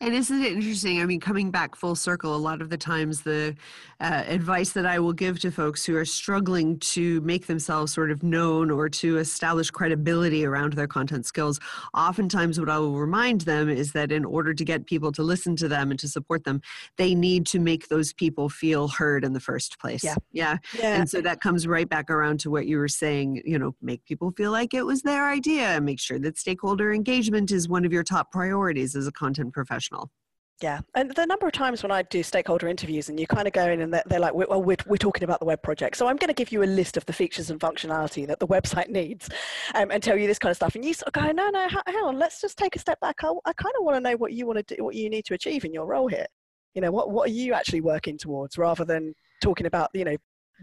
And 0.00 0.12
isn't 0.12 0.42
it 0.42 0.52
interesting? 0.52 1.00
I 1.00 1.06
mean, 1.06 1.20
coming 1.20 1.50
back 1.50 1.76
full 1.76 1.94
circle, 1.94 2.34
a 2.34 2.36
lot 2.36 2.60
of 2.60 2.68
the 2.68 2.76
times 2.76 3.22
the 3.22 3.54
uh, 4.00 4.24
advice 4.26 4.72
that 4.72 4.84
I 4.84 4.98
will 4.98 5.12
give 5.12 5.38
to 5.40 5.52
folks 5.52 5.86
who 5.86 5.96
are 5.96 6.04
struggling 6.04 6.78
to 6.80 7.20
make 7.20 7.46
themselves 7.46 7.94
sort 7.94 8.10
of 8.10 8.22
known 8.22 8.72
or 8.72 8.88
to 8.88 9.18
establish 9.18 9.70
credibility 9.70 10.44
around 10.44 10.72
their 10.72 10.88
content 10.88 11.26
skills, 11.26 11.60
oftentimes 11.96 12.58
what 12.58 12.68
I 12.68 12.78
will 12.78 12.98
remind 12.98 13.42
them 13.42 13.70
is 13.70 13.92
that 13.92 14.10
in 14.10 14.24
order 14.24 14.52
to 14.52 14.64
get 14.64 14.86
people 14.86 15.12
to 15.12 15.22
listen 15.22 15.54
to 15.56 15.68
them 15.68 15.90
and 15.90 16.00
to 16.00 16.08
support 16.08 16.42
them, 16.42 16.60
they 16.98 17.14
need 17.14 17.46
to 17.46 17.60
make 17.60 17.88
those 17.88 18.12
people 18.12 18.48
feel 18.48 18.88
heard 18.88 19.24
in 19.24 19.32
the 19.32 19.40
first 19.40 19.78
place. 19.78 20.02
Yeah. 20.02 20.16
Yeah. 20.32 20.58
Yeah. 20.76 20.96
And 20.96 21.08
so 21.08 21.20
that 21.20 21.40
comes 21.40 21.68
right 21.68 21.88
back 21.88 22.10
around 22.10 22.40
to 22.40 22.50
what 22.50 22.66
you 22.66 22.78
were 22.78 22.88
saying, 22.88 23.42
you 23.44 23.58
know, 23.58 23.74
make 23.80 24.04
people 24.04 24.32
feel 24.32 24.50
like 24.50 24.74
it 24.74 24.84
was 24.84 25.02
their 25.02 25.30
idea, 25.30 25.80
make 25.80 26.00
sure 26.00 26.18
that 26.18 26.36
stakeholder 26.36 26.92
engagement 26.92 27.52
is 27.52 27.68
one 27.68 27.84
of 27.84 27.92
your 27.92 28.02
top 28.02 28.32
priorities 28.32 28.96
as 28.96 29.06
a 29.06 29.12
content 29.12 29.52
professional 29.52 29.83
professional. 29.88 30.10
Yeah, 30.62 30.80
and 30.94 31.12
the 31.14 31.26
number 31.26 31.46
of 31.46 31.52
times 31.52 31.82
when 31.82 31.90
I 31.90 32.02
do 32.02 32.22
stakeholder 32.22 32.68
interviews 32.68 33.08
and 33.08 33.18
you 33.18 33.26
kind 33.26 33.48
of 33.48 33.52
go 33.52 33.68
in 33.68 33.80
and 33.80 33.92
they're, 33.92 34.04
they're 34.06 34.20
like, 34.20 34.34
well, 34.34 34.62
we're, 34.62 34.76
we're 34.86 34.96
talking 34.96 35.24
about 35.24 35.40
the 35.40 35.46
web 35.46 35.60
project. 35.62 35.96
So 35.96 36.06
I'm 36.06 36.16
going 36.16 36.28
to 36.28 36.34
give 36.34 36.52
you 36.52 36.62
a 36.62 36.64
list 36.64 36.96
of 36.96 37.04
the 37.06 37.12
features 37.12 37.50
and 37.50 37.58
functionality 37.58 38.24
that 38.28 38.38
the 38.38 38.46
website 38.56 38.88
needs 38.88 39.28
um, 39.74 39.90
and 39.90 40.00
tell 40.00 40.16
you 40.16 40.28
this 40.28 40.38
kind 40.38 40.50
of 40.50 40.56
stuff. 40.56 40.76
And 40.76 40.84
you 40.84 40.94
sort 40.94 41.08
of 41.08 41.12
go, 41.12 41.32
no, 41.32 41.50
no, 41.50 41.68
hang 41.86 42.04
on, 42.04 42.18
let's 42.20 42.40
just 42.40 42.56
take 42.56 42.76
a 42.76 42.78
step 42.78 43.00
back. 43.00 43.16
I, 43.24 43.32
I 43.44 43.52
kind 43.52 43.74
of 43.78 43.84
want 43.84 43.96
to 43.96 44.00
know 44.00 44.16
what 44.16 44.32
you 44.32 44.46
want 44.46 44.64
to 44.64 44.76
do, 44.76 44.84
what 44.84 44.94
you 44.94 45.10
need 45.10 45.24
to 45.24 45.34
achieve 45.34 45.64
in 45.64 45.74
your 45.74 45.86
role 45.86 46.06
here. 46.06 46.26
You 46.74 46.82
know, 46.82 46.92
what, 46.92 47.10
what 47.10 47.28
are 47.28 47.32
you 47.32 47.52
actually 47.52 47.80
working 47.80 48.16
towards 48.16 48.56
rather 48.56 48.84
than 48.84 49.12
talking 49.42 49.66
about, 49.66 49.90
you 49.92 50.04
know, 50.04 50.16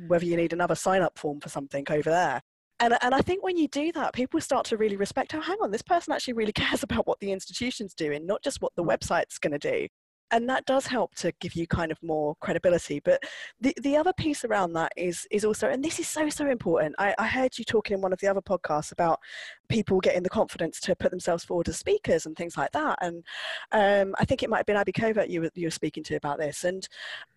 whether 0.08 0.26
you 0.26 0.38
need 0.38 0.54
another 0.54 0.76
sign 0.76 1.02
up 1.02 1.20
form 1.20 1.42
for 1.42 1.50
something 1.50 1.86
over 1.90 2.10
there 2.10 2.42
and, 2.82 2.98
and 3.02 3.14
I 3.14 3.22
think 3.22 3.44
when 3.44 3.58
you 3.58 3.68
do 3.68 3.92
that, 3.94 4.14
people 4.14 4.42
start 4.42 4.66
to 4.66 4.78
really 4.78 4.98
respect, 4.98 5.36
oh, 5.36 5.40
hang 5.40 5.58
on, 5.62 5.70
this 5.70 5.84
person 5.84 6.12
actually 6.12 6.34
really 6.34 6.52
cares 6.52 6.84
about 6.84 7.08
what 7.08 7.20
the 7.20 7.32
institution's 7.32 7.94
doing, 7.94 8.26
not 8.26 8.44
just 8.44 8.62
what 8.62 8.76
the 8.76 8.84
mm. 8.84 8.90
website's 8.90 9.38
going 9.38 9.58
to 9.58 9.60
do. 9.60 9.88
And 10.34 10.48
that 10.48 10.66
does 10.66 10.88
help 10.88 11.14
to 11.16 11.34
give 11.42 11.56
you 11.56 11.68
kind 11.68 11.92
of 11.92 12.02
more 12.02 12.36
credibility. 12.40 13.02
But 13.02 13.22
the, 13.60 13.76
the 13.82 13.98
other 13.98 14.14
piece 14.14 14.46
around 14.46 14.72
that 14.74 14.94
is, 14.96 15.28
is 15.30 15.44
also, 15.44 15.68
and 15.68 15.84
this 15.84 16.00
is 16.00 16.08
so, 16.08 16.30
so 16.30 16.48
important. 16.48 16.96
I, 16.98 17.14
I 17.20 17.28
heard 17.28 17.58
you 17.60 17.66
talking 17.66 17.96
in 17.96 18.02
one 18.02 18.14
of 18.14 18.20
the 18.20 18.30
other 18.30 18.42
podcasts 18.42 18.94
about 18.94 19.20
people 19.68 20.00
getting 20.00 20.24
the 20.24 20.30
confidence 20.30 20.80
to 20.82 20.96
put 20.96 21.12
themselves 21.12 21.44
forward 21.44 21.68
as 21.68 21.78
speakers 21.78 22.26
and 22.26 22.36
things 22.38 22.56
like 22.56 22.72
that. 22.72 22.98
And 23.02 23.26
um, 23.74 24.16
I 24.20 24.26
think 24.26 24.42
it 24.42 24.50
might 24.50 24.60
have 24.60 24.66
been 24.66 24.78
Abby 24.78 24.94
Covert 24.94 25.28
you 25.28 25.42
were, 25.42 25.52
you 25.54 25.68
were 25.68 25.72
speaking 25.72 26.04
to 26.06 26.16
about 26.16 26.40
this. 26.40 26.64
And 26.64 26.88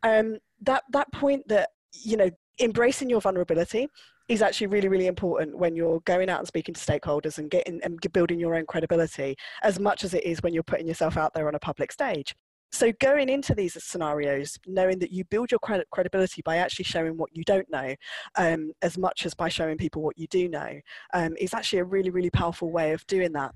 um, 0.04 0.38
that, 0.62 0.84
that 0.92 1.10
point 1.12 1.48
that, 1.48 1.70
you 1.92 2.16
know, 2.16 2.30
embracing 2.60 3.10
your 3.10 3.20
vulnerability 3.20 3.88
is 4.28 4.42
actually 4.42 4.68
really 4.68 4.88
really 4.88 5.06
important 5.06 5.56
when 5.56 5.76
you're 5.76 6.00
going 6.00 6.28
out 6.28 6.38
and 6.38 6.48
speaking 6.48 6.74
to 6.74 6.80
stakeholders 6.80 7.38
and 7.38 7.50
getting 7.50 7.80
and 7.82 8.00
building 8.12 8.38
your 8.38 8.54
own 8.54 8.66
credibility 8.66 9.36
as 9.62 9.78
much 9.78 10.04
as 10.04 10.14
it 10.14 10.24
is 10.24 10.42
when 10.42 10.54
you're 10.54 10.62
putting 10.62 10.86
yourself 10.86 11.16
out 11.16 11.32
there 11.34 11.48
on 11.48 11.54
a 11.54 11.58
public 11.58 11.92
stage. 11.92 12.34
So 12.72 12.90
going 13.00 13.28
into 13.28 13.54
these 13.54 13.80
scenarios 13.84 14.58
knowing 14.66 14.98
that 14.98 15.12
you 15.12 15.24
build 15.26 15.52
your 15.52 15.60
credibility 15.92 16.42
by 16.42 16.56
actually 16.56 16.86
showing 16.86 17.16
what 17.16 17.30
you 17.32 17.44
don't 17.44 17.70
know 17.70 17.94
um, 18.34 18.72
as 18.82 18.98
much 18.98 19.26
as 19.26 19.32
by 19.32 19.48
showing 19.48 19.78
people 19.78 20.02
what 20.02 20.18
you 20.18 20.26
do 20.26 20.48
know 20.48 20.80
um, 21.12 21.36
is 21.38 21.54
actually 21.54 21.78
a 21.78 21.84
really 21.84 22.10
really 22.10 22.30
powerful 22.30 22.72
way 22.72 22.92
of 22.92 23.06
doing 23.06 23.32
that 23.32 23.54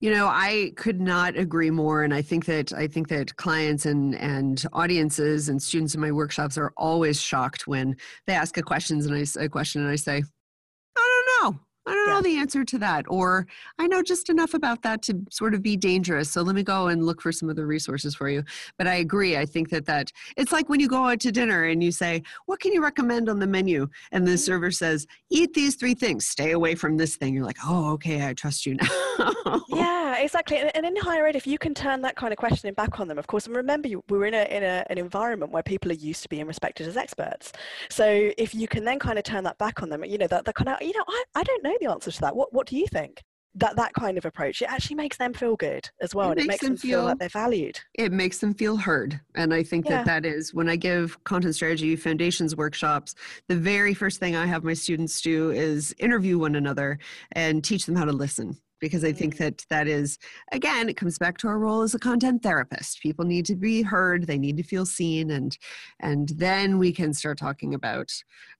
you 0.00 0.10
know, 0.10 0.26
I 0.26 0.72
could 0.76 1.00
not 1.00 1.36
agree 1.36 1.70
more, 1.70 2.02
and 2.02 2.12
I 2.12 2.22
think 2.22 2.44
that 2.46 2.72
I 2.72 2.86
think 2.86 3.08
that 3.08 3.34
clients 3.36 3.86
and 3.86 4.14
and 4.14 4.62
audiences 4.72 5.48
and 5.48 5.62
students 5.62 5.94
in 5.94 6.00
my 6.00 6.12
workshops 6.12 6.58
are 6.58 6.72
always 6.76 7.20
shocked 7.20 7.66
when 7.66 7.96
they 8.26 8.34
ask 8.34 8.56
a 8.58 8.62
questions 8.62 9.06
and 9.06 9.14
I 9.14 9.24
a 9.42 9.48
question 9.48 9.82
and 9.82 9.90
I 9.90 9.96
say. 9.96 10.22
I 11.86 11.94
don't 11.94 12.08
yeah. 12.08 12.14
know 12.14 12.22
the 12.22 12.36
answer 12.38 12.64
to 12.64 12.78
that, 12.78 13.04
or 13.08 13.46
I 13.78 13.86
know 13.86 14.02
just 14.02 14.28
enough 14.28 14.54
about 14.54 14.82
that 14.82 15.02
to 15.02 15.20
sort 15.30 15.54
of 15.54 15.62
be 15.62 15.76
dangerous. 15.76 16.30
So 16.30 16.42
let 16.42 16.54
me 16.54 16.62
go 16.62 16.88
and 16.88 17.04
look 17.04 17.22
for 17.22 17.32
some 17.32 17.48
other 17.48 17.66
resources 17.66 18.14
for 18.14 18.28
you. 18.28 18.42
But 18.76 18.86
I 18.86 18.96
agree. 18.96 19.36
I 19.36 19.46
think 19.46 19.70
that 19.70 19.86
that 19.86 20.10
it's 20.36 20.52
like 20.52 20.68
when 20.68 20.80
you 20.80 20.88
go 20.88 21.06
out 21.06 21.20
to 21.20 21.32
dinner 21.32 21.64
and 21.64 21.82
you 21.82 21.92
say, 21.92 22.22
"What 22.46 22.60
can 22.60 22.72
you 22.72 22.82
recommend 22.82 23.28
on 23.28 23.38
the 23.38 23.46
menu?" 23.46 23.88
and 24.12 24.26
the 24.26 24.32
mm-hmm. 24.32 24.38
server 24.38 24.70
says, 24.70 25.06
"Eat 25.30 25.54
these 25.54 25.76
three 25.76 25.94
things. 25.94 26.26
Stay 26.26 26.52
away 26.52 26.74
from 26.74 26.96
this 26.96 27.16
thing." 27.16 27.34
You're 27.34 27.44
like, 27.44 27.58
"Oh, 27.64 27.92
okay, 27.92 28.26
I 28.26 28.34
trust 28.34 28.66
you 28.66 28.74
now." 28.76 29.62
yeah, 29.68 30.18
exactly. 30.18 30.58
And, 30.58 30.70
and, 30.74 30.86
in 30.86 30.96
higher 30.96 31.26
ed, 31.26 31.36
if 31.36 31.46
you 31.46 31.58
can 31.58 31.74
turn 31.74 32.02
that 32.02 32.16
kind 32.16 32.32
of 32.32 32.38
questioning 32.38 32.74
back 32.74 33.00
on 33.00 33.08
them, 33.08 33.18
of 33.18 33.26
course, 33.26 33.46
and 33.46 33.56
remember, 33.56 33.88
you, 33.88 34.02
we're 34.08 34.26
in 34.26 34.34
a 34.34 34.44
in 34.44 34.62
a, 34.62 34.84
an 34.90 34.98
environment 34.98 35.52
where 35.52 35.62
people 35.62 35.90
are 35.90 35.94
used 35.94 36.22
to 36.22 36.28
being 36.28 36.46
respected 36.46 36.86
as 36.88 36.96
experts. 36.96 37.52
So 37.90 38.32
if 38.36 38.54
you 38.54 38.68
can 38.68 38.84
then 38.84 38.98
kind 38.98 39.18
of 39.18 39.24
turn 39.24 39.44
that 39.44 39.58
back 39.58 39.82
on 39.82 39.88
them, 39.88 40.04
you 40.04 40.18
know, 40.18 40.26
that 40.26 40.44
the 40.44 40.52
kind 40.52 40.68
of, 40.68 40.82
you 40.82 40.92
know, 40.96 41.04
I, 41.08 41.24
I 41.36 41.42
don't 41.42 41.62
know 41.62 41.75
the 41.80 41.90
answer 41.90 42.10
to 42.10 42.20
that. 42.22 42.36
What 42.36 42.52
what 42.52 42.66
do 42.66 42.76
you 42.76 42.86
think? 42.86 43.22
That 43.58 43.76
that 43.76 43.94
kind 43.94 44.18
of 44.18 44.26
approach, 44.26 44.60
it 44.60 44.70
actually 44.70 44.96
makes 44.96 45.16
them 45.16 45.32
feel 45.32 45.56
good 45.56 45.88
as 46.02 46.14
well, 46.14 46.30
it 46.30 46.38
and 46.38 46.46
makes 46.46 46.46
it 46.46 46.48
makes 46.48 46.60
them, 46.60 46.70
them 46.72 46.76
feel, 46.76 46.98
feel 46.98 47.04
like 47.04 47.18
they're 47.18 47.28
valued. 47.30 47.80
It 47.94 48.12
makes 48.12 48.38
them 48.38 48.52
feel 48.52 48.76
heard, 48.76 49.18
and 49.34 49.54
I 49.54 49.62
think 49.62 49.88
yeah. 49.88 50.02
that 50.02 50.06
that 50.06 50.26
is 50.26 50.52
when 50.52 50.68
I 50.68 50.76
give 50.76 51.22
content 51.24 51.54
strategy 51.54 51.96
foundations 51.96 52.54
workshops. 52.54 53.14
The 53.48 53.56
very 53.56 53.94
first 53.94 54.20
thing 54.20 54.36
I 54.36 54.44
have 54.44 54.62
my 54.62 54.74
students 54.74 55.22
do 55.22 55.52
is 55.52 55.94
interview 55.98 56.38
one 56.38 56.54
another 56.54 56.98
and 57.32 57.64
teach 57.64 57.86
them 57.86 57.96
how 57.96 58.04
to 58.04 58.12
listen 58.12 58.58
because 58.80 59.04
I 59.04 59.12
think 59.12 59.36
that 59.38 59.64
that 59.70 59.88
is, 59.88 60.18
again, 60.52 60.88
it 60.88 60.96
comes 60.96 61.18
back 61.18 61.38
to 61.38 61.48
our 61.48 61.58
role 61.58 61.82
as 61.82 61.94
a 61.94 61.98
content 61.98 62.42
therapist. 62.42 63.00
People 63.00 63.24
need 63.24 63.46
to 63.46 63.56
be 63.56 63.82
heard, 63.82 64.26
they 64.26 64.38
need 64.38 64.56
to 64.56 64.62
feel 64.62 64.86
seen, 64.86 65.30
and 65.30 65.56
and 66.00 66.28
then 66.36 66.78
we 66.78 66.92
can 66.92 67.12
start 67.12 67.38
talking 67.38 67.74
about 67.74 68.10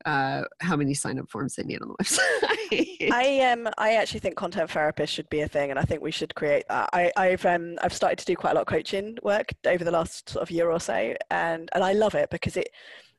uh, 0.04 0.42
how 0.60 0.76
many 0.76 0.94
sign 0.94 1.18
up 1.18 1.30
forms 1.30 1.54
they 1.54 1.62
need 1.62 1.80
on 1.82 1.88
the 1.88 1.94
website. 1.94 3.10
I 3.12 3.40
um 3.52 3.68
I 3.78 3.94
actually 3.94 4.20
think 4.20 4.36
content 4.36 4.70
therapist 4.70 5.12
should 5.12 5.28
be 5.28 5.40
a 5.40 5.48
thing, 5.48 5.70
and 5.70 5.78
I 5.78 5.82
think 5.82 6.02
we 6.02 6.10
should 6.10 6.34
create 6.34 6.64
that. 6.68 6.88
I, 6.92 7.12
I've 7.16 7.44
um 7.46 7.78
I've 7.82 7.92
started 7.92 8.18
to 8.18 8.24
do 8.24 8.36
quite 8.36 8.52
a 8.52 8.54
lot 8.54 8.62
of 8.62 8.66
coaching 8.66 9.18
work 9.22 9.52
over 9.66 9.84
the 9.84 9.90
last 9.90 10.30
sort 10.30 10.42
of 10.42 10.50
year 10.50 10.70
or 10.70 10.80
so, 10.80 11.14
and 11.30 11.68
and 11.72 11.84
I 11.84 11.92
love 11.92 12.14
it 12.14 12.30
because 12.30 12.56
it 12.56 12.68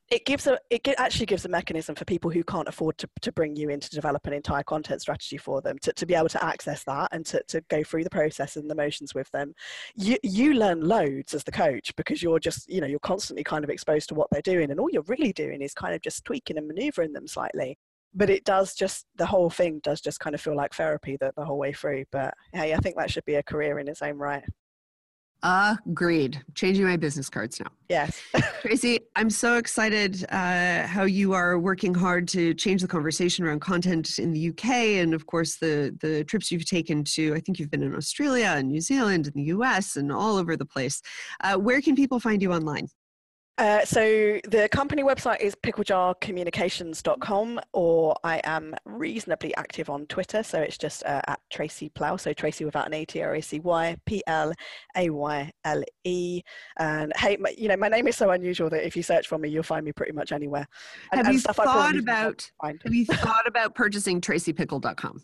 it 0.09 0.25
gives 0.25 0.47
a 0.47 0.57
it 0.69 0.87
actually 0.97 1.25
gives 1.25 1.43
a 1.45 1.49
mechanism 1.49 1.93
for 1.93 2.05
people 2.05 2.31
who 2.31 2.43
can't 2.43 2.67
afford 2.67 2.97
to, 2.97 3.09
to 3.21 3.31
bring 3.31 3.55
you 3.55 3.69
in 3.69 3.79
to 3.79 3.89
develop 3.89 4.25
an 4.25 4.33
entire 4.33 4.63
content 4.63 5.01
strategy 5.01 5.37
for 5.37 5.61
them 5.61 5.77
to, 5.81 5.91
to 5.93 6.05
be 6.05 6.13
able 6.13 6.29
to 6.29 6.43
access 6.43 6.83
that 6.85 7.09
and 7.11 7.25
to, 7.25 7.41
to 7.47 7.61
go 7.69 7.83
through 7.83 8.03
the 8.03 8.09
process 8.09 8.55
and 8.55 8.69
the 8.69 8.75
motions 8.75 9.13
with 9.13 9.29
them. 9.31 9.53
You 9.95 10.17
you 10.23 10.53
learn 10.53 10.81
loads 10.81 11.33
as 11.33 11.43
the 11.43 11.51
coach 11.51 11.93
because 11.95 12.23
you're 12.23 12.39
just 12.39 12.69
you 12.69 12.79
know 12.79 12.87
you're 12.87 12.99
constantly 12.99 13.43
kind 13.43 13.63
of 13.63 13.69
exposed 13.69 14.09
to 14.09 14.15
what 14.15 14.27
they're 14.31 14.41
doing 14.41 14.71
and 14.71 14.79
all 14.79 14.89
you're 14.91 15.03
really 15.03 15.33
doing 15.33 15.61
is 15.61 15.73
kind 15.73 15.93
of 15.93 16.01
just 16.01 16.23
tweaking 16.23 16.57
and 16.57 16.67
maneuvering 16.67 17.13
them 17.13 17.27
slightly. 17.27 17.77
But 18.13 18.29
it 18.29 18.45
does 18.45 18.73
just 18.73 19.05
the 19.17 19.25
whole 19.25 19.49
thing 19.49 19.79
does 19.83 19.99
just 19.99 20.19
kind 20.19 20.33
of 20.33 20.41
feel 20.41 20.55
like 20.55 20.73
therapy 20.73 21.17
the, 21.19 21.33
the 21.35 21.45
whole 21.45 21.57
way 21.57 21.73
through. 21.73 22.05
But 22.11 22.33
hey 22.53 22.73
i 22.73 22.77
think 22.77 22.95
that 22.97 23.11
should 23.11 23.25
be 23.25 23.35
a 23.35 23.43
career 23.43 23.79
in 23.79 23.87
its 23.87 24.01
own 24.01 24.17
right 24.17 24.43
Agreed. 25.43 26.43
Changing 26.55 26.85
my 26.85 26.97
business 26.97 27.29
cards 27.29 27.59
now. 27.59 27.67
Yes. 27.89 28.21
Tracy, 28.61 28.99
I'm 29.15 29.29
so 29.29 29.57
excited 29.57 30.25
uh, 30.29 30.87
how 30.87 31.03
you 31.03 31.33
are 31.33 31.57
working 31.57 31.93
hard 31.93 32.27
to 32.29 32.53
change 32.53 32.81
the 32.81 32.87
conversation 32.87 33.45
around 33.45 33.61
content 33.61 34.19
in 34.19 34.33
the 34.33 34.49
UK, 34.49 34.65
and 35.01 35.13
of 35.13 35.25
course 35.25 35.57
the 35.57 35.95
the 36.01 36.23
trips 36.25 36.51
you've 36.51 36.65
taken 36.65 37.03
to. 37.03 37.33
I 37.33 37.39
think 37.39 37.59
you've 37.59 37.71
been 37.71 37.83
in 37.83 37.95
Australia 37.95 38.53
and 38.57 38.69
New 38.69 38.81
Zealand 38.81 39.27
and 39.27 39.35
the 39.35 39.49
US 39.53 39.95
and 39.95 40.11
all 40.11 40.37
over 40.37 40.57
the 40.57 40.65
place. 40.65 41.01
Uh, 41.41 41.55
where 41.55 41.81
can 41.81 41.95
people 41.95 42.19
find 42.19 42.41
you 42.41 42.51
online? 42.51 42.87
Uh, 43.57 43.83
so 43.83 44.39
the 44.47 44.69
company 44.71 45.01
website 45.01 45.41
is 45.41 45.55
picklejarcommunications.com 45.55 47.59
or 47.73 48.15
I 48.23 48.39
am 48.43 48.75
reasonably 48.85 49.55
active 49.55 49.89
on 49.89 50.05
Twitter. 50.05 50.43
So 50.43 50.61
it's 50.61 50.77
just 50.77 51.03
uh, 51.05 51.21
at 51.27 51.39
Tracy 51.49 51.89
Playle. 51.89 52.19
So 52.19 52.33
Tracy 52.33 52.65
without 52.65 52.85
an 52.85 52.93
A, 52.93 53.03
T-R-A-C-Y, 53.05 53.97
P-L-A-Y-L-E. 54.05 54.51
And 56.77 57.13
hey, 57.15 57.37
my, 57.37 57.55
you 57.57 57.67
know, 57.67 57.77
my 57.77 57.87
name 57.87 58.07
is 58.07 58.15
so 58.15 58.29
unusual 58.29 58.69
that 58.69 58.85
if 58.85 58.95
you 58.95 59.01
search 59.01 59.27
for 59.27 59.39
me, 59.39 59.49
you'll 59.49 59.63
find 59.63 59.83
me 59.83 59.91
pretty 59.91 60.11
much 60.11 60.31
anywhere. 60.31 60.67
And, 61.11 61.25
have 61.25 61.33
you 61.33 61.39
thought 61.39 61.97
about, 61.97 62.47
have 62.61 62.93
you 62.93 63.05
thought 63.05 63.47
about 63.47 63.73
purchasing 63.73 64.21
tracypickle.com? 64.21 65.23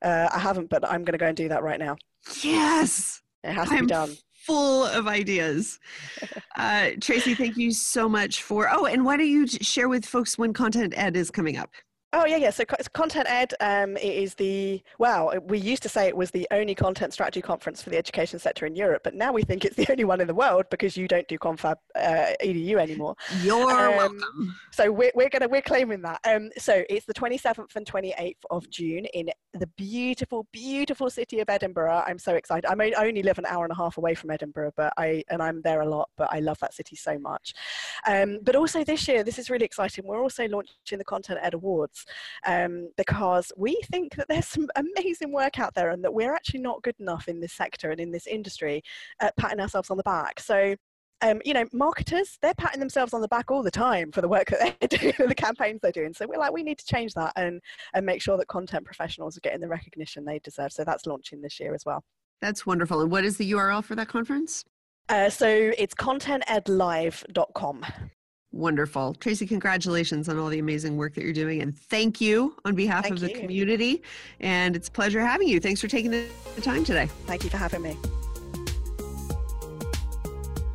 Uh, 0.00 0.30
I 0.32 0.38
haven't, 0.38 0.70
but 0.70 0.86
I'm 0.86 1.04
going 1.04 1.12
to 1.12 1.18
go 1.18 1.26
and 1.26 1.36
do 1.36 1.48
that 1.48 1.62
right 1.62 1.78
now. 1.78 1.96
Yes. 2.42 3.20
It 3.42 3.52
has 3.52 3.68
to 3.68 3.74
I'm 3.74 3.82
be 3.82 3.88
done 3.88 4.16
full 4.46 4.84
of 4.84 5.06
ideas. 5.06 5.78
Uh, 6.56 6.90
Tracy, 7.00 7.34
thank 7.34 7.56
you 7.56 7.72
so 7.72 8.08
much 8.08 8.42
for. 8.42 8.68
Oh, 8.70 8.86
and 8.86 9.04
why 9.04 9.16
don't 9.16 9.26
you 9.26 9.46
share 9.46 9.88
with 9.88 10.04
folks 10.04 10.38
when 10.38 10.52
Content 10.52 10.94
Ed 10.96 11.16
is 11.16 11.30
coming 11.30 11.56
up? 11.56 11.70
Oh 12.16 12.26
yeah, 12.26 12.36
yeah. 12.36 12.50
So 12.50 12.64
Content 12.92 13.26
Ed, 13.28 13.54
um, 13.60 13.96
it 13.96 14.04
is 14.04 14.34
the 14.34 14.80
well. 14.98 15.34
We 15.48 15.58
used 15.58 15.82
to 15.82 15.88
say 15.88 16.06
it 16.06 16.16
was 16.16 16.30
the 16.30 16.46
only 16.52 16.72
content 16.72 17.12
strategy 17.12 17.42
conference 17.42 17.82
for 17.82 17.90
the 17.90 17.96
education 17.96 18.38
sector 18.38 18.66
in 18.66 18.76
Europe, 18.76 19.02
but 19.02 19.14
now 19.14 19.32
we 19.32 19.42
think 19.42 19.64
it's 19.64 19.74
the 19.74 19.84
only 19.90 20.04
one 20.04 20.20
in 20.20 20.28
the 20.28 20.34
world 20.34 20.66
because 20.70 20.96
you 20.96 21.08
don't 21.08 21.26
do 21.26 21.36
Confab 21.38 21.76
uh, 21.96 22.32
EDU 22.40 22.78
anymore. 22.78 23.16
You're 23.42 23.68
um, 23.68 23.96
welcome. 23.96 24.54
So 24.70 24.92
we're, 24.92 25.10
we're 25.16 25.28
gonna 25.28 25.48
we're 25.48 25.60
claiming 25.60 26.02
that. 26.02 26.20
Um, 26.24 26.50
so 26.56 26.84
it's 26.88 27.04
the 27.04 27.14
27th 27.14 27.74
and 27.74 27.84
28th 27.84 28.36
of 28.48 28.70
June 28.70 29.06
in 29.06 29.30
the 29.52 29.66
beautiful, 29.76 30.46
beautiful 30.52 31.10
city 31.10 31.40
of 31.40 31.50
Edinburgh. 31.50 32.04
I'm 32.06 32.20
so 32.20 32.34
excited. 32.36 32.68
I, 32.68 32.76
mean, 32.76 32.94
I 32.96 33.08
only 33.08 33.24
live 33.24 33.38
an 33.38 33.46
hour 33.46 33.64
and 33.64 33.72
a 33.72 33.76
half 33.76 33.98
away 33.98 34.14
from 34.14 34.30
Edinburgh, 34.30 34.72
but 34.76 34.92
I 34.96 35.24
and 35.30 35.42
I'm 35.42 35.62
there 35.62 35.80
a 35.80 35.88
lot. 35.88 36.10
But 36.16 36.28
I 36.30 36.38
love 36.38 36.60
that 36.60 36.74
city 36.74 36.94
so 36.94 37.18
much. 37.18 37.54
Um, 38.06 38.38
but 38.42 38.54
also 38.54 38.84
this 38.84 39.08
year, 39.08 39.24
this 39.24 39.40
is 39.40 39.50
really 39.50 39.64
exciting. 39.64 40.06
We're 40.06 40.22
also 40.22 40.46
launching 40.46 40.98
the 40.98 41.04
Content 41.04 41.40
Ed 41.42 41.54
Awards 41.54 42.03
um, 42.46 42.90
because 42.96 43.52
we 43.56 43.80
think 43.90 44.14
that 44.16 44.28
there's 44.28 44.48
some 44.48 44.68
amazing 44.76 45.32
work 45.32 45.58
out 45.58 45.74
there 45.74 45.90
and 45.90 46.02
that 46.04 46.14
we're 46.14 46.34
actually 46.34 46.60
not 46.60 46.82
good 46.82 46.96
enough 46.98 47.28
in 47.28 47.40
this 47.40 47.52
sector 47.52 47.90
and 47.90 48.00
in 48.00 48.10
this 48.10 48.26
industry 48.26 48.82
at 49.20 49.36
patting 49.36 49.60
ourselves 49.60 49.90
on 49.90 49.96
the 49.96 50.02
back. 50.02 50.40
So 50.40 50.74
um, 51.22 51.40
you 51.44 51.54
know, 51.54 51.64
marketers, 51.72 52.38
they're 52.42 52.54
patting 52.54 52.80
themselves 52.80 53.14
on 53.14 53.22
the 53.22 53.28
back 53.28 53.50
all 53.50 53.62
the 53.62 53.70
time 53.70 54.12
for 54.12 54.20
the 54.20 54.28
work 54.28 54.50
that 54.50 54.76
they're 54.80 54.88
doing 55.12 55.28
the 55.28 55.34
campaigns 55.34 55.80
they're 55.80 55.92
doing. 55.92 56.12
So 56.12 56.26
we're 56.26 56.38
like, 56.38 56.52
we 56.52 56.62
need 56.62 56.78
to 56.78 56.84
change 56.84 57.14
that 57.14 57.32
and, 57.36 57.60
and 57.94 58.04
make 58.04 58.20
sure 58.20 58.36
that 58.36 58.48
content 58.48 58.84
professionals 58.84 59.36
are 59.36 59.40
getting 59.40 59.60
the 59.60 59.68
recognition 59.68 60.24
they 60.24 60.38
deserve. 60.40 60.72
So 60.72 60.84
that's 60.84 61.06
launching 61.06 61.40
this 61.40 61.58
year 61.58 61.74
as 61.74 61.86
well. 61.86 62.04
That's 62.42 62.66
wonderful. 62.66 63.00
And 63.00 63.10
what 63.10 63.24
is 63.24 63.38
the 63.38 63.52
URL 63.52 63.82
for 63.82 63.94
that 63.94 64.08
conference? 64.08 64.64
Uh, 65.08 65.30
so 65.30 65.72
it's 65.78 65.94
contentedlive.com. 65.94 67.86
Wonderful. 68.54 69.14
Tracy, 69.14 69.48
congratulations 69.48 70.28
on 70.28 70.38
all 70.38 70.48
the 70.48 70.60
amazing 70.60 70.96
work 70.96 71.14
that 71.14 71.24
you're 71.24 71.32
doing. 71.32 71.60
And 71.60 71.76
thank 71.76 72.20
you 72.20 72.54
on 72.64 72.76
behalf 72.76 73.02
thank 73.02 73.14
of 73.16 73.20
the 73.20 73.30
you. 73.30 73.40
community. 73.40 74.02
And 74.38 74.76
it's 74.76 74.86
a 74.86 74.92
pleasure 74.92 75.20
having 75.20 75.48
you. 75.48 75.58
Thanks 75.58 75.80
for 75.80 75.88
taking 75.88 76.12
the 76.12 76.24
time 76.62 76.84
today. 76.84 77.08
Thank 77.26 77.42
you 77.42 77.50
for 77.50 77.56
having 77.56 77.82
me. 77.82 77.96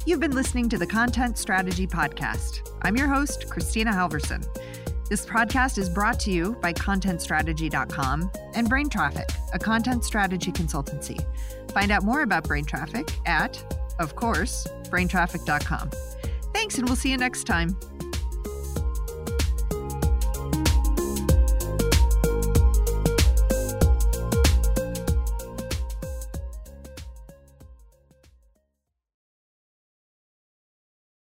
You've 0.05 0.19
been 0.19 0.33
listening 0.33 0.67
to 0.69 0.77
the 0.77 0.87
Content 0.87 1.37
Strategy 1.37 1.87
Podcast. 1.87 2.69
I'm 2.81 2.97
your 2.97 3.07
host, 3.07 3.45
Kristina 3.47 3.93
Halvorson. 3.93 4.45
This 5.07 5.25
podcast 5.25 5.77
is 5.77 5.87
brought 5.87 6.19
to 6.21 6.31
you 6.31 6.57
by 6.61 6.73
ContentStrategy.com 6.73 8.31
and 8.55 8.67
Brain 8.67 8.89
Traffic, 8.89 9.29
a 9.53 9.59
content 9.59 10.03
strategy 10.03 10.51
consultancy. 10.51 11.23
Find 11.71 11.91
out 11.91 12.03
more 12.03 12.23
about 12.23 12.43
Brain 12.43 12.65
Traffic 12.65 13.09
at, 13.25 13.63
of 13.99 14.17
course, 14.17 14.67
BrainTraffic.com. 14.89 15.91
Thanks, 16.59 16.77
and 16.77 16.89
we'll 16.89 16.97
see 16.97 17.09
you 17.09 17.15
next 17.15 17.45
time. 17.45 17.73